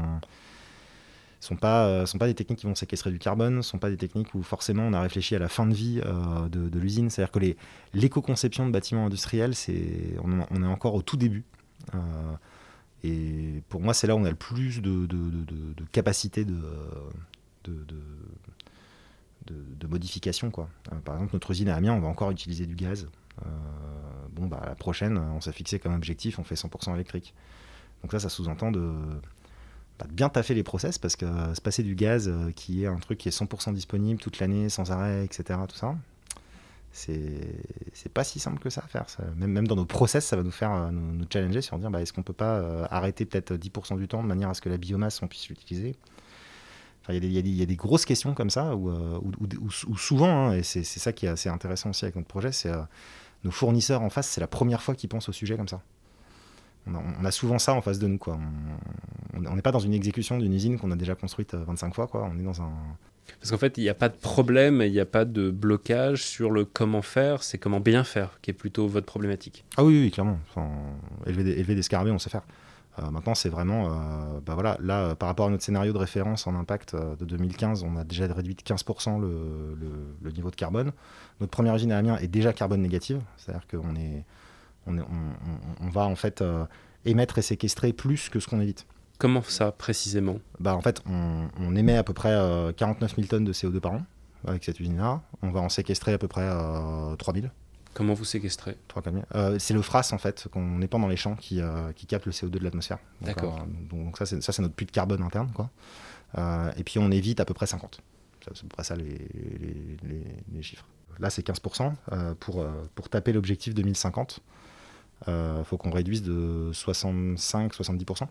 sont 1.40 1.56
pas 1.56 1.86
euh, 1.86 2.06
sont 2.06 2.18
pas 2.18 2.26
des 2.26 2.34
techniques 2.34 2.60
qui 2.60 2.66
vont 2.66 2.74
séquestrer 2.74 3.10
du 3.10 3.18
carbone, 3.18 3.62
sont 3.62 3.78
pas 3.78 3.88
des 3.88 3.96
techniques 3.96 4.34
où 4.34 4.42
forcément 4.42 4.82
on 4.84 4.92
a 4.92 5.00
réfléchi 5.00 5.34
à 5.34 5.38
la 5.38 5.48
fin 5.48 5.66
de 5.66 5.74
vie 5.74 6.00
de, 6.00 6.78
l'usine. 6.78 7.10
C'est-à-dire 7.10 7.32
que 7.32 7.56
l'éco-conception 7.94 8.66
de 8.66 8.70
bâtiments 8.70 9.06
industriels, 9.06 9.54
c'est 9.54 10.16
on, 10.22 10.62
est 10.62 10.66
encore 10.66 10.94
au 10.94 11.02
tout 11.02 11.16
début. 11.16 11.44
Et 13.02 13.62
pour 13.68 13.80
moi, 13.80 13.94
c'est 13.94 14.06
là 14.06 14.14
où 14.14 14.18
on 14.18 14.24
a 14.24 14.30
le 14.30 14.36
plus 14.36 14.80
de, 14.80 15.06
de, 15.06 15.30
de 15.30 15.84
capacité 15.92 16.44
de, 16.44 16.58
de, 17.64 17.72
de, 19.46 19.86
modifications. 19.86 20.50
Quoi. 20.50 20.68
par 21.04 21.14
exemple, 21.14 21.32
notre 21.32 21.50
usine 21.50 21.68
à 21.68 21.76
Amiens, 21.76 21.94
on 21.94 22.00
va 22.00 22.08
encore 22.08 22.30
utiliser 22.30 22.66
du 22.66 22.74
gaz. 22.76 23.08
bon, 24.32 24.46
bah, 24.46 24.62
la 24.64 24.74
prochaine, 24.74 25.18
on 25.18 25.40
s'est 25.40 25.52
fixé 25.52 25.78
comme 25.78 25.94
objectif, 25.94 26.38
on 26.38 26.44
fait 26.44 26.54
100% 26.54 26.94
électrique. 26.94 27.34
Donc 28.02 28.12
ça, 28.12 28.20
ça 28.20 28.28
sous-entend 28.28 28.70
de, 28.70 28.92
bah, 29.98 30.06
bien 30.10 30.28
taffer 30.28 30.54
les 30.54 30.62
process 30.62 30.98
parce 30.98 31.16
que 31.16 31.26
se 31.54 31.60
passer 31.60 31.82
du 31.82 31.94
gaz 31.94 32.30
qui 32.54 32.84
est 32.84 32.86
un 32.86 32.98
truc 32.98 33.18
qui 33.18 33.28
est 33.28 33.36
100% 33.36 33.74
disponible 33.74 34.20
toute 34.20 34.38
l'année, 34.38 34.68
sans 34.68 34.92
arrêt, 34.92 35.24
etc., 35.24 35.58
tout 35.68 35.76
ça, 35.76 35.96
c'est 36.92 38.12
pas 38.12 38.24
si 38.24 38.40
simple 38.40 38.58
que 38.58 38.70
ça 38.70 38.82
à 38.84 38.88
faire. 38.88 39.06
même, 39.36 39.50
même 39.50 39.68
dans 39.68 39.76
nos 39.76 39.84
process, 39.84 40.26
ça 40.26 40.36
va 40.36 40.42
nous 40.42 40.50
faire 40.50 40.72
euh, 40.72 40.90
nous, 40.90 41.24
challenger 41.32 41.62
sur 41.62 41.78
dire 41.78 41.90
bah, 41.90 42.02
est-ce 42.02 42.12
qu'on 42.12 42.22
peut 42.22 42.32
pas 42.32 42.56
euh, 42.56 42.86
arrêter 42.90 43.24
peut-être 43.24 43.54
10% 43.54 43.96
du 43.96 44.08
temps 44.08 44.22
de 44.22 44.28
manière 44.28 44.50
à 44.50 44.54
ce 44.54 44.60
que 44.60 44.68
la 44.68 44.76
biomasse, 44.76 45.22
on 45.22 45.28
puisse 45.28 45.48
l'utiliser? 45.48 45.94
Il 47.08 47.24
y, 47.24 47.40
y, 47.40 47.62
a 47.62 47.66
des 47.66 47.76
grosses 47.76 48.04
questions 48.04 48.34
comme 48.34 48.50
ça, 48.50 48.76
où, 48.76 48.88
euh, 48.88 49.18
souvent, 49.96 50.50
hein, 50.50 50.54
et 50.54 50.62
c'est 50.62 50.84
ça 50.84 51.12
qui 51.12 51.26
est 51.26 51.30
assez 51.30 51.48
intéressant 51.48 51.90
aussi 51.90 52.04
avec 52.04 52.14
notre 52.14 52.28
projet, 52.28 52.52
c'est 52.52 52.70
nos 53.42 53.50
fournisseurs 53.50 54.02
en 54.02 54.10
face, 54.10 54.28
c'est 54.28 54.40
la 54.40 54.46
première 54.46 54.80
fois 54.80 54.94
qu'ils 54.94 55.08
pensent 55.08 55.28
au 55.28 55.32
sujet 55.32 55.56
comme 55.56 55.66
ça. 55.66 55.82
On 56.86 57.24
a, 57.24 57.30
souvent 57.30 57.58
ça 57.58 57.74
en 57.74 57.80
face 57.80 57.98
de 57.98 58.06
nous. 58.06 58.18
Quoi. 58.18 58.38
On 59.34 59.56
n'est 59.56 59.62
pas 59.62 59.72
dans 59.72 59.80
une 59.80 59.92
exécution 59.92 60.38
d'une 60.38 60.52
usine 60.52 60.78
qu'on 60.78 60.90
a 60.90 60.96
déjà 60.96 61.14
construite 61.14 61.54
25 61.54 61.94
fois. 61.94 62.06
Quoi. 62.06 62.30
On 62.32 62.38
est 62.38 62.42
dans 62.42 62.62
un, 62.62 62.72
parce 63.38 63.50
qu'en 63.50 63.58
fait, 63.58 63.78
il 63.78 63.82
n'y 63.82 63.88
a 63.88 63.94
pas 63.94 64.08
de 64.08 64.16
problème, 64.16 64.82
il 64.82 64.92
n'y 64.92 65.00
a 65.00 65.06
pas 65.06 65.24
de 65.24 65.50
blocage 65.50 66.22
sur 66.22 66.50
le 66.50 66.64
comment 66.64 67.02
faire, 67.02 67.42
c'est 67.42 67.58
comment 67.58 67.80
bien 67.80 68.04
faire 68.04 68.38
qui 68.42 68.50
est 68.50 68.54
plutôt 68.54 68.88
votre 68.88 69.06
problématique. 69.06 69.64
Ah 69.76 69.84
oui, 69.84 70.00
oui, 70.02 70.10
clairement. 70.10 70.38
élever, 71.26 71.74
des, 71.74 71.82
scarabées, 71.82 72.10
on 72.10 72.18
sait 72.18 72.30
faire. 72.30 72.42
Euh, 72.98 73.10
maintenant, 73.10 73.34
c'est 73.34 73.48
vraiment, 73.48 73.86
euh, 73.86 74.40
bah 74.44 74.54
voilà, 74.54 74.76
là, 74.80 75.00
euh, 75.00 75.14
par 75.14 75.28
rapport 75.28 75.46
à 75.46 75.50
notre 75.50 75.62
scénario 75.62 75.92
de 75.92 75.98
référence 75.98 76.46
en 76.46 76.54
impact 76.54 76.96
de 76.96 77.24
2015, 77.24 77.84
on 77.84 77.96
a 77.96 78.04
déjà 78.04 78.26
réduit 78.26 78.54
de 78.54 78.62
15% 78.62 79.20
le, 79.20 80.30
niveau 80.32 80.50
de 80.50 80.56
carbone. 80.56 80.92
Notre 81.40 81.50
première 81.50 81.74
usine 81.76 81.92
à 81.92 81.98
Amiens 81.98 82.16
est 82.18 82.28
déjà 82.28 82.52
carbone 82.52 82.82
négative, 82.82 83.20
c'est-à-dire 83.36 83.66
qu'on 83.68 83.94
est, 83.96 84.24
on, 84.86 85.88
va 85.88 86.02
en 86.06 86.16
fait 86.16 86.42
émettre 87.04 87.38
et 87.38 87.42
séquestrer 87.42 87.92
plus 87.92 88.28
que 88.28 88.40
ce 88.40 88.48
qu'on 88.48 88.60
évite. 88.60 88.86
Comment 89.20 89.42
ça 89.42 89.70
précisément 89.70 90.38
bah, 90.60 90.74
En 90.74 90.80
fait, 90.80 91.02
on, 91.06 91.76
émet 91.76 91.94
à 91.94 92.02
peu 92.02 92.14
près 92.14 92.30
49 92.74 93.12
euh, 93.12 93.16
000 93.16 93.28
tonnes 93.28 93.44
de 93.44 93.52
CO2 93.52 93.78
par 93.78 93.92
an 93.92 94.02
avec 94.46 94.64
cette 94.64 94.80
usine-là. 94.80 95.20
On 95.42 95.50
va 95.50 95.60
en 95.60 95.68
séquestrer 95.68 96.14
à 96.14 96.18
peu 96.18 96.26
près 96.26 96.48
3 96.48 96.54
euh, 96.56 97.16
000. 97.34 97.46
Comment 97.92 98.14
vous 98.14 98.24
séquestrez 98.24 98.78
3 98.88 99.02
euh, 99.34 99.58
C'est 99.58 99.74
le 99.74 99.82
FRAS 99.82 100.12
en 100.12 100.18
fait, 100.18 100.48
qu'on 100.50 100.80
épand 100.80 101.02
dans 101.02 101.08
les 101.08 101.16
champs 101.16 101.36
qui, 101.36 101.60
qui 101.96 102.06
capte 102.06 102.24
le 102.24 102.32
CO2 102.32 102.48
de 102.48 102.64
l'atmosphère. 102.64 102.98
D'accord. 103.20 103.66
donc 103.90 104.16
ça 104.16 104.24
c'est, 104.24 104.58
notre 104.60 104.74
puits 104.74 104.86
de 104.86 104.90
carbone 104.90 105.22
interne. 105.22 105.52
Quoi. 105.52 105.68
et 106.78 106.82
puis 106.82 106.98
on 106.98 107.10
évite 107.10 107.40
à 107.40 107.44
peu 107.44 107.52
près 107.52 107.66
50. 107.66 108.00
C'est 108.42 108.50
à 108.50 108.54
peu 108.54 108.68
près 108.68 108.84
ça 108.84 108.96
les, 108.96 109.28
les, 110.50 110.62
chiffres. 110.62 110.86
Là 111.18 111.28
c'est 111.28 111.46
15%. 111.46 111.92
pour, 112.36 112.64
pour 112.94 113.08
taper 113.10 113.34
l'objectif 113.34 113.74
2050, 113.74 114.40
il 115.26 115.32
faut 115.66 115.76
qu'on 115.76 115.90
réduise 115.90 116.22
de 116.22 116.70
65-70%. 116.72 118.26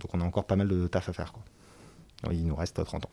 Donc 0.00 0.14
on 0.14 0.20
a 0.20 0.24
encore 0.24 0.44
pas 0.44 0.56
mal 0.56 0.68
de 0.68 0.86
taf 0.86 1.08
à 1.08 1.12
faire. 1.12 1.32
Il 2.30 2.46
nous 2.46 2.56
reste 2.56 2.82
30 2.82 3.06
ans. 3.06 3.10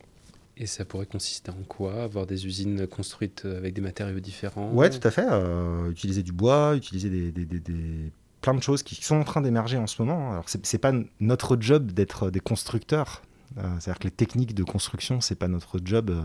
Et 0.56 0.66
ça 0.66 0.84
pourrait 0.84 1.06
consister 1.06 1.50
en 1.50 1.62
quoi? 1.66 2.02
Avoir 2.02 2.26
des 2.26 2.46
usines 2.46 2.86
construites 2.86 3.44
avec 3.44 3.74
des 3.74 3.80
matériaux 3.80 4.20
différents? 4.20 4.70
Ouais, 4.72 4.90
tout 4.90 5.06
à 5.06 5.10
fait. 5.10 5.26
Euh, 5.28 5.90
utiliser 5.90 6.22
du 6.22 6.32
bois, 6.32 6.76
utiliser 6.76 7.08
des, 7.08 7.32
des, 7.32 7.58
des, 7.58 8.12
plein 8.42 8.54
de 8.54 8.62
choses 8.62 8.82
qui 8.82 8.96
sont 8.96 9.16
en 9.16 9.24
train 9.24 9.40
d'émerger 9.40 9.78
en 9.78 9.86
ce 9.86 10.00
moment. 10.02 10.32
Alors 10.32 10.44
c'est 10.46 10.78
pas 10.78 10.92
notre 11.20 11.56
job 11.58 11.92
d'être 11.92 12.30
des 12.30 12.40
constructeurs. 12.40 13.22
Euh, 13.58 13.62
c'est-à-dire 13.80 13.98
que 13.98 14.04
les 14.04 14.10
techniques 14.10 14.54
de 14.54 14.64
construction, 14.64 15.20
c'est 15.20 15.34
pas 15.34 15.48
notre 15.48 15.78
job 15.82 16.10
euh, 16.10 16.22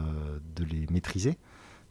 de 0.56 0.63
les 0.65 0.88
maîtriser. 0.91 1.38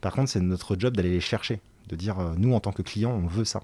Par 0.01 0.13
contre, 0.13 0.29
c'est 0.29 0.41
notre 0.41 0.75
job 0.77 0.95
d'aller 0.95 1.11
les 1.11 1.19
chercher, 1.19 1.59
de 1.87 1.95
dire 1.95 2.17
nous 2.37 2.53
en 2.53 2.59
tant 2.59 2.71
que 2.71 2.83
client, 2.83 3.11
on 3.11 3.25
veut 3.25 3.45
ça. 3.45 3.63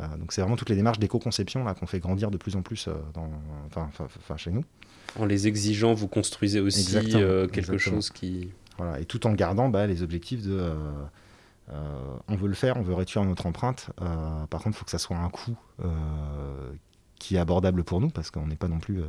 Euh, 0.00 0.16
donc 0.16 0.32
c'est 0.32 0.40
vraiment 0.40 0.56
toutes 0.56 0.70
les 0.70 0.76
démarches 0.76 0.98
d'éco-conception 0.98 1.64
qu'on 1.74 1.86
fait 1.86 2.00
grandir 2.00 2.30
de 2.30 2.36
plus 2.36 2.56
en 2.56 2.62
plus 2.62 2.88
euh, 2.88 2.94
dans, 3.14 3.30
enfin, 3.74 4.36
chez 4.36 4.50
nous. 4.50 4.64
En 5.18 5.24
les 5.24 5.46
exigeant, 5.46 5.94
vous 5.94 6.08
construisez 6.08 6.60
aussi 6.60 6.96
euh, 7.14 7.46
quelque 7.48 7.78
chose 7.78 8.10
qui... 8.10 8.50
Voilà, 8.78 9.00
et 9.00 9.06
tout 9.06 9.26
en 9.26 9.32
gardant 9.32 9.70
bah, 9.70 9.86
les 9.86 10.02
objectifs 10.02 10.42
de... 10.42 10.70
on 12.28 12.36
veut 12.36 12.48
le 12.48 12.54
faire, 12.54 12.76
on 12.76 12.82
veut 12.82 12.94
réduire 12.94 13.24
notre 13.24 13.46
empreinte. 13.46 13.90
par 13.96 14.62
contre, 14.62 14.68
il 14.68 14.74
faut 14.74 14.84
que 14.84 14.90
ça 14.90 14.98
soit 14.98 15.16
un 15.16 15.30
coût 15.30 15.56
qui 17.18 17.36
est 17.36 17.38
abordable 17.38 17.84
pour 17.84 18.00
nous, 18.00 18.10
parce 18.10 18.30
qu'on 18.30 18.46
n'est 18.46 18.56
pas 18.56 18.68
non 18.68 18.78
plus... 18.78 19.00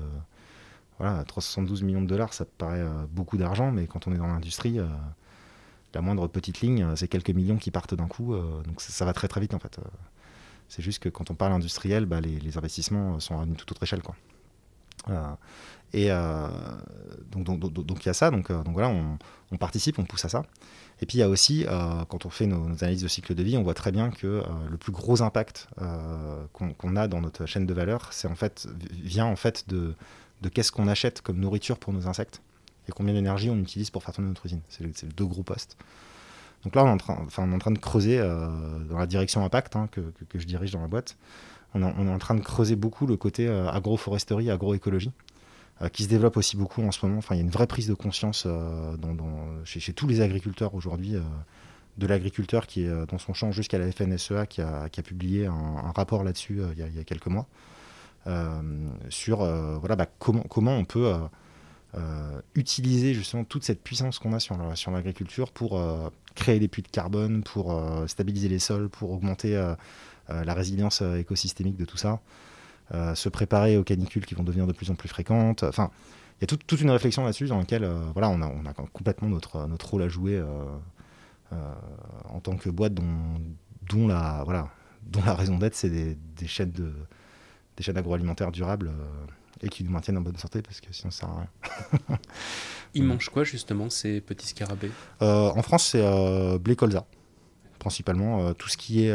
voilà, 0.99 1.25
372 1.25 1.83
millions 1.83 2.01
de 2.01 2.07
dollars, 2.07 2.33
ça 2.33 2.45
paraît 2.45 2.85
beaucoup 3.11 3.35
d'argent, 3.35 3.71
mais 3.73 3.87
quand 3.87 4.07
on 4.07 4.13
est 4.13 4.17
dans 4.17 4.27
l'industrie, 4.27 4.79
la 5.93 6.01
moindre 6.01 6.27
petite 6.27 6.61
ligne, 6.61 6.95
c'est 6.95 7.09
quelques 7.09 7.31
millions 7.31 7.57
qui 7.57 7.71
partent 7.71 7.95
d'un 7.95 8.07
coup. 8.07 8.33
donc 8.63 8.79
ça, 8.79 8.93
ça, 8.93 9.03
va 9.03 9.11
très 9.11 9.27
très 9.27 9.41
vite 9.41 9.53
en 9.53 9.59
fait. 9.59 9.81
C'est 10.69 10.81
juste 10.81 10.99
que 10.99 11.09
quand 11.09 11.31
on 11.31 11.35
parle 11.35 11.53
industriel, 11.53 12.05
bah, 12.05 12.19
les, 12.21 12.57
investissements 12.57 13.19
sont 13.19 13.39
à 13.39 13.43
une 13.43 13.55
toute 13.55 13.71
autre 13.71 13.83
échelle. 13.83 14.01
Quoi. 14.01 14.15
Euh, 15.09 15.33
et 15.93 16.11
euh, 16.11 16.47
donc, 17.31 18.03
il 18.03 18.07
y 18.07 18.09
a 18.09 18.13
ça, 18.13 18.29
donc, 18.31 18.51
euh, 18.51 18.61
donc 18.63 18.73
voilà, 18.73 18.89
on, 19.51 19.57
participe, 19.57 19.99
on 19.99 20.05
pousse 20.05 20.25
à 20.25 20.29
ça. 20.29 20.43
Et 21.01 21.05
puis 21.05 21.19
il 21.19 21.21
y 21.21 21.23
a 21.23 21.29
aussi, 21.29 21.65
quand 22.09 22.25
on 22.25 22.29
fait 22.29 22.47
nos, 22.47 22.65
analyses 22.65 23.03
de 23.03 23.07
cycle 23.07 23.35
de 23.35 23.43
vie, 23.43 23.55
on 23.55 23.63
voit 23.63 23.75
très 23.75 23.91
bien 23.91 24.09
que 24.09 24.41
le 24.67 24.77
plus 24.77 24.91
gros 24.91 25.21
impact 25.21 25.67
qu'on 26.53 26.95
a 26.95 27.07
dans 27.07 27.21
notre 27.21 27.45
chaîne 27.45 27.67
de 27.67 27.73
valeur, 27.73 28.11
c'est 28.11 28.27
en 28.27 28.35
fait 28.35 28.67
vient 28.91 29.27
en 29.27 29.35
fait 29.35 29.69
de, 29.69 29.93
qu'est-ce 30.51 30.71
qu'on 30.71 30.87
achète 30.87 31.21
comme 31.21 31.37
nourriture 31.37 31.77
pour 31.77 31.93
nos 31.93 32.07
insectes 32.07 32.41
et 32.89 32.91
combien 32.91 33.13
d'énergie 33.13 33.51
on 33.51 33.59
utilise 33.59 33.91
pour 33.91 34.03
faire 34.03 34.13
tourner 34.13 34.29
notre 34.29 34.47
usine. 34.47 34.61
C'est 34.69 34.83
le, 34.83 34.91
deux 35.15 35.25
gros 35.25 35.43
postes. 35.43 35.77
Donc 36.63 36.75
là, 36.75 36.83
on 36.83 36.87
est 36.87 36.91
en 36.91 36.97
train, 36.97 37.17
enfin, 37.25 37.43
on 37.47 37.51
est 37.51 37.55
en 37.55 37.59
train 37.59 37.71
de 37.71 37.77
creuser 37.77 38.19
euh, 38.19 38.47
dans 38.89 38.97
la 38.97 39.05
direction 39.05 39.43
impact 39.45 39.75
hein, 39.75 39.87
que, 39.91 40.01
que, 40.29 40.39
je 40.39 40.45
dirige 40.45 40.71
dans 40.71 40.81
la 40.81 40.87
boîte. 40.87 41.17
On, 41.73 41.81
est 41.81 42.09
en 42.09 42.17
train 42.17 42.33
de 42.33 42.41
creuser 42.41 42.75
beaucoup 42.75 43.05
le 43.05 43.17
côté 43.17 43.47
euh, 43.47 43.69
agroforesterie, 43.69 44.49
agroécologie, 44.49 45.11
euh, 45.81 45.89
qui 45.89 46.03
se 46.03 46.09
développe 46.09 46.37
aussi 46.37 46.57
beaucoup 46.57 46.81
en 46.81 46.91
ce 46.91 47.05
moment. 47.05 47.19
Enfin, 47.19 47.35
il 47.35 47.37
y 47.37 47.41
a 47.41 47.43
une 47.43 47.51
vraie 47.51 47.67
prise 47.67 47.87
de 47.87 47.93
conscience 47.93 48.47
chez, 49.65 49.93
tous 49.93 50.07
les 50.07 50.21
agriculteurs 50.21 50.73
aujourd'hui 50.73 51.15
de 51.97 52.07
l'agriculteur 52.07 52.67
qui 52.67 52.83
est 52.83 53.05
dans 53.07 53.17
son 53.17 53.33
champ 53.33 53.51
jusqu'à 53.51 53.77
la 53.77 53.91
FNSEA 53.91 54.45
qui 54.47 54.61
a, 54.61 54.89
qui 54.89 54.99
a 54.99 55.03
publié 55.03 55.47
un, 55.47 55.91
rapport 55.95 56.23
là-dessus 56.23 56.61
il, 56.75 56.85
il, 56.87 56.95
y 56.95 56.99
a 56.99 57.03
quelques 57.03 57.27
mois 57.27 57.47
sur 59.09 59.37
voilà, 59.79 59.95
bah, 59.95 60.07
comment, 60.19 60.43
comment 60.43 60.75
on 60.75 60.85
peut 60.85 61.13
utiliser 62.55 63.13
justement 63.13 63.43
toute 63.43 63.63
cette 63.63 63.81
puissance 63.81 64.19
qu'on 64.19 64.33
a 64.33 64.39
sur, 64.39 64.55
sur 64.77 64.91
l'agriculture 64.91 65.51
pour 65.51 65.79
créer 66.37 66.59
des 66.59 66.67
puits 66.69 66.83
de 66.83 66.87
carbone, 66.87 67.43
pour 67.43 67.73
euh, 67.73 68.07
stabiliser 68.07 68.47
les 68.47 68.59
sols, 68.59 68.87
pour 68.89 69.11
augmenter 69.11 69.57
euh, 69.57 69.73
euh, 70.29 70.45
la 70.45 70.53
résilience 70.53 71.01
écosystémique 71.01 71.75
de 71.75 71.85
tout 71.85 71.97
ça, 71.97 72.21
se 73.15 73.27
préparer 73.27 73.75
aux 73.75 73.83
canicules 73.83 74.25
qui 74.25 74.33
vont 74.33 74.43
devenir 74.43 74.65
de 74.65 74.71
plus 74.71 74.89
en 74.91 74.95
plus 74.95 75.09
fréquentes. 75.09 75.63
Enfin, 75.63 75.91
il 76.39 76.49
y 76.49 76.53
a 76.53 76.57
toute 76.57 76.79
une 76.79 76.91
réflexion 76.91 77.25
là-dessus 77.25 77.47
dans 77.47 77.57
laquelle 77.57 77.85
voilà, 78.13 78.29
on, 78.29 78.41
a, 78.41 78.47
on 78.47 78.65
a 78.65 78.73
complètement 78.73 79.27
notre, 79.27 79.67
notre 79.67 79.89
rôle 79.89 80.03
à 80.03 80.07
jouer 80.07 80.41
en 81.51 82.39
tant 82.39 82.55
que 82.55 82.69
boîte 82.69 82.93
dont, 82.93 83.41
dont, 83.89 84.07
la, 84.07 84.41
voilà, 84.45 84.69
dont 85.03 85.21
la 85.25 85.33
raison 85.33 85.57
d'être, 85.57 85.75
c'est 85.75 85.89
des, 85.89 86.17
des, 86.37 86.47
chaînes 86.47 86.71
de, 86.71 86.93
des 87.75 87.83
chaînes 87.83 87.97
agroalimentaires 87.97 88.53
durables 88.53 88.89
et 89.61 89.69
qui 89.69 89.83
nous 89.83 89.91
maintiennent 89.91 90.17
en 90.17 90.21
bonne 90.21 90.37
santé 90.37 90.61
parce 90.61 90.81
que 90.81 90.87
sinon 90.91 91.11
ça 91.11 91.21
sert 91.21 91.29
à 91.29 91.39
rien. 91.39 92.17
Ils 92.93 93.03
mangent 93.03 93.29
quoi 93.29 93.43
justement 93.43 93.89
ces 93.89 94.21
petits 94.21 94.47
scarabées? 94.47 94.91
Euh, 95.21 95.49
En 95.49 95.61
France, 95.61 95.87
c'est 95.87 96.01
euh, 96.03 96.57
blé 96.57 96.75
colza, 96.75 97.05
principalement. 97.79 98.47
Euh, 98.47 98.53
tout 98.53 98.69
ce 98.69 98.77
qui 98.77 99.03
est 99.03 99.13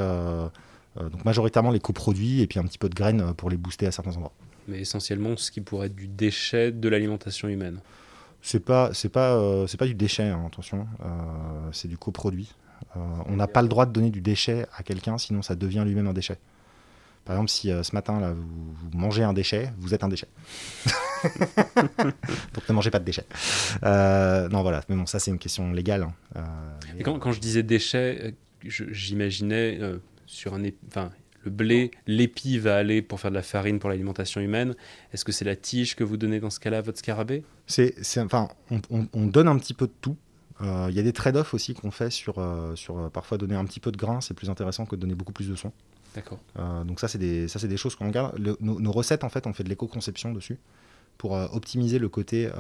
donc 0.97 1.25
majoritairement 1.25 1.71
les 1.71 1.81
coproduits 1.81 2.43
et 2.43 2.47
puis 2.47 2.59
un 2.59 2.65
petit 2.65 2.79
peu 2.79 2.89
de 2.89 2.95
graines 2.95 3.33
pour 3.35 3.49
les 3.49 3.57
booster 3.57 3.87
à 3.87 3.93
certains 3.93 4.13
endroits. 4.13 4.33
Mais 4.69 4.81
essentiellement, 4.81 5.37
ce 5.37 5.51
qui 5.51 5.61
pourrait 5.61 5.87
être 5.87 5.97
du 5.97 6.07
déchet 6.07 6.71
de 6.71 6.89
l'alimentation 6.89 7.49
humaine. 7.49 7.81
C'est 8.43 8.65
pas 8.65 8.93
c'est 8.93 9.09
pas 9.09 9.67
c'est 9.67 9.79
pas 9.79 9.87
du 9.87 9.95
déchet, 9.95 10.25
hein, 10.25 10.45
attention. 10.47 10.87
c'est 11.73 11.89
du 11.89 11.97
coproduit. 11.97 12.53
on 12.95 13.37
n'a 13.37 13.47
pas 13.47 13.63
le 13.63 13.69
droit 13.69 13.87
de 13.87 13.93
donner 13.93 14.11
du 14.11 14.21
déchet 14.21 14.67
à 14.77 14.83
quelqu'un, 14.83 15.17
sinon 15.17 15.41
ça 15.43 15.55
devient 15.55 15.83
lui-même 15.87 16.09
un 16.09 16.13
déchet. 16.13 16.39
Par 17.25 17.37
exemple, 17.37 17.51
si 17.51 17.69
ce 17.69 17.95
matin 17.95 18.21
là, 18.21 18.33
vous, 18.33 18.75
mangez 18.99 19.23
un 19.23 19.33
déchet, 19.33 19.71
vous 19.79 19.95
êtes 19.95 20.03
un 20.03 20.09
déchet. 20.09 20.29
Donc 22.55 22.69
ne 22.69 22.75
mangez 22.75 22.91
pas 22.91 22.99
de 22.99 23.05
déchets. 23.05 23.27
Euh, 23.85 24.49
non, 24.49 24.63
voilà, 24.63 24.83
mais 24.89 24.97
bon, 24.97 25.07
ça 25.07 25.19
c'est 25.19 25.31
une 25.31 25.39
question 25.39 25.73
légale. 25.73 26.03
Hein. 26.03 26.15
Euh, 26.37 26.99
Et 26.99 27.03
quand, 27.03 27.19
quand, 27.19 27.33
je 27.33 27.41
disais 27.41 27.63
déchets, 27.63 28.35
j'imaginais 28.65 29.79
euh, 29.81 29.99
sur 30.27 30.55
un. 30.55 30.63
Enfin, 30.89 31.11
le 31.45 31.51
blé, 31.51 31.91
l'épi 32.07 32.59
va 32.59 32.77
aller 32.77 33.03
pour 33.03 33.19
faire 33.19 33.31
de 33.31 33.37
la 33.37 33.43
farine 33.43 33.81
pour 33.81 33.91
l'alimentation 33.91 34.41
humaine. 34.41 34.75
Est-ce 35.13 35.25
que 35.25 35.33
c'est 35.33 35.45
la 35.45 35.57
tige 35.57 35.97
que 35.97 36.05
vous 36.05 36.17
donnez 36.17 36.39
dans 36.39 36.51
ce 36.51 36.61
cas-là 36.61 36.79
à 36.79 36.83
votre 36.83 36.99
scarabée? 36.99 37.43
C'est, 37.67 37.95
enfin, 38.19 38.49
on, 38.71 38.81
on, 39.13 39.27
donne 39.27 39.49
un 39.49 39.59
petit 39.59 39.75
peu 39.75 39.89
de 39.89 39.93
tout. 40.01 40.17
Il 40.61 40.95
y 40.95 41.01
a 41.01 41.03
des 41.03 41.13
trade-offs 41.13 41.55
aussi 41.55 41.75
qu'on 41.75 41.91
fait 41.91 42.11
sur, 42.11 42.37
sur 42.77 43.11
parfois 43.11 43.39
donner 43.39 43.57
un 43.57 43.65
petit 43.65 43.81
peu 43.81 43.91
de 43.91 43.97
grain, 43.97 44.21
c'est 44.21 44.35
plus 44.35 44.51
intéressant 44.51 44.87
que 44.87 44.95
de 44.95 45.01
donner 45.01 45.17
beaucoup 45.17 45.33
plus 45.33 45.49
de 45.49 45.57
soins. 45.57 45.73
D'accord. 46.15 46.39
donc 46.85 47.01
ça, 47.01 47.09
c'est 47.09 47.19
des, 47.19 47.47
des 47.47 47.77
choses 47.77 47.97
qu'on 47.97 48.09
regarde. 48.09 48.39
nos, 48.61 48.93
recettes, 48.93 49.25
en 49.25 49.29
fait, 49.29 49.47
on 49.47 49.53
fait 49.53 49.65
de 49.65 49.69
l'éco-conception 49.69 50.33
dessus. 50.33 50.59
pour 51.19 51.33
optimiser 51.33 51.99
le 51.99 52.09
côté 52.09 52.51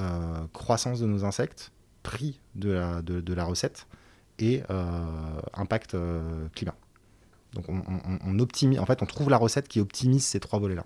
croissance 0.53 1.00
de 1.00 1.07
nos 1.07 1.24
insectes, 1.24 1.72
prix 2.03 2.40
de 2.55 2.70
la, 2.70 3.03
de, 3.03 3.34
la 3.34 3.44
recette 3.44 3.86
et 4.38 4.62
impact 5.55 5.96
climat. 6.55 6.74
Donc 7.53 7.66
on, 7.68 8.38
optimise, 8.38 8.78
en 8.78 8.86
fait, 8.86 9.03
on 9.03 9.07
trouve 9.07 9.28
la 9.28 9.36
recette 9.36 9.68
qui 9.68 9.80
optimise 9.80 10.24
ces 10.24 10.40
trois 10.40 10.59
volets-là. 10.59 10.84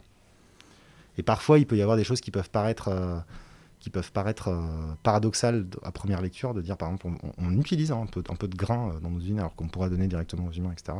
Et 1.19 1.23
parfois, 1.23 1.59
il 1.59 1.67
peut 1.67 1.77
y 1.77 1.83
avoir 1.83 1.97
des 1.97 2.05
choses 2.05 2.21
qui 2.21 2.31
peuvent 2.31 2.51
paraître, 2.51 3.25
qui 3.79 3.91
peuvent 3.91 4.13
paraître 4.13 4.51
paradoxales 5.03 5.67
à 5.83 5.93
première 5.93 6.21
lecture, 6.21 6.55
de 6.55 6.63
dire 6.63 6.77
par 6.77 6.89
exemple, 6.89 7.19
on, 7.39 7.59
utilise 7.59 7.93
un, 7.93 8.07
peu, 8.07 8.23
un 8.29 8.35
peu 8.35 8.49
de 8.49 8.57
grain 8.57 8.99
dans 9.01 9.11
nos 9.11 9.21
usines 9.21 9.39
alors 9.39 9.55
qu'on 9.55 9.69
pourrait 9.69 9.91
donner 9.91 10.09
directement 10.09 10.47
aux 10.47 10.53
humains, 10.53 10.73
etc. 10.73 10.99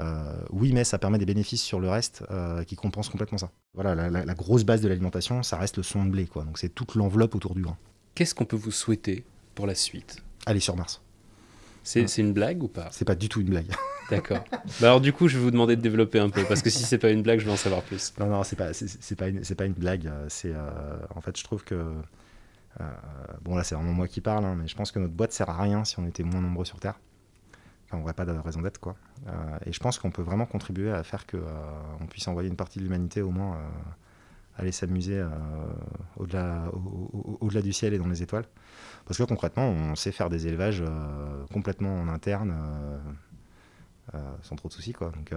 Euh, 0.00 0.32
oui, 0.50 0.72
mais 0.72 0.84
ça 0.84 0.98
permet 0.98 1.18
des 1.18 1.26
bénéfices 1.26 1.62
sur 1.62 1.80
le 1.80 1.88
reste 1.88 2.24
euh, 2.30 2.62
qui 2.64 2.76
compensent 2.76 3.10
complètement 3.10 3.38
ça. 3.38 3.50
Voilà, 3.74 3.94
la, 4.10 4.34
grosse 4.34 4.64
base 4.64 4.80
de 4.80 4.88
l'alimentation, 4.88 5.42
ça 5.42 5.56
reste 5.56 5.76
le 5.76 5.82
son 5.82 6.04
de 6.04 6.10
blé, 6.10 6.26
quoi. 6.26 6.44
Donc 6.44 6.58
c'est 6.58 6.68
toute 6.68 6.94
l'enveloppe 6.94 7.34
autour 7.34 7.54
du 7.54 7.62
grain. 7.62 7.76
Qu'est-ce 8.14 8.34
qu'on 8.34 8.44
peut 8.44 8.56
vous 8.56 8.70
souhaiter 8.70 9.24
pour 9.54 9.66
la 9.66 9.74
suite? 9.74 10.22
Aller 10.46 10.60
sur 10.60 10.76
Mars. 10.76 11.00
C'est 11.82 12.18
une 12.18 12.32
blague 12.32 12.62
ou 12.62 12.68
pas? 12.68 12.88
C'est 12.92 13.06
pas 13.06 13.14
du 13.14 13.28
tout 13.28 13.40
une 13.40 13.48
blague. 13.48 13.70
D'accord. 14.10 14.44
Bah 14.52 14.88
alors 14.88 15.00
du 15.00 15.12
coup, 15.12 15.28
je 15.28 15.36
vais 15.36 15.44
vous 15.44 15.50
demander 15.50 15.76
de 15.76 15.80
développer 15.80 16.18
un 16.18 16.30
peu, 16.30 16.44
parce 16.44 16.62
que 16.62 16.70
si 16.70 16.84
c'est 16.84 16.98
pas 16.98 17.10
une 17.10 17.22
blague, 17.22 17.40
je 17.40 17.44
vais 17.44 17.52
en 17.52 17.56
savoir 17.56 17.82
plus. 17.82 18.14
Non, 18.18 18.26
non, 18.26 18.42
c'est 18.42 18.56
pas, 18.56 18.72
c'est 18.72 19.16
pas 19.16 19.28
une, 19.28 19.42
pas 19.42 19.64
une 19.64 19.72
blague. 19.72 20.10
C'est, 20.28 20.52
euh, 20.52 20.96
en 21.14 21.20
fait, 21.20 21.36
je 21.36 21.44
trouve 21.44 21.64
que, 21.64 21.92
bon 23.42 23.56
là, 23.56 23.64
c'est 23.64 23.74
vraiment 23.74 23.92
moi 23.92 24.06
qui 24.06 24.20
parle, 24.20 24.44
hein, 24.44 24.56
mais 24.58 24.68
je 24.68 24.76
pense 24.76 24.92
que 24.92 24.98
notre 24.98 25.14
boîte 25.14 25.32
sert 25.32 25.50
à 25.50 25.60
rien 25.60 25.84
si 25.84 25.98
on 25.98 26.06
était 26.06 26.22
moins 26.22 26.40
nombreux 26.40 26.64
sur 26.64 26.78
Terre 26.78 26.98
on 27.92 28.00
voit 28.00 28.12
pas 28.12 28.24
de 28.24 28.32
raison 28.32 28.60
d'être 28.60 28.78
quoi. 28.78 28.96
Euh, 29.26 29.58
et 29.66 29.72
je 29.72 29.80
pense 29.80 29.98
qu'on 29.98 30.10
peut 30.10 30.22
vraiment 30.22 30.46
contribuer 30.46 30.92
à 30.92 31.02
faire 31.02 31.26
que 31.26 31.36
euh, 31.36 31.42
on 32.00 32.06
puisse 32.06 32.28
envoyer 32.28 32.48
une 32.48 32.56
partie 32.56 32.78
de 32.78 32.84
l'humanité 32.84 33.22
au 33.22 33.30
moins 33.30 33.56
euh, 33.56 33.68
aller 34.56 34.72
s'amuser 34.72 35.24
au-delà, 36.16 36.64
au, 36.72 37.46
delà 37.48 37.62
du 37.62 37.72
ciel 37.72 37.94
et 37.94 37.98
dans 37.98 38.08
les 38.08 38.24
étoiles. 38.24 38.44
Parce 39.06 39.16
que 39.16 39.22
concrètement, 39.22 39.68
on 39.68 39.94
sait 39.94 40.10
faire 40.10 40.28
des 40.28 40.48
élevages 40.48 40.82
complètement 41.52 42.00
en 42.00 42.08
interne. 42.08 42.52
sans 44.42 44.56
trop 44.56 44.68
de 44.68 44.72
soucis 44.72 44.92
quoi. 44.92 45.12
Donc, 45.12 45.32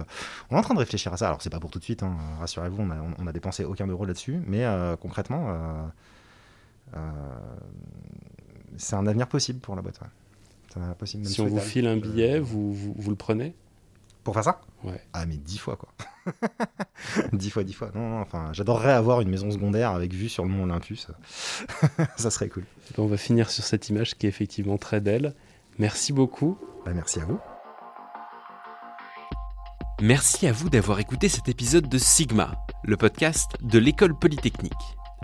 on 0.50 0.56
est 0.56 0.58
en 0.58 0.62
train 0.62 0.74
de 0.74 0.80
réfléchir 0.80 1.12
à 1.12 1.16
ça. 1.16 1.28
Alors 1.28 1.40
c'est 1.40 1.50
pas 1.50 1.60
pour 1.60 1.70
tout 1.70 1.78
de 1.78 1.84
suite, 1.84 2.02
hein. 2.02 2.16
rassurez-vous, 2.40 2.82
on 2.82 3.26
a, 3.28 3.32
dépensé 3.32 3.64
aucun 3.64 3.86
euro 3.86 4.04
là-dessus, 4.06 4.40
mais 4.44 4.66
concrètement, 5.00 5.92
c'est 8.76 8.96
un 8.96 9.06
avenir 9.06 9.28
possible 9.28 9.60
pour 9.60 9.76
la 9.76 9.82
boîte 9.82 10.00
si 11.24 11.40
on 11.40 11.46
vous 11.46 11.58
file 11.58 11.86
un 11.86 11.96
billet, 11.96 12.38
vous, 12.38 12.72
vous, 12.72 13.10
le 13.10 13.16
prenez? 13.16 13.54
Pour 14.24 14.34
faire 14.34 14.44
ça? 14.44 14.60
Ouais. 14.84 15.00
Ah, 15.12 15.26
mais 15.26 15.36
dix 15.36 15.58
fois, 15.58 15.76
quoi. 15.76 15.92
dix 17.32 17.50
fois, 17.50 17.64
dix 17.64 17.72
fois. 17.72 17.90
Non, 17.94 18.08
non, 18.08 18.20
enfin, 18.20 18.50
j'adorerais 18.52 18.92
avoir 18.92 19.20
une 19.20 19.28
maison 19.28 19.50
secondaire 19.50 19.90
avec 19.90 20.14
vue 20.14 20.28
sur 20.28 20.44
le 20.44 20.50
mont 20.50 20.64
Olympus. 20.64 21.08
ça 22.16 22.30
serait 22.30 22.48
cool. 22.48 22.64
On 22.98 23.06
va 23.06 23.16
finir 23.16 23.50
sur 23.50 23.64
cette 23.64 23.88
image 23.88 24.16
qui 24.16 24.26
est 24.26 24.28
effectivement 24.28 24.78
très 24.78 25.00
belle. 25.00 25.34
Merci 25.78 26.12
beaucoup. 26.12 26.56
Bah, 26.84 26.92
merci 26.94 27.20
à 27.20 27.24
vous. 27.24 27.40
Merci 30.00 30.46
à 30.46 30.52
vous 30.52 30.70
d'avoir 30.70 30.98
écouté 31.00 31.28
cet 31.28 31.48
épisode 31.48 31.88
de 31.88 31.98
Sigma, 31.98 32.54
le 32.84 32.96
podcast 32.96 33.52
de 33.60 33.78
l'école 33.78 34.18
polytechnique. 34.18 34.72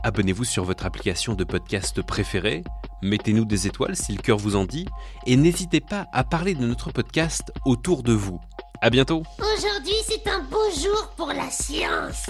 Abonnez-vous 0.04 0.44
sur 0.44 0.64
votre 0.64 0.86
application 0.86 1.34
de 1.34 1.44
podcast 1.44 2.02
préférée, 2.02 2.62
mettez-nous 3.02 3.44
des 3.44 3.66
étoiles 3.66 3.96
si 3.96 4.12
le 4.12 4.22
cœur 4.22 4.38
vous 4.38 4.54
en 4.54 4.64
dit, 4.64 4.86
et 5.26 5.36
n'hésitez 5.36 5.80
pas 5.80 6.06
à 6.12 6.22
parler 6.22 6.54
de 6.54 6.64
notre 6.64 6.92
podcast 6.92 7.52
autour 7.64 8.02
de 8.02 8.12
vous. 8.12 8.40
À 8.80 8.90
bientôt 8.90 9.24
Aujourd'hui, 9.38 9.94
c'est 10.06 10.28
un 10.28 10.44
beau 10.44 10.70
jour 10.70 11.10
pour 11.16 11.32
la 11.32 11.50
science 11.50 12.26